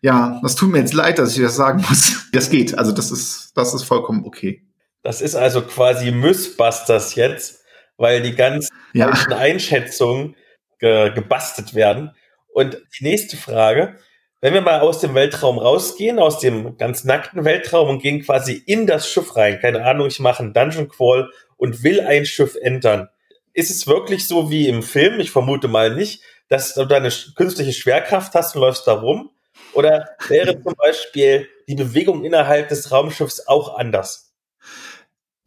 ja, 0.01 0.39
das 0.41 0.55
tut 0.55 0.71
mir 0.71 0.79
jetzt 0.79 0.93
leid, 0.93 1.19
dass 1.19 1.35
ich 1.35 1.43
das 1.43 1.55
sagen 1.55 1.85
muss. 1.87 2.29
Das 2.31 2.49
geht. 2.49 2.77
Also 2.77 2.91
das 2.91 3.11
ist, 3.11 3.51
das 3.55 3.73
ist 3.73 3.83
vollkommen 3.83 4.23
okay. 4.25 4.63
Das 5.09 5.21
ist 5.21 5.33
also 5.33 5.63
quasi 5.63 6.11
Mythbusters 6.11 7.15
jetzt, 7.15 7.63
weil 7.97 8.21
die 8.21 8.35
ganzen 8.35 8.69
ja. 8.93 9.09
Einschätzungen 9.35 10.35
ge 10.77 11.11
gebastelt 11.11 11.73
werden. 11.73 12.11
Und 12.53 12.77
die 12.99 13.05
nächste 13.05 13.35
Frage, 13.35 13.95
wenn 14.39 14.53
wir 14.53 14.61
mal 14.61 14.81
aus 14.81 14.99
dem 14.99 15.15
Weltraum 15.15 15.57
rausgehen, 15.57 16.19
aus 16.19 16.37
dem 16.37 16.77
ganz 16.77 17.05
nackten 17.05 17.43
Weltraum 17.43 17.89
und 17.89 18.03
gehen 18.03 18.21
quasi 18.21 18.61
in 18.67 18.85
das 18.85 19.09
Schiff 19.09 19.35
rein, 19.35 19.59
keine 19.59 19.83
Ahnung, 19.83 20.05
ich 20.05 20.19
mache 20.19 20.43
einen 20.43 20.53
Dungeon 20.53 20.89
Crawl 20.89 21.33
und 21.57 21.83
will 21.83 22.01
ein 22.01 22.27
Schiff 22.27 22.55
entern. 22.61 23.09
Ist 23.53 23.71
es 23.71 23.87
wirklich 23.87 24.27
so 24.27 24.51
wie 24.51 24.67
im 24.67 24.83
Film? 24.83 25.19
Ich 25.19 25.31
vermute 25.31 25.67
mal 25.67 25.95
nicht, 25.95 26.21
dass 26.49 26.75
du 26.75 26.83
eine 26.83 27.09
künstliche 27.35 27.73
Schwerkraft 27.73 28.35
hast 28.35 28.55
und 28.55 28.61
läufst 28.61 28.85
da 28.85 28.93
rum? 28.93 29.31
Oder 29.73 30.07
wäre 30.27 30.61
zum 30.61 30.75
Beispiel 30.75 31.49
die 31.67 31.73
Bewegung 31.73 32.23
innerhalb 32.23 32.69
des 32.69 32.91
Raumschiffs 32.91 33.47
auch 33.47 33.75
anders? 33.75 34.28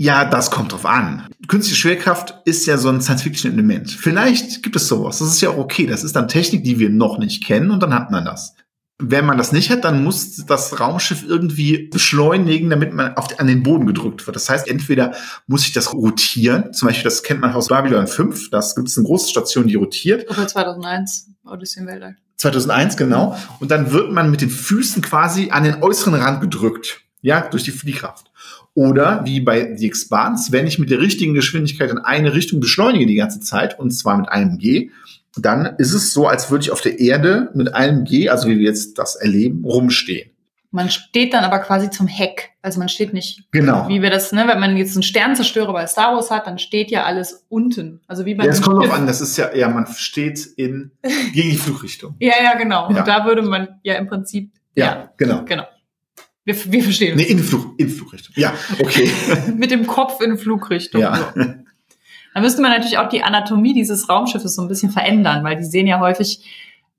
Ja, 0.02 0.24
das 0.24 0.50
kommt 0.50 0.72
drauf 0.72 0.84
an. 0.84 1.28
Künstliche 1.46 1.80
Schwerkraft 1.80 2.34
ist 2.44 2.66
ja 2.66 2.76
so 2.76 2.88
ein 2.88 3.00
Science-Fiction-Element. 3.00 3.88
Vielleicht 3.92 4.64
gibt 4.64 4.74
es 4.74 4.88
sowas. 4.88 5.20
Das 5.20 5.28
ist 5.28 5.40
ja 5.40 5.50
auch 5.50 5.58
okay. 5.58 5.86
Das 5.86 6.02
ist 6.02 6.16
dann 6.16 6.26
Technik, 6.26 6.64
die 6.64 6.80
wir 6.80 6.90
noch 6.90 7.18
nicht 7.18 7.44
kennen 7.44 7.70
und 7.70 7.80
dann 7.84 7.94
hat 7.94 8.10
man 8.10 8.24
das. 8.24 8.56
Wenn 8.98 9.24
man 9.24 9.38
das 9.38 9.52
nicht 9.52 9.70
hat, 9.70 9.84
dann 9.84 10.02
muss 10.02 10.44
das 10.44 10.80
Raumschiff 10.80 11.22
irgendwie 11.24 11.86
beschleunigen, 11.86 12.68
damit 12.68 12.92
man 12.92 13.16
auf, 13.16 13.38
an 13.38 13.46
den 13.46 13.62
Boden 13.62 13.86
gedrückt 13.86 14.26
wird. 14.26 14.34
Das 14.34 14.50
heißt, 14.50 14.66
entweder 14.66 15.14
muss 15.46 15.64
ich 15.66 15.72
das 15.72 15.92
rotieren, 15.92 16.72
zum 16.72 16.88
Beispiel, 16.88 17.04
das 17.04 17.22
kennt 17.22 17.40
man 17.40 17.52
aus 17.52 17.68
Babylon 17.68 18.08
5, 18.08 18.50
das 18.50 18.74
gibt 18.74 18.88
es 18.88 18.98
eine 18.98 19.06
große 19.06 19.30
Station, 19.30 19.68
die 19.68 19.76
rotiert. 19.76 20.28
Oder 20.28 20.48
2001, 20.48 21.28
Odyssey 21.44 21.80
im 21.80 21.86
Weltall. 21.86 22.16
2001, 22.38 22.96
genau. 22.96 23.38
Und 23.60 23.70
dann 23.70 23.92
wird 23.92 24.10
man 24.10 24.32
mit 24.32 24.40
den 24.40 24.50
Füßen 24.50 25.00
quasi 25.00 25.52
an 25.52 25.62
den 25.62 25.80
äußeren 25.80 26.14
Rand 26.14 26.40
gedrückt. 26.40 27.02
Ja, 27.20 27.42
durch 27.42 27.62
die 27.62 27.70
Fliehkraft. 27.70 28.32
Oder 28.74 29.24
wie 29.24 29.40
bei 29.40 29.76
The 29.76 29.86
Expanse, 29.86 30.50
wenn 30.52 30.66
ich 30.66 30.78
mit 30.78 30.90
der 30.90 31.00
richtigen 31.00 31.34
Geschwindigkeit 31.34 31.90
in 31.90 31.98
eine 31.98 32.34
Richtung 32.34 32.60
beschleunige 32.60 33.06
die 33.06 33.16
ganze 33.16 33.40
Zeit, 33.40 33.78
und 33.78 33.90
zwar 33.90 34.16
mit 34.16 34.28
einem 34.28 34.58
G, 34.58 34.90
dann 35.36 35.76
ist 35.78 35.92
es 35.92 36.12
so, 36.12 36.26
als 36.26 36.50
würde 36.50 36.64
ich 36.64 36.70
auf 36.70 36.80
der 36.80 36.98
Erde 36.98 37.50
mit 37.54 37.74
einem 37.74 38.04
G, 38.04 38.28
also 38.28 38.48
wie 38.48 38.58
wir 38.58 38.64
jetzt 38.64 38.98
das 38.98 39.16
erleben, 39.16 39.64
rumstehen. 39.64 40.30
Man 40.74 40.88
steht 40.88 41.34
dann 41.34 41.44
aber 41.44 41.58
quasi 41.58 41.90
zum 41.90 42.06
Heck. 42.06 42.50
Also 42.62 42.78
man 42.78 42.88
steht 42.88 43.12
nicht, 43.12 43.44
genau. 43.50 43.88
wie 43.88 44.00
wir 44.00 44.08
das, 44.08 44.32
ne, 44.32 44.48
wenn 44.48 44.58
man 44.58 44.74
jetzt 44.78 44.96
einen 44.96 45.02
Sternzerstörer 45.02 45.72
bei 45.72 45.86
Star 45.86 46.14
Wars 46.14 46.30
hat, 46.30 46.46
dann 46.46 46.58
steht 46.58 46.90
ja 46.90 47.04
alles 47.04 47.44
unten. 47.50 48.00
Also 48.06 48.24
wie 48.24 48.34
bei 48.34 48.44
Ja, 48.46 48.52
es 48.52 48.62
kommt 48.62 48.82
drauf 48.82 48.92
an, 48.92 49.06
das 49.06 49.20
ist 49.20 49.36
ja, 49.36 49.54
ja, 49.54 49.68
man 49.68 49.86
steht 49.86 50.46
in, 50.56 50.92
gegen 51.34 51.50
die 51.50 51.56
Flugrichtung. 51.56 52.14
ja, 52.20 52.32
ja, 52.42 52.56
genau. 52.56 52.90
Ja. 52.90 53.00
Und 53.00 53.06
da 53.06 53.26
würde 53.26 53.42
man 53.42 53.80
ja 53.82 53.96
im 53.96 54.06
Prinzip, 54.06 54.50
ja, 54.74 54.84
ja 54.84 55.12
genau. 55.18 55.44
Genau. 55.44 55.64
Wir, 56.44 56.72
wir 56.72 56.82
verstehen. 56.82 57.16
Nee, 57.16 57.24
in, 57.24 57.38
Flug, 57.38 57.74
in 57.78 57.88
Flugrichtung. 57.88 58.34
Ja, 58.36 58.52
okay. 58.80 59.10
Mit 59.56 59.70
dem 59.70 59.86
Kopf 59.86 60.20
in 60.20 60.36
Flugrichtung. 60.36 61.00
Ja. 61.00 61.32
So. 61.34 61.40
Dann 62.34 62.42
müsste 62.42 62.62
man 62.62 62.72
natürlich 62.72 62.98
auch 62.98 63.08
die 63.08 63.22
Anatomie 63.22 63.74
dieses 63.74 64.08
Raumschiffes 64.08 64.54
so 64.54 64.62
ein 64.62 64.68
bisschen 64.68 64.90
verändern, 64.90 65.44
weil 65.44 65.56
die 65.56 65.64
sehen 65.64 65.86
ja 65.86 66.00
häufig, 66.00 66.44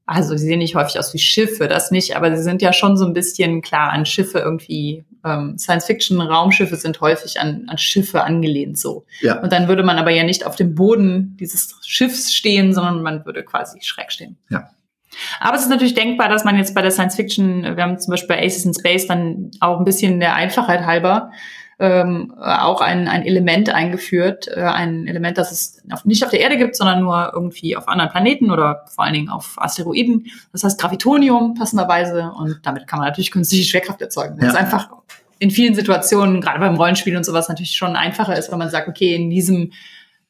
also 0.06 0.38
sie 0.38 0.46
sehen 0.46 0.60
nicht 0.60 0.76
häufig 0.76 1.00
aus 1.00 1.14
wie 1.14 1.20
Schiffe, 1.20 1.68
das 1.68 1.92
nicht, 1.92 2.16
aber 2.16 2.36
sie 2.36 2.44
sind 2.44 2.62
ja 2.62 2.72
schon 2.72 2.98
so 2.98 3.06
ein 3.06 3.14
bisschen 3.14 3.62
klar 3.62 3.92
an 3.92 4.06
Schiffe 4.06 4.40
irgendwie. 4.40 5.04
Ähm, 5.26 5.58
Science-Fiction-Raumschiffe 5.58 6.76
sind 6.76 7.02
häufig 7.02 7.40
an, 7.40 7.66
an 7.68 7.78
Schiffe 7.78 8.24
angelehnt 8.24 8.78
so. 8.78 9.06
Ja. 9.22 9.42
Und 9.42 9.52
dann 9.52 9.68
würde 9.68 9.84
man 9.84 9.98
aber 9.98 10.12
ja 10.12 10.24
nicht 10.24 10.46
auf 10.46 10.56
dem 10.56 10.76
Boden 10.76 11.36
dieses 11.40 11.80
Schiffs 11.82 12.34
stehen, 12.34 12.74
sondern 12.74 13.02
man 13.02 13.26
würde 13.26 13.44
quasi 13.44 13.80
schräg 13.82 14.12
stehen. 14.12 14.38
Ja. 14.50 14.70
Aber 15.40 15.56
es 15.56 15.64
ist 15.64 15.70
natürlich 15.70 15.94
denkbar, 15.94 16.30
dass 16.30 16.44
man 16.44 16.58
jetzt 16.58 16.74
bei 16.76 16.82
der 16.82 16.92
Science 16.92 17.16
Fiction, 17.16 17.64
wir 17.64 17.84
haben 17.84 18.00
zum 18.00 18.12
Beispiel 18.12 18.36
bei 18.36 18.44
Aces 18.44 18.66
in 18.66 18.74
Space 18.74 19.08
dann 19.08 19.52
auch 19.60 19.80
ein 19.80 19.86
bisschen 19.86 20.20
der 20.20 20.36
Einfachheit 20.36 20.86
halber 20.86 21.32
ähm, 21.80 22.34
auch 22.38 22.82
ein, 22.82 23.08
ein 23.08 23.26
Element 23.26 23.70
eingeführt, 23.70 24.48
äh, 24.48 24.62
ein 24.62 25.08
Element, 25.08 25.38
das 25.38 25.52
es 25.52 25.82
auf, 25.92 26.06
nicht 26.06 26.24
auf 26.24 26.30
der 26.30 26.40
Erde 26.40 26.58
gibt, 26.58 26.76
sondern 26.76 27.02
nur 27.02 27.32
irgendwie 27.34 27.76
auf 27.76 27.88
anderen 27.88 28.12
Planeten 28.12 28.52
oder 28.52 28.86
vor 28.88 29.04
allen 29.04 29.14
Dingen 29.14 29.30
auf 29.30 29.56
Asteroiden. 29.58 30.28
Das 30.52 30.64
heißt 30.64 30.80
Gravitonium 30.80 31.56
passenderweise 31.56 32.32
und 32.38 32.60
damit 32.64 32.88
kann 32.88 33.00
man 33.00 33.08
natürlich 33.08 33.32
künstliche 33.32 33.66
Schwerkraft 33.66 34.02
erzeugen. 34.02 34.38
Das 34.38 34.46
ja. 34.46 34.52
ist 34.52 34.58
einfach 34.58 34.90
in 35.40 35.52
vielen 35.52 35.76
Situationen, 35.76 36.42
gerade 36.42 36.60
beim 36.60 36.76
Rollenspiel 36.76 37.18
und 37.18 37.26
sowas, 37.26 37.50
natürlich 37.50 37.76
schon 37.76 37.96
einfacher 37.96 38.38
ist, 38.38 38.52
wenn 38.52 38.60
man 38.60 38.70
sagt, 38.70 38.88
okay, 38.88 39.16
in 39.16 39.30
diesem 39.30 39.74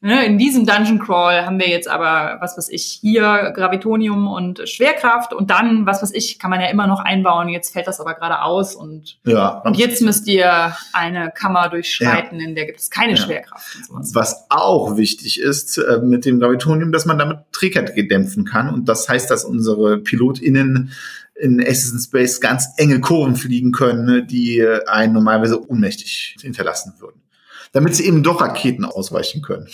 Ne, 0.06 0.26
in 0.26 0.36
diesem 0.36 0.66
Dungeon 0.66 0.98
Crawl 0.98 1.46
haben 1.46 1.58
wir 1.58 1.70
jetzt 1.70 1.88
aber, 1.88 2.36
was 2.38 2.58
weiß 2.58 2.68
ich, 2.68 2.98
hier 3.00 3.54
Gravitonium 3.56 4.28
und 4.28 4.68
Schwerkraft 4.68 5.32
und 5.32 5.48
dann, 5.48 5.86
was 5.86 6.02
weiß 6.02 6.12
ich, 6.12 6.38
kann 6.38 6.50
man 6.50 6.60
ja 6.60 6.66
immer 6.66 6.86
noch 6.86 7.00
einbauen. 7.00 7.48
Jetzt 7.48 7.72
fällt 7.72 7.86
das 7.86 8.02
aber 8.02 8.12
gerade 8.12 8.42
aus 8.42 8.74
und, 8.74 9.16
ja. 9.24 9.62
und 9.64 9.78
jetzt 9.78 10.02
müsst 10.02 10.28
ihr 10.28 10.76
eine 10.92 11.30
Kammer 11.30 11.70
durchschreiten, 11.70 12.38
ja. 12.38 12.46
in 12.46 12.54
der 12.54 12.66
gibt 12.66 12.80
es 12.80 12.90
keine 12.90 13.12
ja. 13.12 13.16
Schwerkraft. 13.16 13.78
Was 13.88 14.44
auch 14.50 14.98
wichtig 14.98 15.40
ist 15.40 15.78
äh, 15.78 16.00
mit 16.02 16.26
dem 16.26 16.38
Gravitonium, 16.38 16.92
dass 16.92 17.06
man 17.06 17.16
damit 17.18 17.38
Trägheit 17.52 17.94
gedämpfen 17.94 18.44
kann 18.44 18.68
und 18.68 18.86
das 18.90 19.08
heißt, 19.08 19.30
dass 19.30 19.42
unsere 19.42 19.96
PilotInnen 19.96 20.92
in 21.34 21.60
in 21.60 21.74
Space 21.98 22.42
ganz 22.42 22.68
enge 22.76 23.00
Kurven 23.00 23.36
fliegen 23.36 23.72
können, 23.72 24.26
die 24.26 24.62
einen 24.86 25.14
normalerweise 25.14 25.66
ohnmächtig 25.66 26.36
hinterlassen 26.42 26.92
würden. 26.98 27.22
Damit 27.72 27.96
sie 27.96 28.04
eben 28.04 28.22
doch 28.22 28.42
Raketen 28.42 28.84
ausweichen 28.84 29.40
können. 29.40 29.66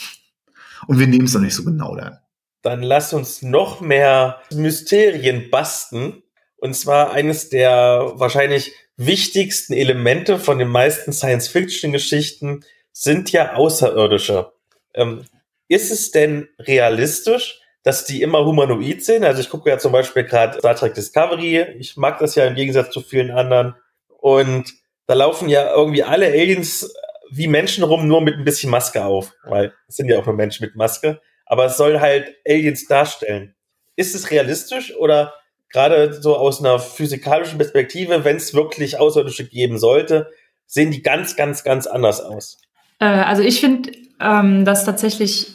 Und 0.87 0.99
wir 0.99 1.07
nehmen 1.07 1.27
es 1.27 1.35
noch 1.35 1.41
nicht 1.41 1.55
so 1.55 1.65
genau 1.65 1.95
dann. 1.97 2.19
Dann 2.63 2.83
lass 2.83 3.13
uns 3.13 3.43
noch 3.43 3.81
mehr 3.81 4.41
Mysterien 4.53 5.51
basten. 5.51 6.23
Und 6.57 6.75
zwar 6.75 7.13
eines 7.13 7.49
der 7.49 8.13
wahrscheinlich 8.17 8.73
wichtigsten 8.97 9.73
Elemente 9.73 10.39
von 10.39 10.59
den 10.59 10.69
meisten 10.69 11.13
Science-Fiction-Geschichten 11.13 12.65
sind 12.93 13.33
ja 13.33 13.55
Außerirdische. 13.55 14.53
Ähm, 14.95 15.25
ist 15.69 15.91
es 15.91 16.11
denn 16.11 16.49
realistisch, 16.59 17.61
dass 17.83 18.05
die 18.05 18.21
immer 18.21 18.45
humanoid 18.45 19.03
sind. 19.03 19.25
Also 19.25 19.41
ich 19.41 19.49
gucke 19.49 19.71
ja 19.71 19.79
zum 19.79 19.93
Beispiel 19.93 20.25
gerade 20.25 20.59
Star 20.59 20.75
Trek 20.75 20.95
Discovery. 20.95 21.63
Ich 21.79 21.97
mag 21.97 22.19
das 22.19 22.35
ja 22.35 22.45
im 22.47 22.55
Gegensatz 22.55 22.93
zu 22.93 23.01
vielen 23.01 23.31
anderen. 23.31 23.75
Und 24.09 24.75
da 25.07 25.15
laufen 25.15 25.49
ja 25.49 25.73
irgendwie 25.75 26.03
alle 26.03 26.27
Aliens 26.27 26.93
wie 27.31 27.47
Menschen 27.47 27.85
rum, 27.85 28.07
nur 28.09 28.21
mit 28.21 28.37
ein 28.37 28.45
bisschen 28.45 28.71
Maske 28.71 29.05
auf. 29.05 29.33
Weil 29.45 29.73
es 29.89 29.97
sind 29.97 30.09
ja 30.09 30.19
auch 30.19 30.27
nur 30.27 30.35
Menschen 30.35 30.65
mit 30.65 30.77
Maske. 30.77 31.21
Aber 31.47 31.67
es 31.67 31.77
soll 31.77 32.01
halt 32.01 32.35
Aliens 32.47 32.87
darstellen. 32.87 33.55
Ist 33.97 34.15
es 34.15 34.31
realistisch 34.31 34.95
oder 34.97 35.35
gerade 35.71 36.13
so 36.13 36.37
aus 36.37 36.61
einer 36.61 36.79
physikalischen 36.79 37.59
Perspektive, 37.59 38.25
wenn 38.25 38.37
es 38.37 38.55
wirklich 38.55 38.99
Außerirdische 38.99 39.49
geben 39.49 39.79
sollte, 39.79 40.31
sehen 40.67 40.91
die 40.91 41.03
ganz, 41.03 41.37
ganz, 41.37 41.65
ganz 41.65 41.87
anders 41.87 42.21
aus? 42.21 42.59
Äh, 43.01 43.07
also 43.07 43.43
ich 43.43 43.61
finde, 43.61 43.93
ähm, 44.21 44.65
dass 44.65 44.85
tatsächlich 44.85 45.49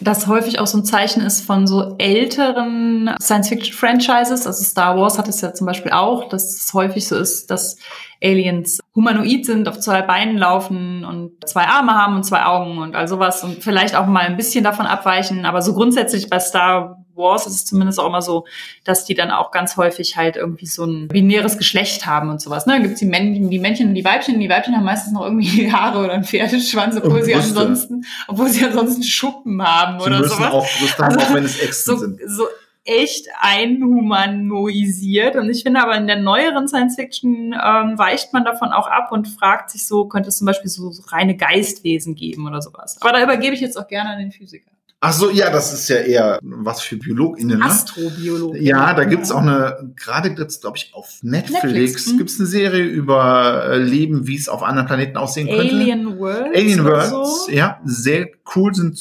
das 0.00 0.26
häufig 0.26 0.58
auch 0.58 0.66
so 0.66 0.78
ein 0.78 0.84
Zeichen 0.84 1.22
ist 1.22 1.40
von 1.40 1.66
so 1.66 1.94
älteren 1.98 3.10
Science-Fiction-Franchises. 3.20 4.46
Also 4.46 4.64
Star 4.64 4.96
Wars 4.96 5.18
hat 5.18 5.28
es 5.28 5.40
ja 5.40 5.52
zum 5.54 5.66
Beispiel 5.66 5.92
auch, 5.92 6.28
dass 6.28 6.44
es 6.54 6.72
häufig 6.74 7.06
so 7.06 7.16
ist, 7.16 7.50
dass 7.50 7.76
Aliens 8.22 8.80
humanoid 8.94 9.44
sind, 9.44 9.68
auf 9.68 9.80
zwei 9.80 10.02
Beinen 10.02 10.38
laufen 10.38 11.04
und 11.04 11.48
zwei 11.48 11.64
Arme 11.64 11.94
haben 11.94 12.16
und 12.16 12.24
zwei 12.24 12.44
Augen 12.44 12.78
und 12.78 12.96
all 12.96 13.08
sowas 13.08 13.44
und 13.44 13.62
vielleicht 13.62 13.96
auch 13.96 14.06
mal 14.06 14.22
ein 14.22 14.36
bisschen 14.36 14.64
davon 14.64 14.86
abweichen. 14.86 15.44
Aber 15.44 15.62
so 15.62 15.74
grundsätzlich 15.74 16.30
bei 16.30 16.38
Star 16.38 17.03
Wars 17.16 17.46
ist 17.46 17.54
es 17.54 17.64
zumindest 17.64 18.00
auch 18.00 18.06
immer 18.06 18.22
so, 18.22 18.46
dass 18.84 19.04
die 19.04 19.14
dann 19.14 19.30
auch 19.30 19.50
ganz 19.50 19.76
häufig 19.76 20.16
halt 20.16 20.36
irgendwie 20.36 20.66
so 20.66 20.84
ein 20.84 21.08
binäres 21.08 21.58
Geschlecht 21.58 22.06
haben 22.06 22.30
und 22.30 22.40
sowas. 22.40 22.66
Ne? 22.66 22.74
Dann 22.74 22.82
gibt's 22.82 23.00
die 23.00 23.06
Männchen, 23.06 23.50
die 23.50 23.58
Männchen 23.58 23.88
und 23.88 23.94
die 23.94 24.04
Weibchen. 24.04 24.34
Und 24.34 24.40
die 24.40 24.48
Weibchen 24.48 24.74
haben 24.76 24.84
meistens 24.84 25.12
noch 25.12 25.22
irgendwie 25.22 25.72
Haare 25.72 25.98
oder 26.04 26.12
einen 26.14 26.24
Pferdeschwanz, 26.24 26.96
obwohl 26.96 27.22
sie 27.22 27.34
ansonsten, 27.34 28.04
obwohl 28.28 28.48
sie 28.48 28.64
ansonsten 28.64 29.02
Schuppen 29.02 29.62
haben 29.62 30.00
Sie 30.00 30.06
oder 30.06 30.18
müssen 30.20 30.36
sowas. 30.36 30.52
auch 30.52 30.66
Brüste 30.78 31.04
haben, 31.04 31.14
Also, 31.16 31.26
auch 31.30 31.34
wenn 31.34 31.44
es 31.44 31.60
Echsen 31.60 31.84
so, 31.84 31.96
sind. 31.98 32.20
so 32.26 32.44
echt 32.86 33.28
einhumanoisiert. 33.40 35.36
Und 35.36 35.48
ich 35.50 35.62
finde 35.62 35.80
aber 35.82 35.96
in 35.96 36.06
der 36.06 36.20
neueren 36.20 36.68
Science 36.68 36.96
Fiction 36.96 37.52
ähm, 37.54 37.98
weicht 37.98 38.32
man 38.32 38.44
davon 38.44 38.72
auch 38.72 38.86
ab 38.86 39.10
und 39.12 39.26
fragt 39.28 39.70
sich 39.70 39.86
so, 39.86 40.06
könnte 40.06 40.28
es 40.28 40.38
zum 40.38 40.46
Beispiel 40.46 40.70
so, 40.70 40.90
so 40.90 41.02
reine 41.08 41.36
Geistwesen 41.36 42.14
geben 42.14 42.46
oder 42.46 42.60
sowas. 42.60 42.98
Aber 43.00 43.12
da 43.12 43.22
übergebe 43.22 43.54
ich 43.54 43.60
jetzt 43.60 43.78
auch 43.78 43.88
gerne 43.88 44.10
an 44.10 44.18
den 44.18 44.32
Physiker. 44.32 44.70
Ach 45.06 45.12
so, 45.12 45.30
ja, 45.30 45.50
das 45.50 45.72
ist 45.74 45.88
ja 45.90 45.96
eher 45.96 46.38
was 46.42 46.80
für 46.80 46.96
BiologInnen, 46.96 47.58
ne? 47.58 47.64
Astrobiologe. 47.66 48.58
Ja, 48.58 48.94
da 48.94 49.04
gibt's 49.04 49.30
auch 49.30 49.42
eine, 49.42 49.92
gerade 49.96 50.32
gibt's, 50.34 50.62
glaube 50.62 50.78
ich, 50.78 50.94
auf 50.94 51.18
Netflix, 51.20 51.62
Netflix, 51.62 52.06
hm. 52.06 52.18
gibt's 52.18 52.40
eine 52.40 52.46
Serie 52.46 52.84
über 52.84 53.66
äh, 53.66 53.78
Leben, 53.78 54.26
wie 54.26 54.36
es 54.36 54.48
auf 54.48 54.62
anderen 54.62 54.86
Planeten 54.86 55.18
aussehen 55.18 55.46
könnte. 55.46 55.74
Alien 55.74 56.18
Worlds. 56.18 56.56
Alien 56.56 56.84
Worlds, 56.84 57.10
So. 57.10 57.50
ja, 57.50 57.80
sehr 57.84 58.28
cool, 58.56 58.74
sind 58.74 58.98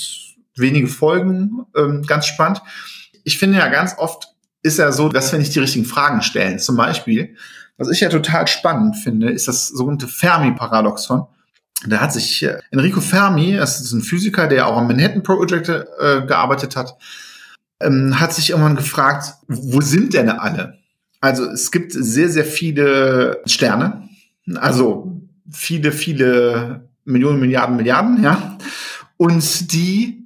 wenige 0.58 0.88
Folgen, 0.88 1.66
ähm, 1.74 2.04
ganz 2.06 2.26
spannend. 2.26 2.62
Ich 3.24 3.38
finde 3.38 3.60
ja 3.60 3.70
ganz 3.70 3.96
oft 3.98 4.28
ist 4.62 4.80
ja 4.80 4.92
so, 4.92 5.08
dass 5.08 5.32
wir 5.32 5.40
nicht 5.40 5.56
die 5.56 5.60
richtigen 5.60 5.86
Fragen 5.86 6.22
stellen. 6.22 6.60
Zum 6.60 6.76
Beispiel, 6.76 7.36
was 7.78 7.90
ich 7.90 8.02
ja 8.02 8.10
total 8.10 8.48
spannend 8.48 8.98
finde, 8.98 9.30
ist 9.30 9.48
das 9.48 9.70
sogenannte 9.70 10.08
Fermi-Paradoxon. 10.08 11.28
Da 11.88 12.00
hat 12.00 12.14
sich 12.14 12.44
äh, 12.44 12.60
Enrico 12.72 13.02
Fermi, 13.02 13.56
das 13.56 13.82
ist 13.82 13.92
ein 13.92 14.02
Physiker, 14.02 14.48
der 14.48 14.68
auch 14.68 14.78
am 14.78 14.88
Manhattan 14.88 15.24
Project 15.24 15.70
äh, 15.70 16.26
gearbeitet 16.26 16.76
hat, 16.76 16.96
ähm, 17.82 18.20
hat 18.20 18.34
sich 18.34 18.52
irgendwann 18.52 18.76
gefragt, 18.76 19.34
wo 19.48 19.82
sind 19.82 20.14
denn 20.14 20.30
alle? 20.30 20.80
Also 21.20 21.46
es 21.46 21.72
gibt 21.72 21.94
sehr, 21.94 22.30
sehr 22.30 22.46
viele 22.46 23.42
Sterne, 23.46 24.10
also 24.56 25.22
viele, 25.52 25.92
viele 25.92 26.90
Millionen, 27.06 27.40
Milliarden, 27.40 27.76
Milliarden, 27.76 28.24
ja. 28.24 28.58
Und 29.18 29.72
die 29.74 30.23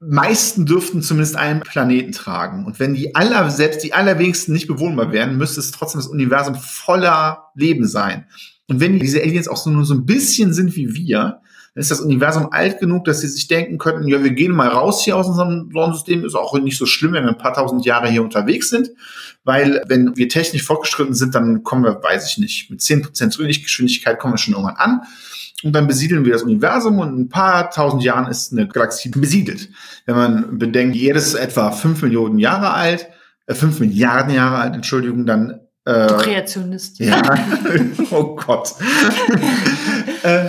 meisten 0.00 0.64
dürften 0.64 1.02
zumindest 1.02 1.36
einen 1.36 1.60
Planeten 1.60 2.12
tragen. 2.12 2.64
Und 2.64 2.80
wenn 2.80 2.94
die 2.94 3.14
aller, 3.14 3.50
selbst 3.50 3.84
die 3.84 3.92
allerwenigsten 3.92 4.52
nicht 4.52 4.66
bewohnbar 4.66 5.12
wären, 5.12 5.36
müsste 5.36 5.60
es 5.60 5.70
trotzdem 5.70 6.00
das 6.00 6.08
Universum 6.08 6.54
voller 6.54 7.50
Leben 7.54 7.86
sein. 7.86 8.26
Und 8.66 8.80
wenn 8.80 8.98
diese 8.98 9.20
Aliens 9.20 9.48
auch 9.48 9.58
so 9.58 9.68
nur 9.68 9.84
so 9.84 9.94
ein 9.94 10.06
bisschen 10.06 10.54
sind 10.54 10.74
wie 10.74 10.94
wir, 10.94 11.40
dann 11.74 11.82
ist 11.82 11.90
das 11.90 12.00
Universum 12.00 12.50
alt 12.50 12.80
genug, 12.80 13.04
dass 13.04 13.20
sie 13.20 13.28
sich 13.28 13.46
denken 13.46 13.78
könnten, 13.78 14.08
ja, 14.08 14.24
wir 14.24 14.30
gehen 14.30 14.52
mal 14.52 14.68
raus 14.68 15.04
hier 15.04 15.16
aus 15.16 15.28
unserem 15.28 15.70
Sonnensystem, 15.72 16.24
ist 16.24 16.34
auch 16.34 16.58
nicht 16.58 16.78
so 16.78 16.86
schlimm, 16.86 17.12
wenn 17.12 17.24
wir 17.24 17.30
ein 17.30 17.38
paar 17.38 17.54
tausend 17.54 17.84
Jahre 17.84 18.08
hier 18.08 18.22
unterwegs 18.22 18.70
sind, 18.70 18.90
weil 19.44 19.82
wenn 19.86 20.16
wir 20.16 20.28
technisch 20.28 20.64
fortgeschritten 20.64 21.14
sind, 21.14 21.34
dann 21.34 21.62
kommen 21.62 21.84
wir, 21.84 22.02
weiß 22.02 22.30
ich 22.30 22.38
nicht, 22.38 22.70
mit 22.70 22.80
10% 22.80 23.42
Lichtgeschwindigkeit 23.42 24.18
kommen 24.18 24.34
wir 24.34 24.38
schon 24.38 24.54
irgendwann 24.54 24.76
an 24.76 25.02
und 25.62 25.72
dann 25.72 25.86
besiedeln 25.86 26.24
wir 26.24 26.32
das 26.32 26.42
Universum 26.42 26.98
und 26.98 27.08
in 27.08 27.20
ein 27.22 27.28
paar 27.28 27.70
tausend 27.70 28.02
Jahren 28.02 28.30
ist 28.30 28.52
eine 28.52 28.68
Galaxie 28.68 29.10
besiedelt. 29.10 29.68
Wenn 30.06 30.16
man 30.16 30.58
bedenkt, 30.58 30.96
Erde 30.96 31.18
ist 31.18 31.34
etwa 31.34 31.70
fünf 31.70 32.02
Millionen 32.02 32.38
Jahre 32.38 32.72
alt, 32.72 33.08
äh, 33.46 33.54
fünf 33.54 33.80
Milliarden 33.80 34.34
Jahre 34.34 34.56
alt, 34.58 34.74
Entschuldigung, 34.74 35.26
dann 35.26 35.60
Du 35.84 35.92
äh, 35.92 36.22
Kreationist. 36.22 36.98
ja, 37.00 37.22
oh 38.10 38.36
Gott. 38.36 38.74
äh, 40.22 40.46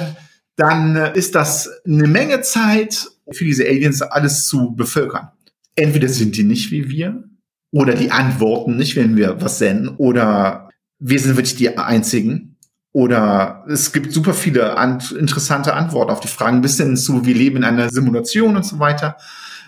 dann 0.57 0.95
ist 1.13 1.35
das 1.35 1.69
eine 1.85 2.07
Menge 2.07 2.41
Zeit 2.41 3.07
für 3.31 3.45
diese 3.45 3.65
Aliens 3.65 4.01
alles 4.01 4.47
zu 4.47 4.75
bevölkern. 4.75 5.29
Entweder 5.75 6.09
sind 6.09 6.35
die 6.35 6.43
nicht 6.43 6.71
wie 6.71 6.89
wir, 6.89 7.23
oder 7.71 7.95
die 7.95 8.11
antworten 8.11 8.75
nicht, 8.75 8.95
wenn 8.97 9.15
wir 9.15 9.41
was 9.41 9.57
senden, 9.57 9.95
oder 9.95 10.69
wir 10.99 11.19
sind 11.19 11.37
wirklich 11.37 11.55
die 11.55 11.77
Einzigen. 11.77 12.50
Oder 12.93 13.63
es 13.69 13.93
gibt 13.93 14.11
super 14.11 14.33
viele 14.33 14.77
an 14.77 15.01
interessante 15.17 15.73
Antworten 15.73 16.11
auf 16.11 16.19
die 16.19 16.27
Fragen, 16.27 16.61
bis 16.61 16.77
hin 16.77 16.97
zu, 16.97 17.25
wir 17.25 17.35
leben 17.35 17.57
in 17.57 17.63
einer 17.63 17.89
Simulation 17.89 18.57
und 18.57 18.65
so 18.65 18.79
weiter. 18.79 19.17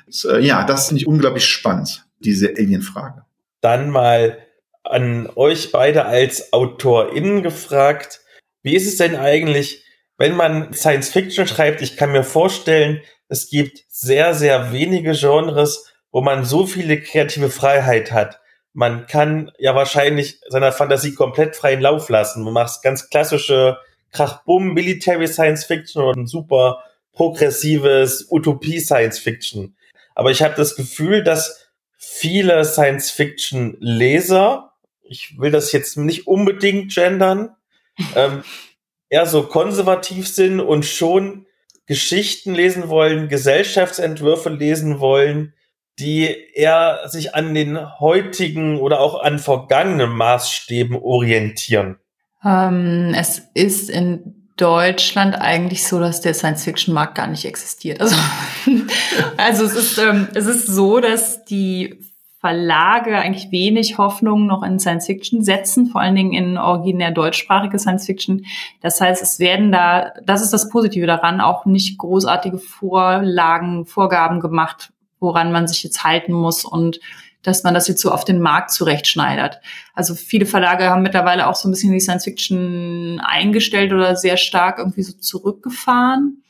Und, 0.06 0.26
äh, 0.26 0.40
ja, 0.40 0.66
das 0.66 0.88
finde 0.88 1.02
ich 1.02 1.08
unglaublich 1.08 1.46
spannend, 1.46 2.06
diese 2.20 2.50
Alien-Frage. 2.50 3.24
Dann 3.62 3.90
mal 3.90 4.38
an 4.84 5.30
euch 5.36 5.72
beide 5.72 6.06
als 6.06 6.52
AutorInnen 6.52 7.44
gefragt. 7.44 8.20
Wie 8.62 8.76
ist 8.76 8.88
es 8.88 8.98
denn 8.98 9.16
eigentlich, 9.16 9.86
wenn 10.18 10.36
man 10.36 10.74
Science 10.74 11.10
Fiction 11.10 11.48
schreibt? 11.48 11.82
Ich 11.82 11.96
kann 11.96 12.12
mir 12.12 12.24
vorstellen, 12.26 13.00
es 13.30 13.50
gibt 13.50 13.86
sehr, 13.88 14.34
sehr 14.34 14.74
wenige 14.74 15.14
Genres, 15.14 15.94
wo 16.12 16.22
man 16.22 16.44
so 16.44 16.68
viele 16.68 17.00
kreative 17.00 17.50
Freiheit 17.50 18.12
hat. 18.12 18.40
Man 18.74 19.06
kann 19.06 19.52
ja 19.60 19.76
wahrscheinlich 19.76 20.40
seiner 20.50 20.72
Fantasie 20.72 21.14
komplett 21.14 21.56
freien 21.56 21.82
Lauf 21.82 22.10
lassen. 22.10 22.44
Man 22.44 22.54
macht 22.54 22.82
ganz 22.82 23.10
klassische 23.10 23.78
Krach-Bumm, 24.12 24.74
Military 24.74 25.28
Science 25.28 25.66
Fiction 25.66 26.02
oder 26.02 26.20
ein 26.20 26.28
super 26.28 26.84
progressives 27.14 28.28
Utopie 28.32 28.80
Science 28.80 29.20
Fiction. 29.20 29.76
Aber 30.16 30.32
ich 30.32 30.42
habe 30.42 30.56
das 30.56 30.76
Gefühl, 30.76 31.24
dass 31.24 31.68
viele 31.98 32.66
Science 32.66 33.12
Fiction 33.12 33.78
Leser, 33.80 34.74
ich 35.04 35.40
will 35.40 35.52
das 35.52 35.72
jetzt 35.72 35.98
nicht 35.98 36.28
unbedingt 36.28 36.94
gendern, 36.94 37.56
ähm, 38.16 38.44
eher 39.10 39.26
so 39.28 39.44
konservativ 39.44 40.28
sind 40.28 40.60
und 40.60 40.86
schon 40.86 41.46
Geschichten 41.86 42.56
lesen 42.56 42.90
wollen, 42.90 43.30
Gesellschaftsentwürfe 43.30 44.50
lesen 44.50 45.00
wollen, 45.00 45.54
die 46.00 46.36
eher 46.54 47.02
sich 47.06 47.36
an 47.36 47.54
den 47.54 48.00
heutigen 48.00 48.80
oder 48.80 49.00
auch 49.00 49.22
an 49.22 49.40
vergangenen 49.40 50.12
Maßstäben 50.12 50.96
orientieren. 50.96 51.98
Ähm, 52.44 53.14
es 53.18 53.40
ist 53.54 53.90
in 53.90 54.44
Deutschland 54.58 55.36
eigentlich 55.36 55.88
so, 55.88 56.00
dass 56.00 56.22
der 56.22 56.34
Science-Fiction-Markt 56.34 57.16
gar 57.16 57.28
nicht 57.28 57.46
existiert. 57.46 58.02
Also, 58.02 58.16
also 59.38 59.66
es, 59.66 59.76
ist, 59.76 59.98
ähm, 59.98 60.28
es 60.34 60.46
ist 60.46 60.68
so, 60.68 61.00
dass 61.00 61.46
die 61.46 62.00
Verlage 62.40 63.18
eigentlich 63.18 63.52
wenig 63.52 63.98
Hoffnung 63.98 64.46
noch 64.48 64.64
in 64.64 64.78
Science 64.78 65.06
Fiction 65.06 65.44
setzen, 65.44 65.88
vor 65.88 66.02
allen 66.02 66.16
Dingen 66.16 66.34
in 66.34 66.58
originär 66.58 67.12
deutschsprachige 67.12 67.80
Science 67.80 68.06
Fiction. 68.06 68.46
Das 68.82 69.00
heißt, 69.00 69.24
es 69.24 69.40
werden 69.40 69.72
da, 69.72 70.12
das 70.24 70.42
ist 70.42 70.52
das 70.52 70.70
Positive 70.70 71.08
daran, 71.08 71.40
auch 71.40 71.66
nicht 71.66 71.98
großartige 71.98 72.58
Vorlagen, 72.58 73.86
Vorgaben 73.86 74.42
gemacht, 74.42 74.93
woran 75.24 75.52
man 75.52 75.68
sich 75.68 75.82
jetzt 75.84 76.04
halten 76.04 76.34
muss 76.34 76.64
und 76.66 77.00
dass 77.42 77.64
man 77.64 77.74
das 77.74 77.88
jetzt 77.88 78.02
so 78.02 78.12
auf 78.12 78.24
den 78.24 78.40
Markt 78.40 78.72
zurechtschneidert. 78.72 79.60
Also 79.94 80.16
viele 80.16 80.46
Verlage 80.46 80.90
haben 80.90 81.02
mittlerweile 81.02 81.48
auch 81.48 81.56
so 81.56 81.68
ein 81.68 81.72
bisschen 81.72 81.92
die 81.92 82.00
Science 82.00 82.24
Fiction 82.24 83.20
eingestellt 83.20 83.92
oder 83.92 84.16
sehr 84.16 84.38
stark 84.38 84.80
irgendwie 84.80 85.04
so 85.04 85.14
zurückgefahren. 85.14 86.44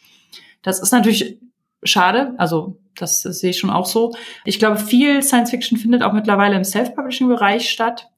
Das 0.62 0.80
ist 0.80 0.92
natürlich 0.92 1.40
schade, 1.84 2.34
also 2.38 2.78
das 2.96 3.22
sehe 3.22 3.50
ich 3.50 3.58
schon 3.58 3.72
auch 3.72 3.88
so. 3.88 4.14
Ich 4.46 4.60
glaube, 4.60 4.78
viel 4.78 5.24
Science 5.24 5.50
Fiction 5.50 5.78
findet 5.78 6.04
auch 6.04 6.14
mittlerweile 6.14 6.56
im 6.56 6.64
Self-Publishing-Bereich 6.64 7.70
statt, 7.70 8.10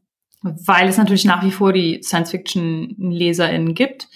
weil 0.42 0.90
es 0.90 0.98
natürlich 0.98 1.26
nach 1.26 1.44
wie 1.44 1.52
vor 1.52 1.72
die 1.72 2.02
Science 2.04 2.32
Fiction-LeserInnen 2.32 3.74
gibt. 3.74 4.10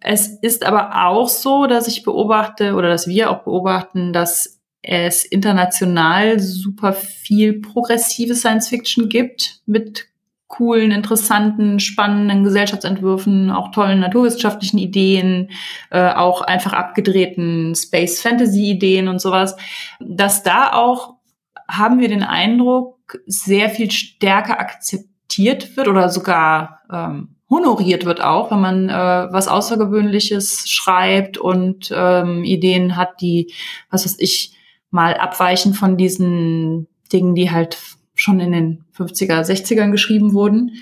Es 0.00 0.28
ist 0.28 0.64
aber 0.64 1.06
auch 1.06 1.28
so, 1.28 1.66
dass 1.66 1.88
ich 1.88 2.04
beobachte 2.04 2.74
oder 2.74 2.88
dass 2.88 3.08
wir 3.08 3.30
auch 3.30 3.42
beobachten, 3.42 4.12
dass 4.12 4.53
es 4.86 5.24
international 5.24 6.38
super 6.40 6.92
viel 6.92 7.60
progressive 7.60 8.34
Science 8.34 8.68
Fiction 8.68 9.08
gibt 9.08 9.60
mit 9.66 10.06
coolen, 10.46 10.92
interessanten, 10.92 11.80
spannenden 11.80 12.44
Gesellschaftsentwürfen, 12.44 13.50
auch 13.50 13.72
tollen 13.72 13.98
naturwissenschaftlichen 13.98 14.78
Ideen, 14.78 15.50
äh, 15.90 16.12
auch 16.12 16.42
einfach 16.42 16.74
abgedrehten 16.74 17.74
Space 17.74 18.20
Fantasy 18.20 18.70
Ideen 18.70 19.08
und 19.08 19.20
sowas, 19.20 19.56
dass 19.98 20.42
da 20.42 20.72
auch 20.72 21.14
haben 21.66 21.98
wir 21.98 22.08
den 22.08 22.22
Eindruck, 22.22 23.18
sehr 23.26 23.70
viel 23.70 23.90
stärker 23.90 24.60
akzeptiert 24.60 25.76
wird 25.76 25.88
oder 25.88 26.08
sogar 26.08 26.82
ähm, 26.92 27.36
honoriert 27.50 28.04
wird 28.04 28.22
auch, 28.22 28.50
wenn 28.50 28.60
man 28.60 28.88
äh, 28.88 28.92
was 28.92 29.48
Außergewöhnliches 29.48 30.68
schreibt 30.68 31.38
und 31.38 31.92
ähm, 31.94 32.44
Ideen 32.44 32.96
hat, 32.96 33.20
die, 33.20 33.52
was 33.90 34.04
weiß 34.04 34.16
ich, 34.18 34.54
mal 34.94 35.14
abweichen 35.14 35.74
von 35.74 35.96
diesen 35.96 36.86
Dingen, 37.12 37.34
die 37.34 37.50
halt 37.50 37.76
schon 38.14 38.38
in 38.38 38.52
den 38.52 38.84
50er, 38.96 39.42
60ern 39.42 39.90
geschrieben 39.90 40.32
wurden. 40.32 40.76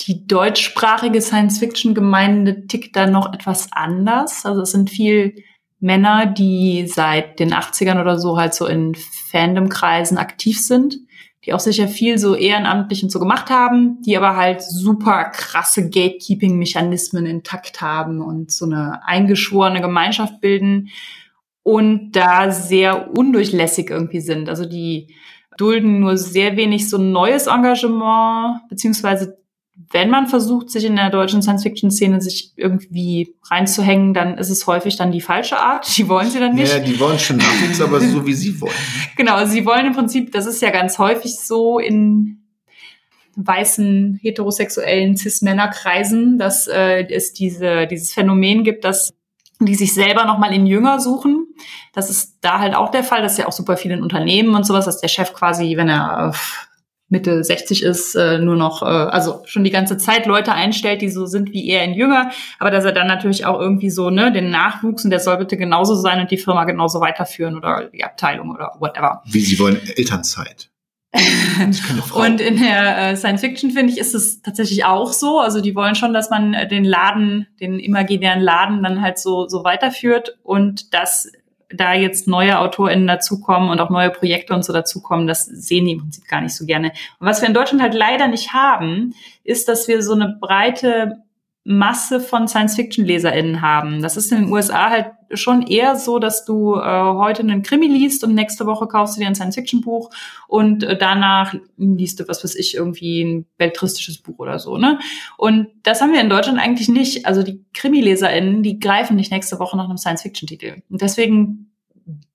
Die 0.00 0.26
deutschsprachige 0.26 1.20
Science-Fiction-Gemeinde 1.20 2.66
tickt 2.66 2.96
da 2.96 3.06
noch 3.06 3.32
etwas 3.34 3.68
anders. 3.70 4.46
Also 4.46 4.62
es 4.62 4.72
sind 4.72 4.88
viel 4.88 5.36
Männer, 5.78 6.24
die 6.24 6.86
seit 6.88 7.38
den 7.38 7.52
80ern 7.52 8.00
oder 8.00 8.18
so 8.18 8.38
halt 8.38 8.54
so 8.54 8.66
in 8.66 8.94
Fandom-Kreisen 9.30 10.16
aktiv 10.16 10.58
sind, 10.58 10.96
die 11.44 11.52
auch 11.52 11.60
sicher 11.60 11.86
viel 11.86 12.16
so 12.16 12.34
ehrenamtlich 12.34 13.02
und 13.02 13.10
so 13.10 13.20
gemacht 13.20 13.50
haben, 13.50 14.00
die 14.00 14.16
aber 14.16 14.36
halt 14.36 14.62
super 14.62 15.24
krasse 15.24 15.90
Gatekeeping-Mechanismen 15.90 17.26
intakt 17.26 17.82
haben 17.82 18.22
und 18.22 18.50
so 18.50 18.64
eine 18.64 19.06
eingeschworene 19.06 19.82
Gemeinschaft 19.82 20.40
bilden 20.40 20.88
und 21.64 22.12
da 22.12 22.52
sehr 22.52 23.16
undurchlässig 23.16 23.90
irgendwie 23.90 24.20
sind. 24.20 24.48
Also 24.48 24.66
die 24.66 25.12
dulden 25.56 25.98
nur 25.98 26.16
sehr 26.16 26.56
wenig 26.56 26.88
so 26.88 26.98
neues 26.98 27.48
Engagement, 27.48 28.60
beziehungsweise 28.68 29.38
wenn 29.90 30.08
man 30.08 30.28
versucht, 30.28 30.70
sich 30.70 30.84
in 30.84 30.94
der 30.94 31.10
deutschen 31.10 31.42
Science-Fiction-Szene 31.42 32.20
sich 32.20 32.52
irgendwie 32.56 33.34
reinzuhängen, 33.50 34.14
dann 34.14 34.38
ist 34.38 34.50
es 34.50 34.66
häufig 34.68 34.96
dann 34.96 35.10
die 35.10 35.20
falsche 35.20 35.58
Art. 35.58 35.86
Die 35.96 36.08
wollen 36.08 36.30
sie 36.30 36.38
dann 36.38 36.54
nicht. 36.54 36.72
Ja, 36.72 36.78
die 36.78 36.98
wollen 37.00 37.18
schon 37.18 37.38
Nachwuchs, 37.38 37.80
aber 37.80 38.00
so 38.00 38.24
wie 38.24 38.34
sie 38.34 38.60
wollen. 38.60 38.72
Genau, 39.16 39.44
sie 39.46 39.66
wollen 39.66 39.86
im 39.86 39.92
Prinzip, 39.92 40.32
das 40.32 40.46
ist 40.46 40.62
ja 40.62 40.70
ganz 40.70 40.98
häufig 40.98 41.36
so 41.38 41.78
in 41.78 42.44
weißen, 43.36 44.20
heterosexuellen 44.22 45.16
Cis-Männer-Kreisen, 45.16 46.38
dass 46.38 46.68
äh, 46.68 47.04
es 47.08 47.32
diese, 47.32 47.86
dieses 47.86 48.12
Phänomen 48.12 48.62
gibt, 48.62 48.84
dass 48.84 49.14
die 49.60 49.74
sich 49.74 49.94
selber 49.94 50.24
nochmal 50.24 50.52
in 50.52 50.66
Jünger 50.66 51.00
suchen. 51.00 51.46
Das 51.92 52.10
ist 52.10 52.38
da 52.40 52.58
halt 52.58 52.74
auch 52.74 52.90
der 52.90 53.04
Fall. 53.04 53.22
Das 53.22 53.32
ist 53.32 53.38
ja 53.38 53.46
auch 53.46 53.52
super 53.52 53.76
viel 53.76 53.92
in 53.92 54.02
Unternehmen 54.02 54.54
und 54.54 54.66
sowas, 54.66 54.84
dass 54.84 55.00
der 55.00 55.08
Chef 55.08 55.32
quasi, 55.32 55.76
wenn 55.76 55.88
er 55.88 56.32
äh, 56.32 56.36
Mitte 57.08 57.44
60 57.44 57.82
ist, 57.82 58.14
äh, 58.14 58.38
nur 58.38 58.56
noch, 58.56 58.82
äh, 58.82 58.86
also 58.86 59.42
schon 59.44 59.62
die 59.62 59.70
ganze 59.70 59.96
Zeit 59.96 60.26
Leute 60.26 60.52
einstellt, 60.52 61.02
die 61.02 61.10
so 61.10 61.26
sind 61.26 61.52
wie 61.52 61.68
er 61.68 61.84
in 61.84 61.94
Jünger, 61.94 62.30
aber 62.58 62.70
dass 62.70 62.84
er 62.84 62.92
dann 62.92 63.06
natürlich 63.06 63.46
auch 63.46 63.60
irgendwie 63.60 63.90
so, 63.90 64.10
ne, 64.10 64.32
den 64.32 64.50
Nachwuchs 64.50 65.04
und 65.04 65.10
der 65.10 65.20
soll 65.20 65.36
bitte 65.36 65.56
genauso 65.56 65.94
sein 65.94 66.20
und 66.20 66.30
die 66.30 66.38
Firma 66.38 66.64
genauso 66.64 67.00
weiterführen 67.00 67.56
oder 67.56 67.88
die 67.92 68.02
Abteilung 68.02 68.50
oder 68.50 68.72
whatever. 68.80 69.22
Wie 69.26 69.40
sie 69.40 69.58
wollen 69.58 69.80
Elternzeit. 69.96 70.70
und 72.14 72.40
in 72.40 72.58
der 72.58 73.10
äh, 73.10 73.16
Science 73.16 73.40
Fiction 73.40 73.70
finde 73.70 73.92
ich 73.92 73.98
ist 73.98 74.14
es 74.14 74.42
tatsächlich 74.42 74.84
auch 74.84 75.12
so. 75.12 75.38
Also 75.38 75.60
die 75.60 75.74
wollen 75.74 75.94
schon, 75.94 76.12
dass 76.12 76.30
man 76.30 76.54
äh, 76.54 76.66
den 76.66 76.84
Laden, 76.84 77.46
den 77.60 77.78
imaginären 77.78 78.40
Laden 78.40 78.82
dann 78.82 79.00
halt 79.00 79.18
so 79.18 79.48
so 79.48 79.62
weiterführt 79.62 80.38
und 80.42 80.92
das 80.92 81.30
da 81.76 81.92
jetzt 81.92 82.28
neue 82.28 82.58
AutorInnen 82.58 83.06
dazukommen 83.06 83.70
und 83.70 83.80
auch 83.80 83.90
neue 83.90 84.10
Projekte 84.10 84.54
und 84.54 84.64
so 84.64 84.72
dazukommen, 84.72 85.26
das 85.26 85.44
sehen 85.44 85.86
die 85.86 85.92
im 85.92 86.00
Prinzip 86.00 86.26
gar 86.28 86.40
nicht 86.40 86.54
so 86.54 86.66
gerne. 86.66 86.92
Und 87.18 87.26
was 87.26 87.40
wir 87.40 87.48
in 87.48 87.54
Deutschland 87.54 87.82
halt 87.82 87.94
leider 87.94 88.28
nicht 88.28 88.52
haben, 88.52 89.14
ist, 89.42 89.68
dass 89.68 89.88
wir 89.88 90.02
so 90.02 90.14
eine 90.14 90.36
breite 90.40 91.23
Masse 91.66 92.20
von 92.20 92.46
Science-Fiction-LeserInnen 92.46 93.62
haben. 93.62 94.02
Das 94.02 94.18
ist 94.18 94.30
in 94.30 94.42
den 94.42 94.52
USA 94.52 94.90
halt 94.90 95.06
schon 95.32 95.62
eher 95.62 95.96
so, 95.96 96.18
dass 96.18 96.44
du 96.44 96.74
äh, 96.74 96.80
heute 96.80 97.40
einen 97.40 97.62
Krimi 97.62 97.86
liest 97.86 98.22
und 98.22 98.34
nächste 98.34 98.66
Woche 98.66 98.86
kaufst 98.86 99.16
du 99.16 99.20
dir 99.20 99.26
ein 99.26 99.34
Science-Fiction-Buch 99.34 100.10
und 100.46 100.84
äh, 100.84 100.98
danach 100.98 101.54
liest 101.78 102.20
du, 102.20 102.28
was 102.28 102.44
weiß 102.44 102.54
ich, 102.56 102.74
irgendwie 102.74 103.22
ein 103.22 103.46
beltristisches 103.56 104.18
Buch 104.18 104.38
oder 104.38 104.58
so, 104.58 104.76
ne? 104.76 104.98
Und 105.38 105.68
das 105.82 106.02
haben 106.02 106.12
wir 106.12 106.20
in 106.20 106.28
Deutschland 106.28 106.58
eigentlich 106.58 106.88
nicht. 106.88 107.24
Also 107.24 107.42
die 107.42 107.64
Krimi-LeserInnen, 107.72 108.62
die 108.62 108.78
greifen 108.78 109.16
nicht 109.16 109.32
nächste 109.32 109.58
Woche 109.58 109.78
nach 109.78 109.88
einem 109.88 109.96
Science-Fiction-Titel. 109.96 110.82
Und 110.90 111.00
deswegen 111.00 111.70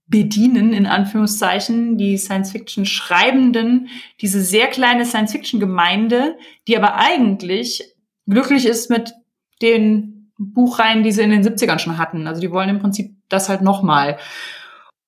bedienen, 0.08 0.74
in 0.74 0.88
Anführungszeichen, 0.88 2.00
die 2.00 2.18
Science-Fiction-Schreibenden 2.18 3.90
diese 4.22 4.42
sehr 4.42 4.66
kleine 4.68 5.06
Science-Fiction-Gemeinde, 5.06 6.36
die 6.68 6.76
aber 6.76 6.96
eigentlich 6.96 7.96
glücklich 8.28 8.66
ist 8.66 8.90
mit 8.90 9.14
den 9.62 10.32
Buchreihen, 10.38 11.04
die 11.04 11.12
sie 11.12 11.22
in 11.22 11.32
den 11.32 11.44
70ern 11.44 11.80
schon 11.80 11.98
hatten. 11.98 12.28
Also 12.28 12.42
die 12.42 12.52
wollen 12.52 12.70
im 12.70 12.80
Prinzip 12.80 13.16
das 13.28 13.50
halt 13.50 13.62
nochmal. 13.62 14.18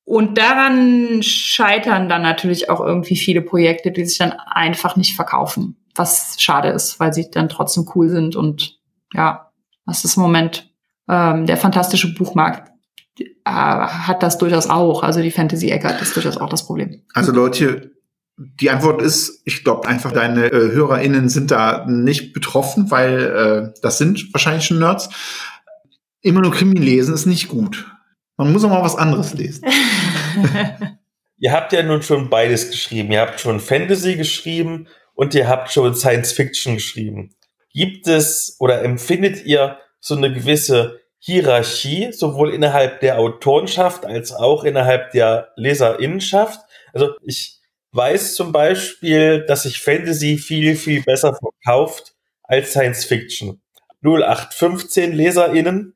Und 0.04 0.38
daran 0.38 1.24
scheitern 1.24 2.10
dann 2.10 2.22
natürlich 2.22 2.70
auch 2.70 2.82
irgendwie 2.82 3.16
viele 3.16 3.41
Projekte, 3.41 3.91
die 3.91 4.06
sich 4.06 4.18
dann 4.18 4.34
einfach 4.34 4.95
nicht 4.95 5.16
verkaufen. 5.16 5.78
Was 5.95 6.36
schade 6.39 6.70
ist, 6.70 6.99
weil 6.99 7.14
sie 7.14 7.30
dann 7.32 7.49
trotzdem 7.49 7.89
cool 7.95 8.10
sind. 8.10 8.36
Und 8.36 8.80
ja, 9.14 9.52
das 9.86 10.04
ist 10.04 10.18
im 10.18 10.24
Moment 10.24 10.70
ähm, 11.08 11.45
der 11.45 11.58
fantastische 11.58 12.14
Buchmarkt 12.14 12.72
äh, 13.20 13.26
hat 13.45 14.24
das 14.24 14.38
durchaus 14.38 14.70
auch. 14.70 15.04
Also 15.04 15.22
die 15.22 15.32
Fantasy-Ecke 15.32 15.88
hat 15.88 16.02
das 16.02 16.14
durchaus 16.14 16.38
auch 16.38 16.49
das 16.49 16.66
Problem. 16.66 17.02
Also 17.14 17.32
Leute, 17.32 17.91
die 18.60 18.70
Antwort 18.70 19.02
ist, 19.02 19.42
ich 19.46 19.64
glaube 19.64 19.88
einfach, 19.88 20.12
deine 20.12 20.48
äh, 20.48 20.72
HörerInnen 20.72 21.30
sind 21.30 21.52
da 21.52 21.86
nicht 21.88 22.34
betroffen, 22.34 22.89
weil 22.89 23.74
äh, 23.74 23.80
das 23.82 23.98
sind 23.98 24.34
wahrscheinlich 24.34 24.66
schon 24.66 24.80
Nerds. 24.80 25.10
Immer 26.22 26.42
nur 26.42 26.52
Krimi 26.52 26.80
lesen 26.80 27.14
ist 27.14 27.26
nicht 27.26 27.48
gut. 27.48 27.88
Man 28.38 28.52
muss 28.52 28.64
auch 28.64 28.70
mal 28.70 28.84
was 28.84 28.96
anderes 28.96 29.34
lesen. 29.34 29.66
ihr 31.38 31.52
habt 31.52 31.74
ja 31.74 31.84
nun 31.84 32.02
schon 32.02 32.30
beides 32.30 32.70
geschrieben. 32.70 33.12
Ihr 33.12 33.22
habt 33.22 33.39
schon 33.39 33.60
Fantasy 33.60 34.16
geschrieben 34.16 34.88
und 35.14 35.36
ihr 35.36 35.48
habt 35.48 35.72
schon 35.72 35.94
Science 35.96 36.32
Fiction 36.32 36.76
geschrieben. 36.76 37.36
Gibt 37.74 38.08
es 38.08 38.56
oder 38.60 38.84
empfindet 38.84 39.46
ihr 39.46 39.78
so 40.00 40.16
eine 40.16 40.34
gewisse 40.34 41.00
Hierarchie, 41.20 42.12
sowohl 42.12 42.54
innerhalb 42.54 43.00
der 43.02 43.20
Autorenschaft 43.20 44.06
als 44.06 44.34
auch 44.34 44.64
innerhalb 44.64 45.12
der 45.12 45.50
Leserinnenschaft? 45.56 46.60
Also 46.94 47.12
ich 47.24 47.61
weiß 47.94 48.36
zum 48.36 48.52
Beispiel, 48.52 49.46
dass 49.46 49.64
sich 49.64 49.80
Fantasy 49.80 50.38
viel, 50.38 50.76
viel 50.76 51.04
besser 51.04 51.36
verkauft 51.36 52.14
als 52.44 52.72
Science 52.72 53.06
Fiction. 53.06 53.62
0815 54.04 55.14
LeserInnen, 55.14 55.96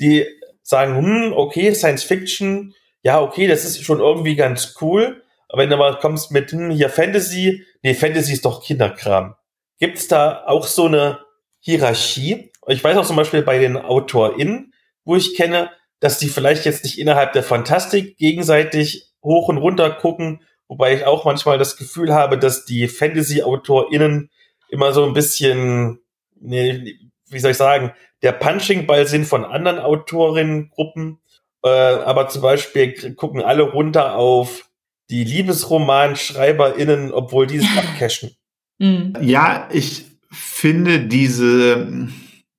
die 0.00 0.26
sagen, 0.62 0.96
hm, 0.96 1.32
okay, 1.32 1.74
Science 1.74 2.04
Fiction, 2.04 2.74
ja, 3.02 3.20
okay, 3.20 3.46
das 3.46 3.64
ist 3.64 3.82
schon 3.82 4.00
irgendwie 4.00 4.36
ganz 4.36 4.74
cool. 4.80 5.22
Aber 5.48 5.62
wenn 5.62 5.70
du 5.70 5.76
mal 5.76 5.98
kommst 5.98 6.30
mit, 6.30 6.52
hm, 6.52 6.70
hier 6.70 6.88
Fantasy, 6.88 7.64
nee, 7.82 7.94
Fantasy 7.94 8.34
ist 8.34 8.44
doch 8.44 8.62
Kinderkram. 8.62 9.34
Gibt's 9.78 10.08
da 10.08 10.44
auch 10.46 10.66
so 10.66 10.86
eine 10.86 11.20
Hierarchie? 11.60 12.52
Ich 12.68 12.84
weiß 12.84 12.96
auch 12.96 13.06
zum 13.06 13.16
Beispiel 13.16 13.42
bei 13.42 13.58
den 13.58 13.76
AutorInnen, 13.76 14.72
wo 15.04 15.16
ich 15.16 15.34
kenne, 15.34 15.70
dass 15.98 16.18
die 16.18 16.28
vielleicht 16.28 16.64
jetzt 16.66 16.84
nicht 16.84 16.98
innerhalb 16.98 17.32
der 17.32 17.42
Fantastik 17.42 18.16
gegenseitig 18.16 19.10
hoch 19.22 19.48
und 19.48 19.58
runter 19.58 19.90
gucken, 19.90 20.42
Wobei 20.70 20.94
ich 20.94 21.04
auch 21.04 21.24
manchmal 21.24 21.58
das 21.58 21.76
Gefühl 21.76 22.14
habe, 22.14 22.38
dass 22.38 22.64
die 22.64 22.86
Fantasy-AutorInnen 22.86 24.30
immer 24.68 24.92
so 24.92 25.04
ein 25.04 25.14
bisschen, 25.14 25.98
nee, 26.40 26.94
wie 27.28 27.38
soll 27.40 27.50
ich 27.50 27.56
sagen, 27.56 27.90
der 28.22 28.30
Punching-Ball 28.30 29.08
sind 29.08 29.26
von 29.26 29.44
anderen 29.44 29.80
Autorinnengruppen. 29.80 31.18
Äh, 31.64 31.68
aber 31.68 32.28
zum 32.28 32.42
Beispiel 32.42 33.14
gucken 33.16 33.42
alle 33.42 33.64
runter 33.64 34.14
auf 34.14 34.70
die 35.10 35.24
Liebesromanschreiberinnen, 35.24 37.10
obwohl 37.10 37.48
die 37.48 37.56
es 37.56 37.66
abcashen. 37.76 38.36
Mhm. 38.78 39.14
Ja, 39.20 39.68
ich 39.72 40.04
finde 40.30 41.00
diese, 41.00 42.08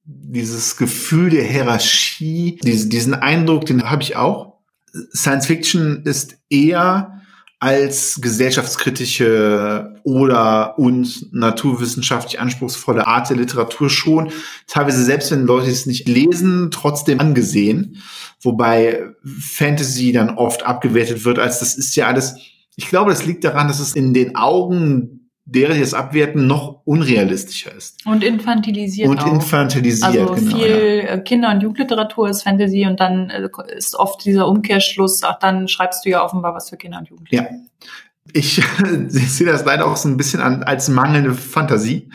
dieses 0.04 0.76
Gefühl 0.76 1.30
der 1.30 1.46
Hierarchie, 1.46 2.60
diese, 2.62 2.90
diesen 2.90 3.14
Eindruck, 3.14 3.68
den 3.68 3.90
habe 3.90 4.04
ich 4.04 4.18
auch. 4.18 4.58
Science 5.16 5.46
Fiction 5.46 6.04
ist 6.04 6.38
eher 6.50 7.21
als 7.62 8.20
gesellschaftskritische 8.20 9.94
oder 10.04 10.80
und 10.80 11.32
naturwissenschaftlich 11.32 12.40
anspruchsvolle 12.40 13.06
Art 13.06 13.30
der 13.30 13.38
Literatur 13.38 13.88
schon. 13.90 14.32
Teilweise 14.66 15.04
selbst 15.04 15.32
wenn 15.32 15.46
Leute 15.46 15.70
es 15.70 15.86
nicht 15.86 16.08
lesen, 16.08 16.72
trotzdem 16.72 17.20
angesehen, 17.20 18.02
wobei 18.42 19.14
Fantasy 19.24 20.12
dann 20.12 20.32
oft 20.32 20.66
abgewertet 20.66 21.24
wird 21.24 21.38
als 21.38 21.60
das 21.60 21.76
ist 21.76 21.96
ja 21.96 22.08
alles 22.08 22.36
ich 22.78 22.88
glaube, 22.88 23.12
das 23.12 23.26
liegt 23.26 23.44
daran, 23.44 23.68
dass 23.68 23.80
es 23.80 23.96
in 23.96 24.14
den 24.14 24.36
Augen 24.36 25.21
die 25.46 25.64
es 25.64 25.94
abwerten, 25.94 26.48
noch 26.48 26.82
unrealistischer 26.86 27.76
ist. 27.76 28.06
Und 28.06 28.24
infantilisiert 28.24 29.10
Und 29.10 29.22
auch. 29.22 29.34
infantilisiert, 29.34 30.04
also 30.04 30.36
genau. 30.36 30.58
viel 30.58 31.04
ja. 31.06 31.14
Äh, 31.14 31.22
Kinder- 31.24 31.52
und 31.52 31.62
Jugendliteratur 31.62 32.30
ist 32.30 32.44
Fantasy 32.44 32.86
und 32.86 33.00
dann 33.00 33.30
äh, 33.30 33.50
ist 33.76 33.96
oft 33.96 34.24
dieser 34.24 34.48
Umkehrschluss, 34.48 35.24
ach, 35.24 35.40
dann 35.40 35.68
schreibst 35.68 36.06
du 36.06 36.10
ja 36.10 36.24
offenbar 36.24 36.54
was 36.54 36.70
für 36.70 36.78
Kinder 36.78 37.00
und 37.00 37.10
Jugendliche. 37.10 37.44
Ja. 37.44 37.50
Ich, 38.34 38.62
sehe 39.08 39.48
das 39.48 39.66
leider 39.66 39.88
auch 39.88 39.98
so 39.98 40.08
ein 40.08 40.16
bisschen 40.16 40.42
an, 40.42 40.64
als 40.64 40.90
mangelnde 40.90 41.34
Fantasie, 41.34 42.10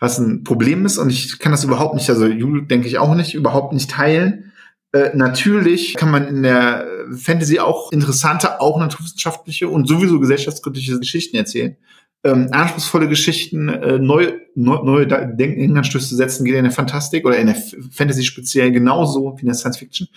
was 0.00 0.18
ein 0.18 0.42
Problem 0.44 0.84
ist 0.84 0.98
und 0.98 1.08
ich 1.08 1.38
kann 1.38 1.52
das 1.52 1.64
überhaupt 1.64 1.94
nicht, 1.94 2.10
also 2.10 2.26
Jule 2.26 2.64
denke 2.64 2.88
ich 2.88 2.98
auch 2.98 3.14
nicht, 3.14 3.34
überhaupt 3.34 3.72
nicht 3.72 3.90
teilen. 3.90 4.52
Äh, 4.92 5.10
natürlich 5.14 5.94
kann 5.94 6.10
man 6.10 6.26
in 6.26 6.42
der 6.42 6.86
Fantasy 7.16 7.60
auch 7.60 7.90
interessante, 7.92 8.60
auch 8.60 8.78
naturwissenschaftliche 8.78 9.68
und 9.68 9.88
sowieso 9.88 10.20
gesellschaftskritische 10.20 10.98
Geschichten 10.98 11.36
erzählen. 11.36 11.76
Ähm, 12.24 12.48
anspruchsvolle 12.52 13.08
Geschichten, 13.08 13.68
äh, 13.68 13.98
neue, 13.98 14.40
neu, 14.54 14.82
neue 14.84 15.06
Denkanstöße 15.06 16.14
setzen, 16.14 16.44
geht 16.44 16.54
in 16.54 16.62
der 16.62 16.72
Fantastik 16.72 17.26
oder 17.26 17.36
in 17.36 17.48
der 17.48 17.56
Fantasy 17.90 18.22
speziell 18.22 18.70
genauso 18.70 19.34
wie 19.36 19.40
in 19.40 19.46
der 19.46 19.56
Science 19.56 19.78
Fiction. 19.78 20.08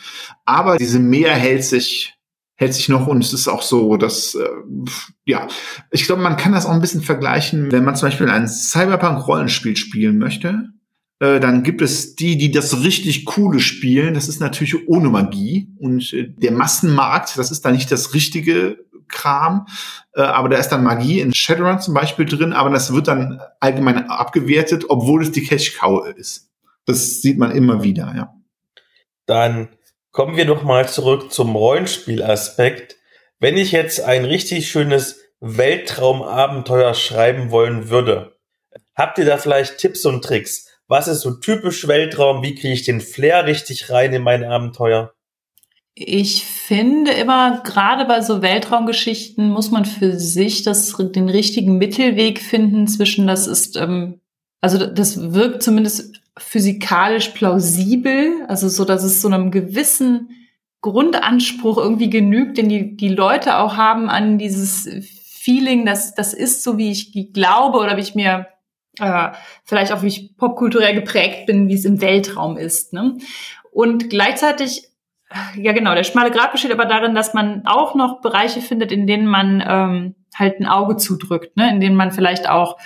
Aber 0.45 0.77
diese 0.77 0.99
Meer 0.99 1.33
hält 1.33 1.63
sich 1.63 2.15
hält 2.55 2.73
sich 2.73 2.89
noch 2.89 3.07
und 3.07 3.23
es 3.23 3.33
ist 3.33 3.47
auch 3.47 3.61
so, 3.61 3.97
dass 3.97 4.35
äh, 4.35 4.47
ja, 5.25 5.47
ich 5.91 6.05
glaube, 6.05 6.21
man 6.21 6.37
kann 6.37 6.53
das 6.53 6.65
auch 6.65 6.71
ein 6.71 6.81
bisschen 6.81 7.01
vergleichen, 7.01 7.71
wenn 7.71 7.83
man 7.83 7.95
zum 7.95 8.07
Beispiel 8.07 8.29
ein 8.29 8.47
Cyberpunk-Rollenspiel 8.47 9.75
spielen 9.75 10.17
möchte. 10.17 10.69
Äh, 11.19 11.39
dann 11.39 11.63
gibt 11.63 11.81
es 11.81 12.15
die, 12.15 12.37
die 12.37 12.51
das 12.51 12.83
richtig 12.83 13.25
coole 13.25 13.59
spielen. 13.59 14.13
Das 14.13 14.27
ist 14.27 14.39
natürlich 14.39 14.87
ohne 14.87 15.09
Magie 15.09 15.69
und 15.79 16.13
äh, 16.13 16.29
der 16.29 16.51
Massenmarkt, 16.51 17.37
das 17.37 17.51
ist 17.51 17.65
da 17.65 17.71
nicht 17.71 17.91
das 17.91 18.13
richtige 18.13 18.84
Kram, 19.07 19.67
äh, 20.13 20.21
aber 20.21 20.49
da 20.49 20.57
ist 20.57 20.69
dann 20.69 20.83
Magie 20.83 21.19
in 21.19 21.33
Shadowrun 21.33 21.79
zum 21.79 21.93
Beispiel 21.93 22.25
drin, 22.25 22.53
aber 22.53 22.69
das 22.69 22.93
wird 22.93 23.07
dann 23.07 23.41
allgemein 23.59 24.09
abgewertet, 24.09 24.85
obwohl 24.89 25.23
es 25.23 25.31
die 25.31 25.43
Cash 25.43 25.77
Cow 25.77 26.07
ist. 26.15 26.49
Das 26.85 27.21
sieht 27.21 27.37
man 27.37 27.51
immer 27.51 27.83
wieder, 27.83 28.13
ja. 28.15 28.33
Dann 29.25 29.69
Kommen 30.15 30.37
wir 30.37 30.45
doch 30.45 30.63
mal 30.63 30.87
zurück 30.87 31.33
zum 31.33 31.57
Rollenspielaspekt. 31.57 32.95
Wenn 33.37 33.57
ich 33.57 33.73
jetzt 33.73 33.99
ein 33.99 34.23
richtig 34.23 34.69
schönes 34.69 35.19
Weltraumabenteuer 35.41 36.93
schreiben 36.93 37.51
wollen 37.51 37.89
würde, 37.89 38.37
habt 38.95 39.17
ihr 39.17 39.25
da 39.25 39.35
vielleicht 39.35 39.77
Tipps 39.77 40.05
und 40.05 40.23
Tricks? 40.23 40.69
Was 40.87 41.09
ist 41.09 41.19
so 41.19 41.31
typisch 41.31 41.89
Weltraum? 41.89 42.43
Wie 42.43 42.55
kriege 42.55 42.73
ich 42.73 42.83
den 42.83 43.01
Flair 43.01 43.45
richtig 43.45 43.89
rein 43.89 44.13
in 44.13 44.21
mein 44.21 44.45
Abenteuer? 44.45 45.13
Ich 45.97 46.43
finde 46.43 47.11
immer, 47.11 47.61
gerade 47.63 48.03
bei 48.03 48.21
so 48.21 48.41
Weltraumgeschichten 48.41 49.49
muss 49.49 49.71
man 49.71 49.85
für 49.85 50.19
sich 50.19 50.63
das, 50.63 50.93
den 50.97 51.29
richtigen 51.29 51.77
Mittelweg 51.77 52.41
finden 52.41 52.87
zwischen, 52.87 53.27
das 53.27 53.47
ist, 53.47 53.77
ähm, 53.77 54.19
also 54.59 54.85
das 54.85 55.33
wirkt 55.33 55.63
zumindest 55.63 56.21
physikalisch 56.37 57.29
plausibel, 57.29 58.43
also 58.49 58.67
so, 58.67 58.83
dass 58.83 59.03
es 59.03 59.21
so 59.21 59.29
einem 59.29 59.51
gewissen 59.51 60.31
Grundanspruch 60.81 61.77
irgendwie 61.77 62.09
genügt, 62.09 62.57
den 62.57 62.67
die, 62.67 62.97
die 62.97 63.09
Leute 63.09 63.57
auch 63.57 63.77
haben 63.77 64.09
an 64.09 64.37
dieses 64.37 64.89
Feeling, 65.23 65.85
dass 65.85 66.13
das 66.13 66.33
ist 66.33 66.63
so, 66.63 66.77
wie 66.77 66.91
ich 66.91 67.31
glaube 67.33 67.77
oder 67.77 67.95
wie 67.95 68.01
ich 68.01 68.15
mir 68.15 68.47
äh, 68.99 69.29
vielleicht 69.63 69.91
auch 69.91 70.03
wie 70.03 70.07
ich 70.07 70.37
popkulturell 70.37 70.93
geprägt 70.93 71.45
bin, 71.45 71.69
wie 71.69 71.75
es 71.75 71.85
im 71.85 72.01
Weltraum 72.01 72.57
ist. 72.57 72.93
Ne? 72.93 73.17
Und 73.71 74.09
gleichzeitig, 74.09 74.89
ja 75.55 75.71
genau, 75.71 75.95
der 75.95 76.03
schmale 76.03 76.31
Grad 76.31 76.51
besteht 76.51 76.71
aber 76.71 76.85
darin, 76.85 77.15
dass 77.15 77.33
man 77.33 77.65
auch 77.65 77.95
noch 77.95 78.21
Bereiche 78.21 78.61
findet, 78.61 78.91
in 78.91 79.07
denen 79.07 79.27
man 79.27 79.63
ähm, 79.65 80.15
halt 80.35 80.59
ein 80.59 80.65
Auge 80.65 80.97
zudrückt, 80.97 81.57
ne? 81.57 81.69
in 81.69 81.79
denen 81.79 81.95
man 81.95 82.11
vielleicht 82.11 82.49
auch 82.49 82.77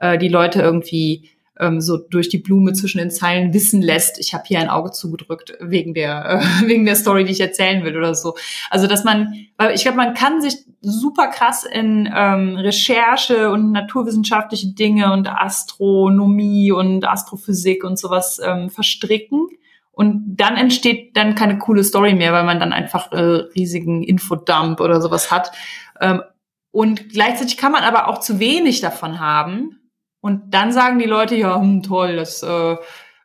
äh, 0.00 0.18
die 0.18 0.28
Leute 0.28 0.60
irgendwie 0.60 1.30
ähm, 1.58 1.80
so 1.80 1.96
durch 1.96 2.28
die 2.28 2.38
Blume 2.38 2.72
zwischen 2.72 2.98
den 2.98 3.10
Zeilen 3.10 3.54
wissen 3.54 3.80
lässt, 3.80 4.18
ich 4.18 4.34
habe 4.34 4.44
hier 4.46 4.58
ein 4.58 4.68
Auge 4.68 4.90
zugedrückt 4.90 5.54
wegen 5.60 5.94
der 5.94 6.42
äh, 6.42 6.66
wegen 6.68 6.84
der 6.84 6.96
Story, 6.96 7.24
die 7.24 7.32
ich 7.32 7.40
erzählen 7.40 7.84
will 7.84 7.96
oder 7.96 8.14
so. 8.14 8.34
Also 8.70 8.86
dass 8.86 9.04
man, 9.04 9.34
weil 9.56 9.74
ich 9.74 9.82
glaube, 9.82 9.96
man 9.96 10.14
kann 10.14 10.40
sich 10.40 10.56
super 10.80 11.28
krass 11.28 11.64
in 11.64 12.10
ähm, 12.14 12.56
Recherche 12.56 13.50
und 13.50 13.72
naturwissenschaftliche 13.72 14.74
Dinge 14.74 15.12
und 15.12 15.28
Astronomie 15.28 16.72
und 16.72 17.06
Astrophysik 17.06 17.84
und 17.84 17.98
sowas 17.98 18.40
ähm, 18.44 18.68
verstricken. 18.68 19.48
Und 19.94 20.36
dann 20.36 20.56
entsteht 20.56 21.16
dann 21.16 21.34
keine 21.34 21.58
coole 21.58 21.84
Story 21.84 22.14
mehr, 22.14 22.32
weil 22.32 22.44
man 22.44 22.60
dann 22.60 22.72
einfach 22.72 23.12
äh, 23.12 23.46
riesigen 23.54 24.02
Infodump 24.02 24.80
oder 24.80 25.00
sowas 25.00 25.30
hat. 25.30 25.52
Ähm, 26.00 26.22
und 26.70 27.10
gleichzeitig 27.10 27.56
kann 27.56 27.72
man 27.72 27.84
aber 27.84 28.08
auch 28.08 28.18
zu 28.18 28.40
wenig 28.40 28.80
davon 28.80 29.20
haben, 29.20 29.80
und 30.24 30.54
dann 30.54 30.72
sagen 30.72 30.98
die 30.98 31.04
Leute, 31.04 31.36
ja, 31.36 31.60
hm, 31.60 31.82
toll, 31.82 32.16
das 32.16 32.42
äh, 32.42 32.76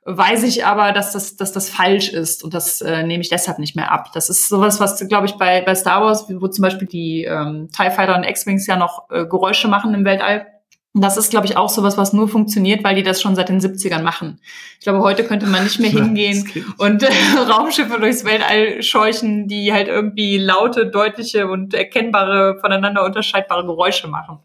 weiß 0.04 0.44
ich 0.44 0.66
aber, 0.66 0.92
dass 0.92 1.14
das, 1.14 1.38
dass 1.38 1.54
das 1.54 1.70
falsch 1.70 2.10
ist 2.10 2.44
und 2.44 2.54
das 2.54 2.82
äh, 2.82 3.04
nehme 3.04 3.22
ich 3.22 3.30
deshalb 3.30 3.58
nicht 3.58 3.74
mehr 3.78 3.90
ab. 3.90 4.10
Das 4.14 4.30
ist 4.30 4.50
sowas, 4.50 4.82
was, 4.82 5.08
glaube 5.08 5.26
ich, 5.26 5.36
bei, 5.36 5.62
bei 5.62 5.76
Star 5.76 6.02
Wars, 6.02 6.26
wo 6.30 6.48
zum 6.50 6.62
Beispiel 6.62 6.90
die 6.90 7.24
ähm, 7.24 7.70
TIE 7.74 7.90
Fighter 7.90 8.18
und 8.18 8.26
X-Wings 8.26 8.68
ja 8.68 8.76
noch 8.76 9.10
äh, 9.12 9.26
Geräusche 9.26 9.70
machen 9.70 9.94
im 9.94 10.04
Weltall. 10.04 10.46
Und 10.94 11.02
das 11.02 11.18
ist, 11.18 11.30
glaube 11.30 11.46
ich, 11.46 11.56
auch 11.56 11.70
sowas, 11.70 11.98
was 11.98 12.14
nur 12.14 12.28
funktioniert, 12.28 12.84
weil 12.84 12.96
die 12.96 13.04
das 13.04 13.22
schon 13.22 13.36
seit 13.36 13.50
den 13.50 13.60
70ern 13.60 14.02
machen. 14.02 14.40
Ich 14.80 14.84
glaube, 14.86 15.00
heute 15.00 15.24
könnte 15.24 15.46
man 15.46 15.64
nicht 15.64 15.80
mehr 15.80 15.90
hingehen 15.92 16.50
und 16.78 17.04
äh, 17.04 17.10
Raumschiffe 17.48 18.00
durchs 18.00 18.26
Weltall 18.26 18.82
scheuchen, 18.82 19.48
die 19.48 19.72
halt 19.72 19.88
irgendwie 19.88 20.38
laute, 20.38 20.88
deutliche 20.88 21.48
und 21.48 21.76
erkennbare, 21.76 22.58
voneinander 22.60 23.06
unterscheidbare 23.06 23.66
Geräusche 23.66 24.08
machen. 24.08 24.40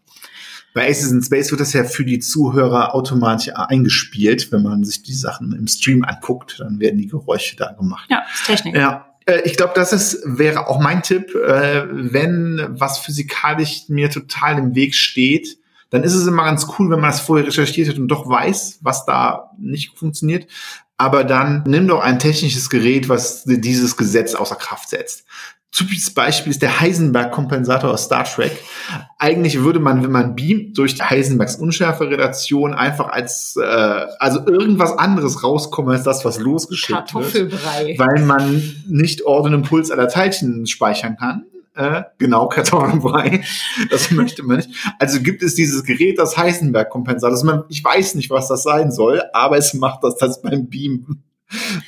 Bei 0.75 0.89
Aces 0.89 1.11
in 1.11 1.23
Space 1.23 1.51
wird 1.51 1.61
das 1.61 1.71
ja 1.73 1.85
für 1.85 2.03
die 2.03 2.19
Zuhörer 2.19 2.93
automatisch 2.93 3.51
eingespielt. 3.55 4.51
Wenn 4.51 4.61
man 4.61 4.83
sich 4.83 5.01
die 5.01 5.13
Sachen 5.13 5.53
im 5.53 5.67
Stream 5.67 6.03
anguckt, 6.03 6.59
dann 6.59 6.79
werden 6.79 6.97
die 6.97 7.07
Geräusche 7.07 7.55
da 7.55 7.71
gemacht. 7.71 8.07
Ja, 8.11 8.23
ist 8.31 8.45
Technik. 8.45 8.75
Ja. 8.75 9.15
Äh, 9.25 9.41
ich 9.45 9.55
glaube, 9.55 9.71
das 9.73 9.93
ist, 9.93 10.21
wäre 10.25 10.67
auch 10.67 10.79
mein 10.79 11.01
Tipp, 11.01 11.33
äh, 11.33 11.85
wenn 11.89 12.67
was 12.69 12.99
physikalisch 12.99 13.83
mir 13.87 14.09
total 14.09 14.57
im 14.59 14.75
Weg 14.75 14.95
steht, 14.95 15.57
dann 15.95 16.03
ist 16.03 16.13
es 16.13 16.27
immer 16.27 16.43
ganz 16.43 16.67
cool, 16.77 16.89
wenn 16.91 16.99
man 16.99 17.11
das 17.11 17.21
vorher 17.21 17.47
recherchiert 17.47 17.89
hat 17.89 17.97
und 17.97 18.07
doch 18.07 18.29
weiß, 18.29 18.79
was 18.81 19.05
da 19.05 19.51
nicht 19.57 19.97
funktioniert. 19.97 20.47
Aber 20.97 21.23
dann 21.23 21.63
nimm 21.67 21.87
doch 21.87 22.01
ein 22.01 22.19
technisches 22.19 22.69
Gerät, 22.69 23.09
was 23.09 23.43
dieses 23.45 23.97
Gesetz 23.97 24.33
außer 24.33 24.55
Kraft 24.55 24.89
setzt 24.89 25.25
typisches 25.75 26.11
Beispiel 26.11 26.51
ist 26.51 26.61
der 26.61 26.79
Heisenberg-Kompensator 26.79 27.91
aus 27.91 28.05
Star 28.05 28.23
Trek. 28.23 28.51
Eigentlich 29.19 29.61
würde 29.61 29.79
man, 29.79 30.03
wenn 30.03 30.11
man 30.11 30.35
beamt, 30.35 30.77
durch 30.77 30.95
Heisenbergs 31.01 31.57
Unschärfe-Relation 31.57 32.73
einfach 32.73 33.09
als, 33.09 33.57
äh, 33.61 34.05
also 34.19 34.45
irgendwas 34.47 34.97
anderes 34.97 35.43
rauskommen 35.43 35.91
als 35.91 36.03
das, 36.03 36.23
was 36.23 36.39
losgeschickt 36.39 37.13
wird. 37.13 37.51
Weil 37.99 38.25
man 38.25 38.75
nicht 38.87 39.25
Ort 39.25 39.47
und 39.47 39.53
Impuls 39.53 39.91
aller 39.91 40.07
Teilchen 40.07 40.65
speichern 40.65 41.17
kann. 41.17 41.45
Äh, 41.75 42.03
genau, 42.17 42.47
Kartoffelbrei. 42.49 43.43
Das 43.89 44.11
möchte 44.11 44.43
man 44.43 44.57
nicht. 44.57 44.69
Also 44.99 45.21
gibt 45.21 45.43
es 45.43 45.55
dieses 45.55 45.83
Gerät, 45.83 46.17
das 46.19 46.37
Heisenberg-Kompensator. 46.37 47.65
Ich 47.69 47.83
weiß 47.83 48.15
nicht, 48.15 48.29
was 48.29 48.47
das 48.47 48.63
sein 48.63 48.91
soll, 48.91 49.23
aber 49.33 49.57
es 49.57 49.73
macht 49.73 50.03
das, 50.03 50.15
das 50.15 50.41
beim 50.41 50.69
Beamen 50.69 51.23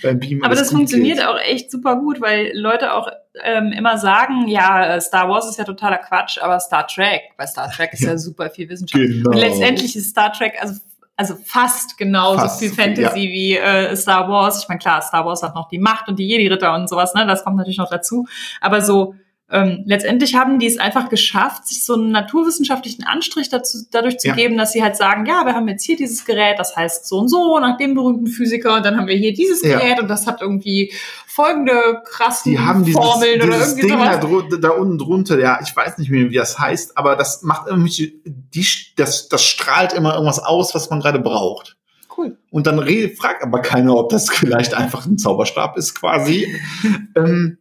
beim 0.04 0.20
Beamen. 0.20 0.44
Aber 0.44 0.56
das 0.56 0.70
funktioniert 0.72 1.18
geht. 1.18 1.28
auch 1.28 1.40
echt 1.40 1.72
super 1.72 1.98
gut, 1.98 2.22
weil 2.22 2.52
Leute 2.54 2.94
auch 2.94 3.10
ähm, 3.44 3.72
immer 3.72 3.98
sagen, 3.98 4.48
ja, 4.48 5.00
Star 5.02 5.30
Wars 5.30 5.48
ist 5.50 5.58
ja 5.58 5.64
totaler 5.64 5.98
Quatsch, 5.98 6.38
aber 6.40 6.60
Star 6.60 6.88
Trek, 6.88 7.22
bei 7.38 7.46
Star 7.48 7.70
Trek 7.70 7.94
ist 7.94 8.02
ja, 8.02 8.12
ja 8.12 8.18
super 8.18 8.50
viel 8.50 8.70
Wissenschaft. 8.70 9.04
Genau. 9.04 9.32
Und 9.32 9.38
letztendlich 9.38 9.96
ist 9.96 10.10
Star 10.10 10.32
Trek, 10.32 10.54
also 10.60 10.80
also 11.20 11.36
fast 11.44 11.98
genauso 11.98 12.42
fast 12.42 12.60
viel 12.60 12.70
Fantasy 12.70 13.02
ja. 13.02 13.14
wie 13.16 13.58
äh, 13.58 13.96
Star 13.96 14.30
Wars. 14.30 14.62
Ich 14.62 14.70
meine, 14.70 14.78
klar, 14.78 15.02
Star 15.02 15.26
Wars 15.26 15.42
hat 15.42 15.56
noch 15.56 15.68
die 15.68 15.80
Macht 15.80 16.08
und 16.08 16.20
die 16.20 16.28
Jedi-Ritter 16.28 16.76
und 16.76 16.88
sowas, 16.88 17.16
ne? 17.16 17.26
Das 17.26 17.44
kommt 17.44 17.58
natürlich 17.58 17.80
noch 17.80 17.90
dazu. 17.90 18.28
Aber 18.62 18.82
so 18.82 19.16
ähm, 19.50 19.84
letztendlich 19.86 20.36
haben 20.36 20.60
die 20.60 20.68
es 20.68 20.78
einfach 20.78 21.08
geschafft, 21.08 21.68
sich 21.68 21.86
so 21.86 21.94
einen 21.94 22.12
naturwissenschaftlichen 22.12 23.06
Anstrich 23.06 23.48
dazu, 23.48 23.78
dadurch 23.92 24.18
zu 24.18 24.28
ja. 24.28 24.36
geben, 24.36 24.58
dass 24.58 24.74
sie 24.74 24.84
halt 24.84 24.98
sagen, 24.98 25.26
ja, 25.26 25.46
wir 25.46 25.54
haben 25.54 25.70
jetzt 25.70 25.86
hier 25.86 25.96
dieses 25.96 26.26
Gerät, 26.26 26.60
das 26.60 26.76
heißt 26.76 27.08
so 27.08 27.20
und 27.20 27.30
so, 27.30 27.58
nach 27.60 27.78
dem 27.78 27.94
berühmten 27.94 28.28
Physiker, 28.28 28.76
und 28.76 28.86
dann 28.86 28.98
haben 28.98 29.08
wir 29.08 29.16
hier 29.16 29.34
dieses 29.34 29.62
ja. 29.62 29.80
Gerät 29.80 30.02
und 30.02 30.10
das 30.10 30.28
hat 30.28 30.42
irgendwie 30.42 30.92
folgende 31.28 32.02
krassen 32.04 32.52
die 32.52 32.60
haben 32.60 32.84
dieses, 32.84 33.00
Formeln 33.00 33.40
dieses 33.40 33.48
oder 33.48 33.60
irgendwie 33.60 33.82
Ding 33.88 33.92
sowas. 33.92 34.50
Da, 34.52 34.58
da, 34.58 34.70
unten 34.72 34.98
drunter, 34.98 35.40
ja, 35.40 35.60
ich 35.64 35.74
weiß 35.74 35.98
nicht 35.98 36.10
mehr, 36.10 36.30
wie 36.30 36.36
das 36.36 36.60
heißt, 36.60 36.98
aber 36.98 37.16
das 37.16 37.42
macht 37.44 37.68
irgendwie, 37.68 38.22
die, 38.26 38.68
das, 38.98 39.30
das 39.30 39.46
strahlt 39.46 39.94
immer 39.94 40.14
irgendwas 40.14 40.40
aus, 40.40 40.76
was 40.76 40.90
man 40.90 41.00
gerade 41.00 41.20
braucht. 41.20 41.78
Cool. 42.18 42.38
Und 42.50 42.68
dann 42.68 42.86
fragt 43.16 43.44
aber 43.44 43.62
keiner, 43.62 43.96
ob 43.96 44.10
das 44.10 44.30
vielleicht 44.30 44.74
einfach 44.74 45.06
ein 45.06 45.18
Zauberstab 45.18 45.78
ist, 45.78 45.96
quasi. 45.96 46.54
ähm, 47.16 47.60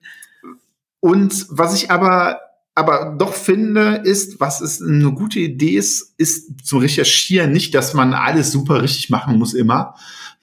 und 1.06 1.46
was 1.50 1.74
ich 1.74 1.90
aber 1.90 2.40
aber 2.74 3.14
doch 3.16 3.32
finde, 3.32 4.02
ist, 4.04 4.38
was 4.38 4.60
es 4.60 4.82
eine 4.82 5.10
gute 5.12 5.38
Idee 5.38 5.76
ist, 5.76 6.14
ist 6.18 6.66
zu 6.66 6.76
recherchieren. 6.76 7.50
Nicht, 7.50 7.74
dass 7.74 7.94
man 7.94 8.12
alles 8.12 8.52
super 8.52 8.82
richtig 8.82 9.08
machen 9.08 9.38
muss 9.38 9.54
immer. 9.54 9.94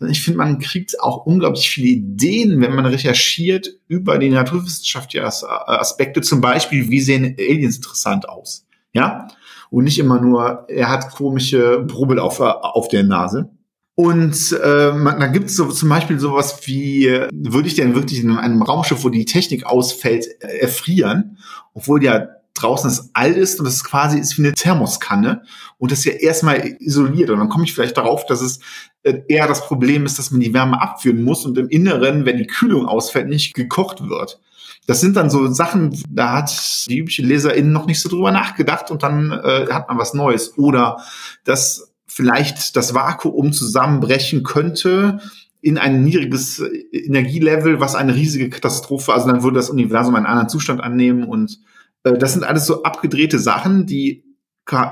Ich 0.09 0.23
finde, 0.23 0.39
man 0.39 0.57
kriegt 0.57 0.99
auch 0.99 1.27
unglaublich 1.27 1.69
viele 1.69 1.89
Ideen, 1.89 2.59
wenn 2.59 2.73
man 2.73 2.87
recherchiert 2.87 3.69
über 3.87 4.17
die 4.17 4.29
naturwissenschaftlichen 4.29 5.23
Aspekte. 5.23 6.21
Zum 6.21 6.41
Beispiel, 6.41 6.89
wie 6.89 7.01
sehen 7.01 7.35
Aliens 7.37 7.75
interessant 7.75 8.27
aus? 8.27 8.65
Ja? 8.93 9.27
Und 9.69 9.83
nicht 9.83 9.99
immer 9.99 10.19
nur, 10.19 10.65
er 10.69 10.89
hat 10.89 11.11
komische 11.11 11.83
Brubbel 11.85 12.17
auf, 12.17 12.39
auf 12.39 12.87
der 12.87 13.03
Nase. 13.03 13.51
Und 13.95 14.57
äh, 14.63 14.91
man, 14.91 15.19
da 15.19 15.27
gibt 15.27 15.49
es 15.49 15.55
so, 15.55 15.67
zum 15.67 15.89
Beispiel 15.89 16.19
sowas 16.19 16.61
wie, 16.65 17.05
würde 17.31 17.67
ich 17.67 17.75
denn 17.75 17.93
wirklich 17.93 18.23
in 18.23 18.35
einem 18.35 18.61
Raumschiff, 18.63 19.03
wo 19.03 19.09
die 19.09 19.25
Technik 19.25 19.65
ausfällt, 19.65 20.25
äh, 20.39 20.57
erfrieren? 20.57 21.37
Obwohl 21.73 22.03
ja 22.03 22.27
draußen 22.55 22.89
das 22.89 23.09
All 23.13 23.33
ist 23.33 23.59
und 23.59 23.65
ist 23.65 23.83
quasi 23.83 24.19
ist 24.19 24.37
wie 24.37 24.43
eine 24.43 24.53
Thermoskanne 24.53 25.41
und 25.77 25.91
das 25.91 25.99
ist 25.99 26.05
ja 26.05 26.11
erstmal 26.13 26.75
isoliert. 26.79 27.29
Und 27.29 27.39
dann 27.39 27.49
komme 27.49 27.65
ich 27.65 27.73
vielleicht 27.73 27.97
darauf, 27.97 28.25
dass 28.25 28.41
es 28.41 28.59
äh, 29.03 29.21
eher 29.27 29.47
das 29.47 29.65
Problem 29.65 30.05
ist, 30.05 30.19
dass 30.19 30.31
man 30.31 30.41
die 30.41 30.53
Wärme 30.53 30.81
abführen 30.81 31.23
muss 31.23 31.45
und 31.45 31.57
im 31.57 31.69
Inneren, 31.69 32.25
wenn 32.25 32.37
die 32.37 32.47
Kühlung 32.47 32.87
ausfällt, 32.87 33.27
nicht 33.27 33.53
gekocht 33.53 34.07
wird. 34.07 34.39
Das 34.85 35.01
sind 35.01 35.15
dann 35.15 35.29
so 35.29 35.47
Sachen, 35.51 35.97
da 36.09 36.33
hat 36.33 36.87
die 36.89 36.97
übliche 36.97 37.21
Leserin 37.21 37.71
noch 37.71 37.85
nicht 37.85 38.01
so 38.01 38.09
drüber 38.09 38.31
nachgedacht 38.31 38.91
und 38.91 39.01
dann 39.01 39.31
äh, 39.31 39.67
hat 39.71 39.87
man 39.87 39.97
was 39.97 40.13
Neues. 40.13 40.57
Oder 40.57 40.97
dass 41.45 41.92
vielleicht 42.13 42.75
das 42.75 42.93
Vakuum 42.93 43.53
zusammenbrechen 43.53 44.43
könnte 44.43 45.19
in 45.61 45.77
ein 45.77 46.03
niedriges 46.03 46.61
Energielevel, 46.91 47.79
was 47.79 47.95
eine 47.95 48.15
riesige 48.15 48.49
Katastrophe, 48.49 49.13
also 49.13 49.27
dann 49.27 49.43
würde 49.43 49.55
das 49.55 49.69
Universum 49.69 50.13
einen 50.15 50.25
anderen 50.25 50.49
Zustand 50.49 50.81
annehmen 50.81 51.23
und 51.23 51.59
äh, 52.03 52.17
das 52.17 52.33
sind 52.33 52.43
alles 52.43 52.65
so 52.65 52.83
abgedrehte 52.83 53.39
Sachen, 53.39 53.85
die 53.85 54.23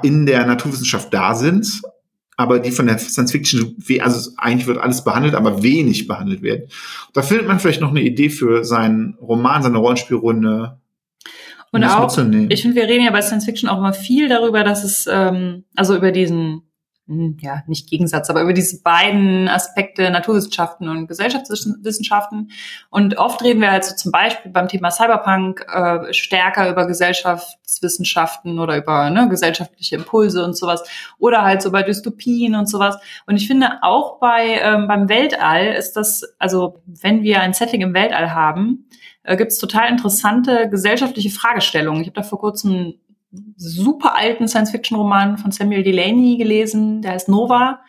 in 0.01 0.25
der 0.25 0.45
Naturwissenschaft 0.45 1.13
da 1.13 1.35
sind, 1.35 1.81
aber 2.37 2.59
die 2.59 2.71
von 2.71 2.87
der 2.87 2.97
Science 2.97 3.31
Fiction, 3.31 3.75
also 3.99 4.31
eigentlich 4.37 4.67
wird 4.67 4.79
alles 4.79 5.03
behandelt, 5.03 5.35
aber 5.35 5.61
wenig 5.61 6.07
behandelt 6.07 6.41
werden. 6.41 6.69
Da 7.13 7.21
findet 7.21 7.47
man 7.47 7.59
vielleicht 7.59 7.81
noch 7.81 7.91
eine 7.91 8.01
Idee 8.01 8.29
für 8.29 8.63
seinen 8.63 9.15
Roman, 9.21 9.63
seine 9.63 9.77
Rollenspielrunde. 9.77 10.79
Und 11.71 11.83
auch, 11.85 12.17
ich 12.17 12.61
finde, 12.61 12.75
wir 12.75 12.87
reden 12.87 13.05
ja 13.05 13.11
bei 13.11 13.21
Science 13.21 13.45
Fiction 13.45 13.69
auch 13.69 13.77
immer 13.77 13.93
viel 13.93 14.27
darüber, 14.27 14.63
dass 14.63 14.83
es, 14.83 15.07
ähm, 15.09 15.63
also 15.75 15.95
über 15.95 16.11
diesen 16.11 16.63
ja, 17.41 17.63
nicht 17.67 17.89
Gegensatz, 17.89 18.29
aber 18.29 18.41
über 18.41 18.53
diese 18.53 18.81
beiden 18.81 19.47
Aspekte 19.47 20.09
Naturwissenschaften 20.09 20.89
und 20.89 21.07
Gesellschaftswissenschaften. 21.07 22.51
Und 22.89 23.17
oft 23.17 23.43
reden 23.43 23.61
wir 23.61 23.71
halt 23.71 23.85
so 23.85 23.95
zum 23.95 24.11
Beispiel 24.11 24.51
beim 24.51 24.67
Thema 24.67 24.91
Cyberpunk 24.91 25.65
äh, 25.67 26.13
stärker 26.13 26.69
über 26.69 26.87
Gesellschaftswissenschaften 26.87 28.59
oder 28.59 28.77
über 28.77 29.09
ne, 29.09 29.29
gesellschaftliche 29.29 29.95
Impulse 29.95 30.43
und 30.43 30.57
sowas. 30.57 30.83
Oder 31.17 31.43
halt 31.43 31.61
so 31.61 31.71
bei 31.71 31.83
Dystopien 31.83 32.55
und 32.55 32.69
sowas. 32.69 32.97
Und 33.25 33.35
ich 33.35 33.47
finde 33.47 33.79
auch 33.81 34.19
bei 34.19 34.59
ähm, 34.61 34.87
beim 34.87 35.09
Weltall 35.09 35.73
ist 35.73 35.93
das, 35.93 36.23
also 36.39 36.81
wenn 36.85 37.23
wir 37.23 37.41
ein 37.41 37.53
Setting 37.53 37.81
im 37.81 37.93
Weltall 37.93 38.33
haben, 38.33 38.87
äh, 39.23 39.37
gibt 39.37 39.51
es 39.51 39.57
total 39.57 39.89
interessante 39.89 40.69
gesellschaftliche 40.69 41.29
Fragestellungen. 41.29 42.01
Ich 42.01 42.07
habe 42.07 42.21
da 42.21 42.23
vor 42.23 42.39
kurzem 42.39 42.95
super 43.55 44.15
alten 44.15 44.47
Science-Fiction-Roman 44.47 45.37
von 45.37 45.51
Samuel 45.51 45.83
Delaney 45.83 46.37
gelesen, 46.37 47.01
der 47.01 47.11
heißt 47.11 47.29
Nova. 47.29 47.81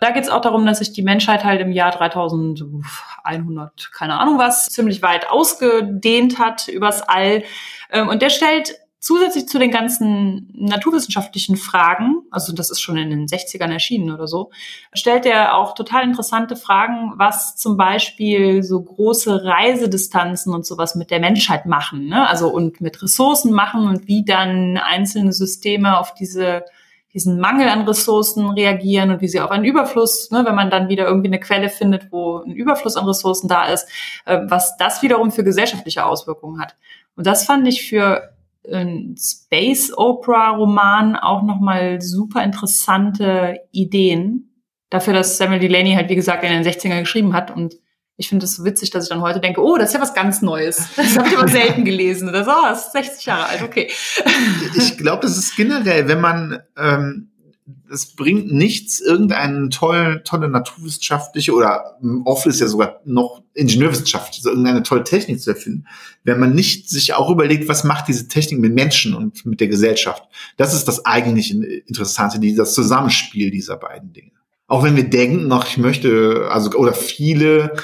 Da 0.00 0.10
geht 0.10 0.24
es 0.24 0.30
auch 0.30 0.40
darum, 0.40 0.66
dass 0.66 0.78
sich 0.78 0.92
die 0.92 1.02
Menschheit 1.02 1.44
halt 1.44 1.60
im 1.60 1.72
Jahr 1.72 1.90
3100, 1.90 3.90
keine 3.92 4.18
Ahnung 4.18 4.38
was, 4.38 4.66
ziemlich 4.66 5.02
weit 5.02 5.28
ausgedehnt 5.28 6.38
hat 6.38 6.68
übers 6.68 7.02
All. 7.02 7.42
Ähm, 7.90 8.08
und 8.08 8.22
der 8.22 8.30
stellt 8.30 8.76
zusätzlich 9.08 9.48
zu 9.48 9.58
den 9.58 9.70
ganzen 9.70 10.52
naturwissenschaftlichen 10.52 11.56
Fragen, 11.56 12.16
also 12.30 12.52
das 12.52 12.68
ist 12.68 12.80
schon 12.80 12.98
in 12.98 13.08
den 13.08 13.26
60ern 13.26 13.72
erschienen 13.72 14.12
oder 14.12 14.28
so, 14.28 14.50
stellt 14.92 15.24
er 15.24 15.56
auch 15.56 15.74
total 15.74 16.04
interessante 16.04 16.56
Fragen, 16.56 17.14
was 17.16 17.56
zum 17.56 17.78
Beispiel 17.78 18.62
so 18.62 18.82
große 18.82 19.44
Reisedistanzen 19.44 20.52
und 20.52 20.66
sowas 20.66 20.94
mit 20.94 21.10
der 21.10 21.20
Menschheit 21.20 21.64
machen, 21.64 22.08
ne? 22.08 22.28
also 22.28 22.48
und 22.48 22.82
mit 22.82 23.02
Ressourcen 23.02 23.50
machen 23.50 23.88
und 23.88 24.08
wie 24.08 24.26
dann 24.26 24.76
einzelne 24.76 25.32
Systeme 25.32 25.98
auf 25.98 26.12
diese 26.12 26.66
diesen 27.14 27.40
Mangel 27.40 27.70
an 27.70 27.88
Ressourcen 27.88 28.50
reagieren 28.50 29.10
und 29.10 29.22
wie 29.22 29.28
sie 29.28 29.40
auf 29.40 29.50
einen 29.50 29.64
Überfluss, 29.64 30.30
ne, 30.30 30.44
wenn 30.44 30.54
man 30.54 30.68
dann 30.68 30.90
wieder 30.90 31.06
irgendwie 31.06 31.28
eine 31.28 31.40
Quelle 31.40 31.70
findet, 31.70 32.12
wo 32.12 32.42
ein 32.42 32.52
Überfluss 32.52 32.98
an 32.98 33.06
Ressourcen 33.06 33.48
da 33.48 33.64
ist, 33.64 33.88
äh, 34.26 34.40
was 34.44 34.76
das 34.76 35.00
wiederum 35.00 35.32
für 35.32 35.42
gesellschaftliche 35.42 36.04
Auswirkungen 36.04 36.60
hat. 36.60 36.76
Und 37.16 37.26
das 37.26 37.46
fand 37.46 37.66
ich 37.66 37.88
für 37.88 38.34
Space 39.18 39.92
Opera 39.96 40.50
Roman 40.50 41.16
auch 41.16 41.42
nochmal 41.42 42.00
super 42.00 42.42
interessante 42.42 43.60
Ideen. 43.72 44.62
Dafür, 44.90 45.12
dass 45.12 45.38
Samuel 45.38 45.60
Delaney 45.60 45.94
halt, 45.94 46.08
wie 46.08 46.14
gesagt, 46.14 46.44
in 46.44 46.50
den 46.50 46.64
60ern 46.64 47.00
geschrieben 47.00 47.34
hat. 47.34 47.54
Und 47.54 47.76
ich 48.16 48.28
finde 48.28 48.44
es 48.44 48.56
so 48.56 48.64
witzig, 48.64 48.90
dass 48.90 49.04
ich 49.04 49.10
dann 49.10 49.22
heute 49.22 49.40
denke, 49.40 49.62
oh, 49.62 49.76
das 49.76 49.88
ist 49.90 49.94
ja 49.94 50.00
was 50.00 50.14
ganz 50.14 50.42
Neues. 50.42 50.88
Das 50.96 51.16
habe 51.16 51.28
ich 51.28 51.38
aber 51.38 51.48
selten 51.48 51.84
gelesen. 51.84 52.28
Oder 52.28 52.44
so, 52.44 52.50
oh, 52.50 52.68
das 52.68 52.86
ist 52.86 52.92
60 52.92 53.26
Jahre 53.26 53.46
alt, 53.46 53.62
okay. 53.62 53.90
Ich 54.76 54.98
glaube, 54.98 55.22
das 55.22 55.36
ist 55.36 55.56
generell, 55.56 56.08
wenn 56.08 56.20
man 56.20 56.60
ähm, 56.76 57.30
es 57.90 58.06
bringt 58.14 58.52
nichts, 58.52 59.00
irgendeine 59.00 59.68
tolle, 59.68 60.22
tolle 60.24 60.48
naturwissenschaftliche 60.48 61.52
oder 61.52 61.98
oft 62.24 62.46
ist 62.46 62.60
ja 62.60 62.66
sogar 62.66 63.00
noch 63.04 63.42
Ingenieurwissenschaft, 63.54 64.34
so 64.34 64.48
irgendeine 64.50 64.82
tolle 64.82 65.04
Technik 65.04 65.40
zu 65.40 65.50
erfinden, 65.50 65.86
wenn 66.24 66.40
man 66.40 66.54
nicht 66.54 66.88
sich 66.88 67.14
auch 67.14 67.30
überlegt, 67.30 67.68
was 67.68 67.84
macht 67.84 68.08
diese 68.08 68.28
Technik 68.28 68.60
mit 68.60 68.74
Menschen 68.74 69.14
und 69.14 69.44
mit 69.46 69.60
der 69.60 69.68
Gesellschaft. 69.68 70.22
Das 70.56 70.74
ist 70.74 70.86
das 70.86 71.04
eigentlich 71.04 71.50
Interessante, 71.50 72.40
das 72.54 72.74
Zusammenspiel 72.74 73.50
dieser 73.50 73.76
beiden 73.76 74.12
Dinge. 74.12 74.32
Auch 74.66 74.82
wenn 74.82 74.96
wir 74.96 75.08
denken, 75.08 75.48
noch 75.48 75.66
ich 75.66 75.78
möchte, 75.78 76.48
also 76.50 76.70
oder 76.72 76.94
viele 76.94 77.74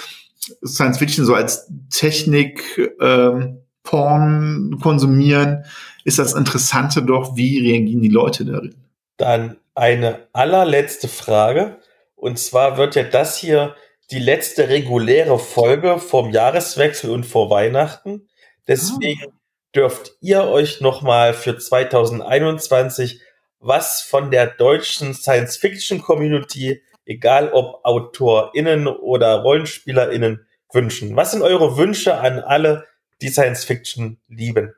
Science 0.64 0.98
Fiction 0.98 1.24
so 1.24 1.34
als 1.34 1.66
Technik 1.90 2.62
ähm, 3.00 3.58
Porn 3.82 4.78
konsumieren, 4.82 5.64
ist 6.04 6.18
das 6.18 6.34
Interessante 6.34 7.02
doch, 7.02 7.36
wie 7.36 7.58
reagieren 7.58 8.02
die 8.02 8.08
Leute 8.08 8.44
darin. 8.44 8.74
Dann 9.16 9.56
eine 9.74 10.28
allerletzte 10.32 11.08
Frage. 11.08 11.78
Und 12.14 12.38
zwar 12.38 12.76
wird 12.76 12.94
ja 12.94 13.02
das 13.02 13.36
hier 13.36 13.74
die 14.10 14.18
letzte 14.18 14.68
reguläre 14.68 15.38
Folge 15.38 15.98
vom 15.98 16.30
Jahreswechsel 16.30 17.10
und 17.10 17.24
vor 17.24 17.50
Weihnachten. 17.50 18.28
Deswegen 18.68 19.26
oh. 19.26 19.32
dürft 19.74 20.12
ihr 20.20 20.44
euch 20.44 20.80
nochmal 20.80 21.34
für 21.34 21.58
2021 21.58 23.20
was 23.64 24.02
von 24.02 24.30
der 24.30 24.46
deutschen 24.46 25.14
Science-Fiction-Community, 25.14 26.82
egal 27.06 27.50
ob 27.50 27.80
AutorInnen 27.84 28.86
oder 28.86 29.40
RollenspielerInnen, 29.40 30.46
wünschen. 30.70 31.16
Was 31.16 31.32
sind 31.32 31.42
eure 31.42 31.76
Wünsche 31.78 32.18
an 32.18 32.40
alle, 32.40 32.86
die 33.22 33.28
Science-Fiction 33.28 34.20
lieben? 34.28 34.74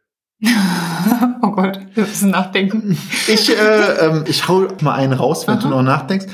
Oh 1.43 1.51
Gott, 1.51 1.81
wir 1.95 2.05
müssen 2.05 2.31
nachdenken. 2.31 2.99
Ich, 3.27 3.51
äh, 3.51 4.07
ähm, 4.07 4.25
ich 4.27 4.49
hau 4.49 4.69
mal 4.83 4.95
einen 4.95 5.15
raus, 5.15 5.47
wenn 5.47 5.59
Aha. 5.59 5.63
du 5.63 5.69
noch 5.69 5.83
nachdenkst. 5.83 6.27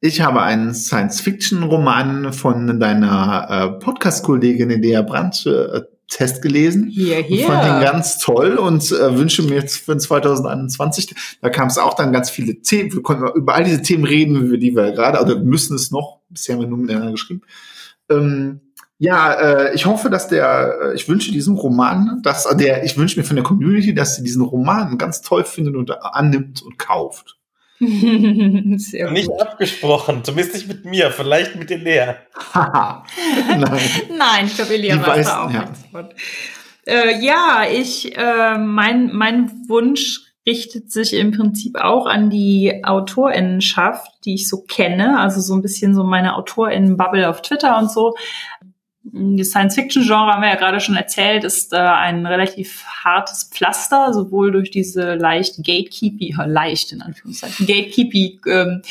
Ich 0.00 0.20
habe 0.20 0.42
einen 0.42 0.74
Science-Fiction-Roman 0.74 2.32
von 2.32 2.80
deiner 2.80 3.46
äh, 3.48 3.68
Podcast-Kollegin 3.78 4.70
Lea 4.70 5.02
Brandt 5.02 5.46
äh, 5.46 5.82
Test 6.08 6.42
gelesen. 6.42 6.88
Hier, 6.88 7.18
hier. 7.18 7.46
Fand 7.46 7.64
ihn 7.64 7.80
ganz 7.80 8.18
toll 8.18 8.56
und 8.56 8.90
äh, 8.92 9.16
wünsche 9.16 9.42
mir 9.42 9.54
jetzt 9.54 9.76
für 9.76 9.96
2021, 9.96 11.14
da 11.40 11.48
kam 11.48 11.68
es 11.68 11.78
auch 11.78 11.94
dann 11.94 12.12
ganz 12.12 12.30
viele 12.30 12.60
Themen. 12.60 12.92
Wir 12.92 13.02
konnten 13.02 13.26
über 13.34 13.54
all 13.54 13.64
diese 13.64 13.80
Themen 13.80 14.04
reden, 14.04 14.36
über 14.36 14.58
die 14.58 14.76
wir 14.76 14.92
gerade, 14.92 15.20
oder 15.20 15.38
müssen 15.38 15.74
es 15.74 15.90
noch, 15.90 16.20
bisher 16.28 16.54
haben 16.54 16.62
wir 16.62 16.68
nur 16.68 16.78
miteinander 16.78 17.12
geschrieben. 17.12 17.42
Ähm, 18.10 18.60
ja, 19.02 19.32
äh, 19.32 19.74
ich 19.74 19.84
hoffe, 19.84 20.10
dass 20.10 20.28
der, 20.28 20.78
äh, 20.80 20.94
ich 20.94 21.08
wünsche 21.08 21.32
diesem 21.32 21.56
Roman, 21.56 22.20
dass 22.22 22.46
der, 22.56 22.84
ich 22.84 22.96
wünsche 22.96 23.18
mir 23.18 23.24
von 23.24 23.34
der 23.34 23.44
Community, 23.44 23.92
dass 23.92 24.14
sie 24.14 24.22
diesen 24.22 24.42
Roman 24.42 24.96
ganz 24.96 25.22
toll 25.22 25.42
findet 25.42 25.74
und 25.74 25.90
annimmt 26.04 26.62
und 26.62 26.78
kauft. 26.78 27.36
Sehr 27.80 29.10
nicht 29.10 29.26
gut. 29.26 29.42
abgesprochen, 29.42 30.22
zumindest 30.22 30.54
nicht 30.54 30.68
mit 30.68 30.84
mir, 30.84 31.10
vielleicht 31.10 31.56
mit 31.56 31.72
Elea. 31.72 32.18
Nein. 32.54 33.60
Nein, 34.16 34.46
ich 34.46 34.54
glaube, 34.54 34.74
Elea 34.74 35.04
weiß 35.04 35.26
da 35.26 35.46
auch 35.46 35.50
ja. 35.50 35.68
Äh, 36.86 37.18
ja, 37.24 37.64
ich, 37.68 38.16
äh, 38.16 38.56
mein, 38.56 39.10
mein 39.12 39.50
Wunsch 39.66 40.32
richtet 40.46 40.92
sich 40.92 41.14
im 41.14 41.32
Prinzip 41.32 41.74
auch 41.76 42.06
an 42.06 42.30
die 42.30 42.84
AutorInnenschaft, 42.84 44.12
die 44.24 44.34
ich 44.34 44.48
so 44.48 44.62
kenne, 44.62 45.18
also 45.18 45.40
so 45.40 45.54
ein 45.54 45.62
bisschen 45.62 45.92
so 45.92 46.04
meine 46.04 46.36
AutorInnen-Bubble 46.36 47.28
auf 47.28 47.42
Twitter 47.42 47.76
und 47.78 47.90
so. 47.90 48.14
Die 49.04 49.42
Science-Fiction-Genre 49.42 50.32
haben 50.32 50.42
wir 50.42 50.48
ja 50.48 50.54
gerade 50.54 50.80
schon 50.80 50.94
erzählt, 50.94 51.42
ist 51.42 51.72
äh, 51.72 51.76
ein 51.76 52.24
relativ 52.24 52.84
hartes 52.84 53.44
Pflaster, 53.44 54.12
sowohl 54.12 54.52
durch 54.52 54.70
diese 54.70 55.14
leicht 55.14 55.56
gatekeepy, 55.56 56.36
leicht 56.46 56.92
in 56.92 57.02
Anführungszeichen, 57.02 57.66
gatekeepy 57.66 58.40
ähm, 58.46 58.82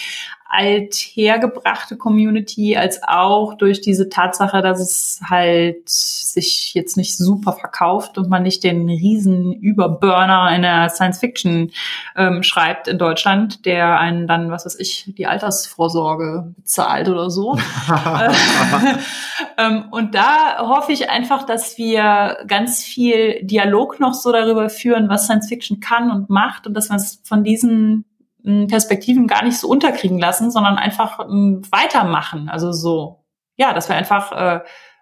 althergebrachte 0.51 1.95
Community 1.95 2.75
als 2.75 3.01
auch 3.03 3.53
durch 3.53 3.79
diese 3.79 4.09
Tatsache, 4.09 4.61
dass 4.61 4.81
es 4.81 5.21
halt 5.23 5.87
sich 5.87 6.73
jetzt 6.73 6.97
nicht 6.97 7.15
super 7.15 7.53
verkauft 7.53 8.17
und 8.17 8.29
man 8.29 8.43
nicht 8.43 8.65
den 8.65 8.89
riesen 8.89 9.53
Überburner 9.53 10.53
in 10.53 10.63
der 10.63 10.89
Science 10.89 11.19
Fiction 11.19 11.71
ähm, 12.17 12.43
schreibt 12.43 12.89
in 12.89 12.97
Deutschland, 12.97 13.65
der 13.65 13.97
einen 13.97 14.27
dann, 14.27 14.51
was 14.51 14.65
weiß 14.65 14.77
ich, 14.79 15.13
die 15.17 15.25
Altersvorsorge 15.25 16.53
bezahlt 16.57 17.07
oder 17.07 17.29
so. 17.29 17.57
ähm, 19.57 19.85
und 19.91 20.15
da 20.15 20.67
hoffe 20.67 20.91
ich 20.91 21.09
einfach, 21.09 21.45
dass 21.45 21.77
wir 21.77 22.39
ganz 22.47 22.83
viel 22.83 23.41
Dialog 23.43 24.01
noch 24.01 24.13
so 24.13 24.33
darüber 24.33 24.69
führen, 24.69 25.07
was 25.07 25.25
Science 25.25 25.47
Fiction 25.47 25.79
kann 25.79 26.11
und 26.11 26.29
macht 26.29 26.67
und 26.67 26.73
dass 26.73 26.89
man 26.89 26.97
es 26.97 27.21
von 27.23 27.45
diesen 27.45 28.03
Perspektiven 28.43 29.27
gar 29.27 29.43
nicht 29.43 29.59
so 29.59 29.67
unterkriegen 29.67 30.19
lassen, 30.19 30.51
sondern 30.51 30.77
einfach 30.77 31.19
ähm, 31.19 31.61
weitermachen. 31.71 32.49
Also 32.49 32.71
so, 32.71 33.23
ja, 33.57 33.73
dass 33.73 33.89
wir 33.89 33.95
einfach 33.95 34.31
äh, 34.31 34.59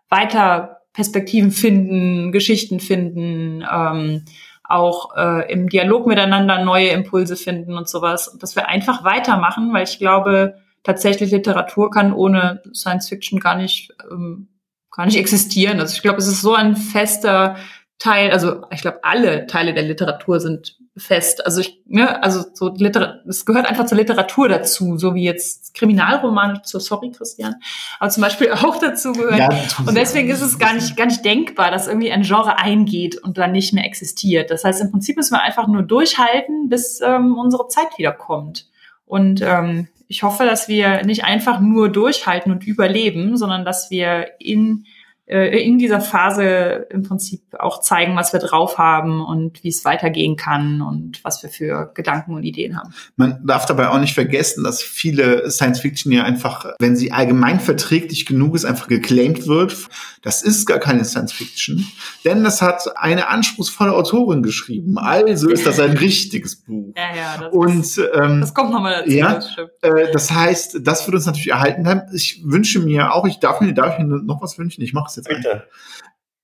weiter 0.10 0.82
Perspektiven 0.94 1.52
finden, 1.52 2.32
Geschichten 2.32 2.80
finden, 2.80 3.64
ähm, 3.72 4.26
auch 4.64 5.16
äh, 5.16 5.52
im 5.52 5.70
Dialog 5.70 6.06
miteinander 6.06 6.64
neue 6.64 6.90
Impulse 6.90 7.36
finden 7.36 7.76
und 7.76 7.88
sowas. 7.88 8.38
Dass 8.40 8.56
wir 8.56 8.68
einfach 8.68 9.04
weitermachen, 9.04 9.74
weil 9.74 9.84
ich 9.84 9.98
glaube, 9.98 10.56
tatsächlich 10.84 11.32
Literatur 11.32 11.90
kann 11.90 12.14
ohne 12.14 12.62
Science 12.74 13.10
Fiction 13.10 13.40
gar 13.40 13.56
nicht, 13.56 13.94
ähm, 14.12 14.50
gar 14.92 15.06
nicht 15.06 15.18
existieren. 15.18 15.80
Also 15.80 15.96
ich 15.96 16.02
glaube, 16.02 16.20
es 16.20 16.28
ist 16.28 16.42
so 16.42 16.54
ein 16.54 16.76
fester 16.76 17.56
Teil, 18.00 18.32
also 18.32 18.64
ich 18.72 18.82
glaube, 18.82 19.04
alle 19.04 19.46
Teile 19.46 19.74
der 19.74 19.84
Literatur 19.84 20.40
sind 20.40 20.78
fest. 20.96 21.46
Also 21.46 21.62
ich, 21.62 21.82
ne, 21.86 22.24
also 22.24 22.46
so 22.54 22.74
Liter 22.74 23.22
es 23.28 23.46
gehört 23.46 23.68
einfach 23.68 23.86
zur 23.86 23.98
Literatur 23.98 24.48
dazu, 24.48 24.98
so 24.98 25.16
wie 25.16 25.24
jetzt 25.24 25.74
Kriminalromane, 25.74 26.62
so 26.64 26.80
sorry 26.80 27.12
Christian, 27.12 27.56
aber 28.00 28.10
zum 28.10 28.22
Beispiel 28.22 28.52
auch 28.54 28.80
dazu 28.80 29.12
gehören. 29.14 29.38
Ja, 29.38 29.50
und 29.86 29.96
deswegen 29.96 30.30
ist 30.30 30.42
es 30.42 30.60
gar 30.60 30.74
nicht, 30.74 30.96
gar 30.96 31.08
nicht 31.08 31.24
denkbar, 31.26 31.72
dass 31.72 31.88
irgendwie 31.88 32.12
ein 32.12 32.24
Genre 32.24 32.58
eingeht 32.58 33.18
und 33.18 33.38
dann 33.38 33.52
nicht 33.52 33.74
mehr 33.74 33.86
existiert. 33.86 34.50
Das 34.50 34.64
heißt, 34.64 34.82
im 34.82 34.92
Prinzip 34.92 35.18
müssen 35.18 35.34
wir 35.34 35.42
einfach 35.42 35.68
nur 35.68 35.84
durchhalten, 35.84 36.70
bis 36.70 37.02
ähm, 37.02 37.38
unsere 37.38 37.68
Zeit 37.68 37.98
wiederkommt. 37.98 38.68
Und 39.06 39.42
ähm, 39.42 39.90
ich 40.08 40.24
hoffe, 40.24 40.46
dass 40.46 40.68
wir 40.68 41.04
nicht 41.04 41.26
einfach 41.26 41.60
nur 41.60 41.90
durchhalten 41.90 42.52
und 42.52 42.66
überleben, 42.66 43.38
sondern 43.38 43.66
dass 43.66 43.92
wir 43.92 44.28
in 44.40 44.86
in 45.30 45.78
dieser 45.78 46.02
Phase 46.02 46.88
im 46.90 47.04
Prinzip 47.04 47.42
auch 47.60 47.82
zeigen, 47.82 48.16
was 48.16 48.34
wir 48.34 48.40
drauf 48.40 48.80
haben 48.80 49.24
und 49.24 49.64
wie 49.64 49.68
es 49.68 49.86
weitergehen 49.86 50.38
kann 50.38 50.82
und 50.82 51.24
was 51.24 51.44
wir 51.44 51.52
für 51.52 51.92
Gedanken 51.94 52.34
und 52.34 52.44
Ideen 52.44 52.76
haben. 52.76 52.94
Man 53.16 53.46
darf 53.46 53.68
dabei 53.68 53.90
auch 53.90 54.00
nicht 54.00 54.16
vergessen, 54.16 54.64
dass 54.64 54.82
viele 54.82 55.52
Science 55.52 55.82
Fiction 55.82 56.12
ja 56.12 56.24
einfach, 56.24 56.74
wenn 56.80 56.96
sie 56.96 57.12
allgemein 57.12 57.60
verträglich 57.60 58.26
genug 58.26 58.56
ist, 58.56 58.66
einfach 58.66 58.88
geclaimed 58.88 59.46
wird. 59.46 59.78
Das 60.24 60.42
ist 60.42 60.66
gar 60.66 60.80
keine 60.80 61.06
Science 61.06 61.32
Fiction, 61.32 61.86
denn 62.26 62.44
das 62.44 62.62
hat 62.62 62.98
eine 62.98 63.28
anspruchsvolle 63.28 63.94
Autorin 63.94 64.42
geschrieben. 64.42 64.98
Also 64.98 65.50
ist 65.50 65.68
das 65.68 65.80
ein 65.80 65.92
richtiges 65.92 66.56
Buch. 66.56 66.94
Ja, 66.98 67.16
ja, 67.16 67.38
das, 67.40 67.54
und, 67.54 67.80
ist, 67.82 67.98
ähm, 68.00 68.42
das 68.42 68.54
kommt 68.54 68.72
nochmal 68.72 69.04
dazu. 69.04 69.12
Ja, 69.12 69.36
das, 69.36 69.58
äh, 69.82 70.12
das 70.12 70.32
heißt, 70.32 70.80
das 70.82 71.06
wird 71.06 71.16
uns 71.16 71.28
natürlich 71.28 71.52
erhalten 71.52 71.84
bleiben. 71.84 72.02
Ich 72.14 72.42
wünsche 72.44 72.80
mir 72.80 73.14
auch, 73.14 73.26
ich 73.26 73.40
darf 73.40 73.62
mir, 73.62 73.74
darf 73.74 74.00
ich 74.00 74.06
mir 74.06 74.22
noch 74.24 74.42
was 74.42 74.58
wünschen? 74.58 74.82
Ich 74.82 74.94
mache 74.94 75.08
es 75.08 75.19
jetzt 75.20 75.30
Bitte. 75.30 75.68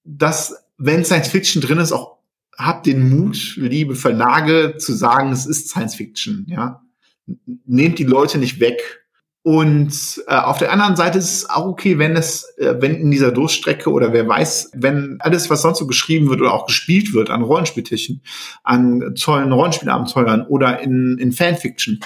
Dass, 0.03 0.55
wenn 0.77 1.03
Science 1.03 1.29
Fiction 1.29 1.61
drin 1.61 1.79
ist, 1.79 1.91
auch 1.91 2.17
habt 2.57 2.85
den 2.85 3.09
Mut, 3.09 3.55
liebe 3.57 3.95
Verlage, 3.95 4.77
zu 4.77 4.93
sagen, 4.93 5.31
es 5.31 5.45
ist 5.45 5.69
Science 5.69 5.95
Fiction, 5.95 6.45
ja. 6.47 6.81
Nehmt 7.65 7.97
die 7.97 8.03
Leute 8.03 8.37
nicht 8.37 8.59
weg. 8.59 9.05
Und 9.41 10.23
äh, 10.27 10.35
auf 10.35 10.57
der 10.57 10.71
anderen 10.71 10.95
Seite 10.95 11.19
ist 11.19 11.31
es 11.31 11.49
auch 11.49 11.65
okay, 11.65 11.99
wenn 11.99 12.15
es, 12.15 12.45
äh, 12.57 12.75
wenn 12.79 12.95
in 12.95 13.11
dieser 13.11 13.31
Durchstrecke 13.31 13.91
oder 13.91 14.11
wer 14.11 14.27
weiß, 14.27 14.71
wenn 14.73 15.17
alles, 15.19 15.49
was 15.51 15.61
sonst 15.61 15.77
so 15.77 15.85
geschrieben 15.85 16.29
wird 16.29 16.41
oder 16.41 16.53
auch 16.53 16.65
gespielt 16.65 17.13
wird 17.13 17.29
an 17.29 17.43
Rollenspieltischen, 17.43 18.23
an 18.63 19.13
tollen 19.15 19.51
Rollenspielabenteuern 19.51 20.47
oder 20.47 20.79
in, 20.79 21.17
in 21.19 21.31
Fanfiction 21.31 21.99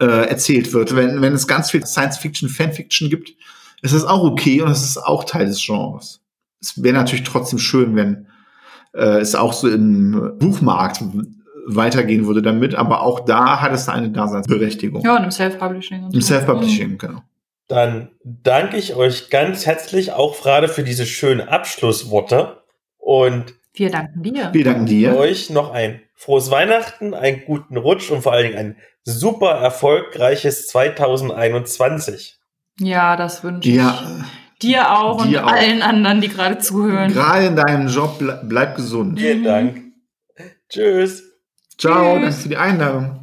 äh, 0.00 0.28
erzählt 0.28 0.72
wird, 0.72 0.94
wenn, 0.94 1.20
wenn 1.20 1.32
es 1.32 1.48
ganz 1.48 1.72
viel 1.72 1.84
Science-Fiction, 1.84 2.48
Fanfiction 2.48 3.10
gibt, 3.10 3.32
es 3.82 3.92
ist 3.92 4.04
auch 4.04 4.22
okay 4.22 4.62
und 4.62 4.70
es 4.70 4.84
ist 4.84 4.98
auch 4.98 5.24
Teil 5.24 5.46
des 5.46 5.64
Genres. 5.64 6.20
Es 6.60 6.82
wäre 6.82 6.94
natürlich 6.94 7.24
trotzdem 7.24 7.58
schön, 7.58 7.96
wenn 7.96 8.26
äh, 8.94 9.20
es 9.20 9.34
auch 9.34 9.52
so 9.52 9.68
im 9.68 10.36
Buchmarkt 10.38 11.02
weitergehen 11.66 12.26
würde 12.26 12.42
damit, 12.42 12.74
aber 12.74 13.02
auch 13.02 13.20
da 13.20 13.60
hat 13.60 13.72
es 13.72 13.88
eine 13.88 14.10
Daseinsberechtigung. 14.10 15.02
Ja, 15.02 15.16
und 15.16 15.24
im 15.24 15.30
Self-Publishing. 15.30 16.10
Im 16.12 16.22
Self-Publishing, 16.22 16.90
mhm. 16.90 16.98
genau. 16.98 17.22
Dann 17.68 18.10
danke 18.22 18.76
ich 18.76 18.94
euch 18.94 19.28
ganz 19.28 19.66
herzlich 19.66 20.12
auch 20.12 20.40
gerade 20.40 20.68
für 20.68 20.84
diese 20.84 21.04
schönen 21.04 21.48
Abschlussworte 21.48 22.62
und 22.98 23.54
wir 23.74 23.90
danken 23.90 24.22
dir. 24.22 24.50
Wir 24.52 24.64
danken 24.64 24.86
dir. 24.86 25.16
Euch 25.16 25.50
noch 25.50 25.72
ein 25.72 26.00
frohes 26.14 26.50
Weihnachten, 26.50 27.12
einen 27.12 27.44
guten 27.44 27.76
Rutsch 27.76 28.10
und 28.10 28.22
vor 28.22 28.32
allen 28.32 28.46
Dingen 28.46 28.58
ein 28.58 28.76
super 29.04 29.50
erfolgreiches 29.50 30.68
2021. 30.68 32.35
Ja, 32.78 33.16
das 33.16 33.42
wünsche 33.42 33.68
ich. 33.68 33.76
Ja, 33.76 34.02
dir 34.62 34.98
auch 34.98 35.24
dir 35.24 35.38
und 35.40 35.44
auch. 35.44 35.52
allen 35.52 35.82
anderen, 35.82 36.20
die 36.20 36.28
gerade 36.28 36.58
zuhören. 36.58 37.12
Gerade 37.12 37.46
in 37.46 37.56
deinem 37.56 37.88
Job, 37.88 38.18
bleib, 38.18 38.48
bleib 38.48 38.76
gesund. 38.76 39.18
Vielen 39.18 39.44
Dank. 39.44 39.82
Tschüss. 40.68 41.22
Ciao, 41.78 42.14
Tschüss. 42.16 42.22
danke 42.22 42.32
für 42.32 42.48
die 42.48 42.56
Einladung. 42.56 43.22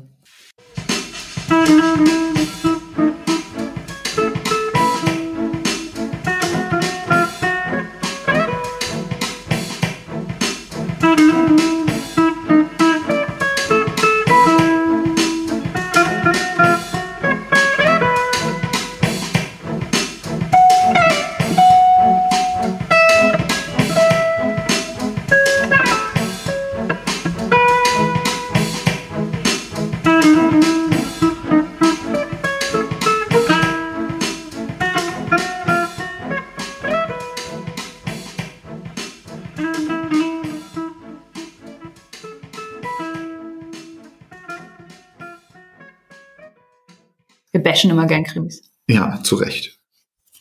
Gern 48.14 48.24
Krimis. 48.24 48.62
Ja, 48.88 49.22
zu 49.24 49.36
Recht. 49.38 49.80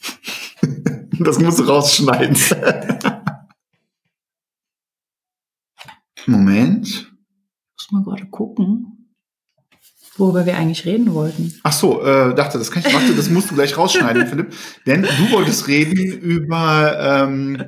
das 1.19 1.39
musst 1.39 1.59
du 1.59 1.65
rausschneiden. 1.65 2.37
Moment. 6.27 7.13
Muss 7.77 7.91
mal 7.91 8.03
gerade 8.05 8.27
gucken 8.27 9.02
worüber 10.17 10.45
wir 10.45 10.57
eigentlich 10.57 10.85
reden 10.85 11.15
wollten. 11.15 11.55
Ach 11.63 11.73
so, 11.73 12.03
äh, 12.03 12.35
dachte, 12.35 12.59
das 12.59 12.71
kann 12.71 12.83
ich, 12.87 12.93
warte, 12.93 13.15
das 13.15 13.31
musst 13.31 13.51
du 13.51 13.55
gleich 13.55 13.77
rausschneiden, 13.77 14.27
Philipp. 14.29 14.55
Denn 14.87 15.03
du 15.03 15.31
wolltest 15.31 15.69
reden 15.69 15.97
über, 15.97 17.25
ähm, 17.27 17.65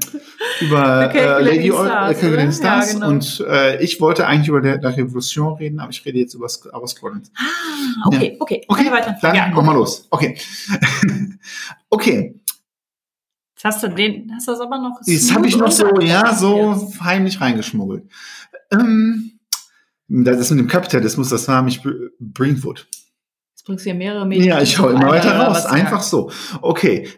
über 0.61 1.07
okay, 1.09 1.18
äh, 1.18 1.42
Lady 1.42 1.68
Stars, 1.68 2.22
äh, 2.22 2.53
Stars 2.53 2.86
ja, 2.88 2.92
genau. 2.95 3.09
und 3.09 3.45
äh, 3.49 3.82
ich 3.82 4.01
wollte 4.01 4.26
eigentlich 4.26 4.49
über 4.49 4.61
der, 4.61 4.78
der 4.78 4.97
Revolution 4.97 5.55
reden, 5.55 5.80
aber 5.80 5.90
ich 5.90 6.05
rede 6.05 6.18
jetzt 6.18 6.34
über 6.34 6.49
Star 6.49 6.86
Squadrons. 6.86 7.30
Ah, 7.36 8.09
okay, 8.09 8.32
ja. 8.32 8.40
okay. 8.40 8.64
Okay, 8.68 8.90
weiter. 8.90 9.16
dann 9.22 9.34
ja, 9.34 9.49
mach 9.53 9.62
mal 9.62 9.74
los. 9.74 10.07
Okay. 10.11 10.36
okay. 11.90 12.40
Jetzt 13.55 13.64
hast 13.64 13.82
du 13.82 13.88
den, 13.88 14.30
hast 14.34 14.49
du 14.49 14.53
das 14.53 14.61
aber 14.61 14.78
noch? 14.78 15.01
Das 15.07 15.32
habe 15.32 15.47
ich 15.47 15.57
noch 15.57 15.70
so, 15.70 15.99
ja, 16.01 16.34
so 16.34 16.92
heimlich 17.01 17.40
reingeschmuggelt. 17.40 18.05
Ähm, 18.70 19.34
das 20.09 20.50
mit 20.50 20.59
dem 20.61 20.68
Kapitalismus, 20.68 21.28
das 21.30 21.48
war 21.48 21.62
mich 21.62 21.80
Brinkwood. 22.20 22.86
Jetzt 23.52 23.64
bringst 23.64 23.84
du 23.84 23.90
ja 23.90 23.94
mehrere 23.94 24.26
Medien. 24.26 24.48
Ja, 24.48 24.61
ich 24.61 24.78
hau 24.78 24.88
immer 24.88 25.09
weiter 25.09 25.38
raus. 25.38 25.64
Einfach 25.64 26.02
so. 26.02 26.30
Okay. 26.61 27.09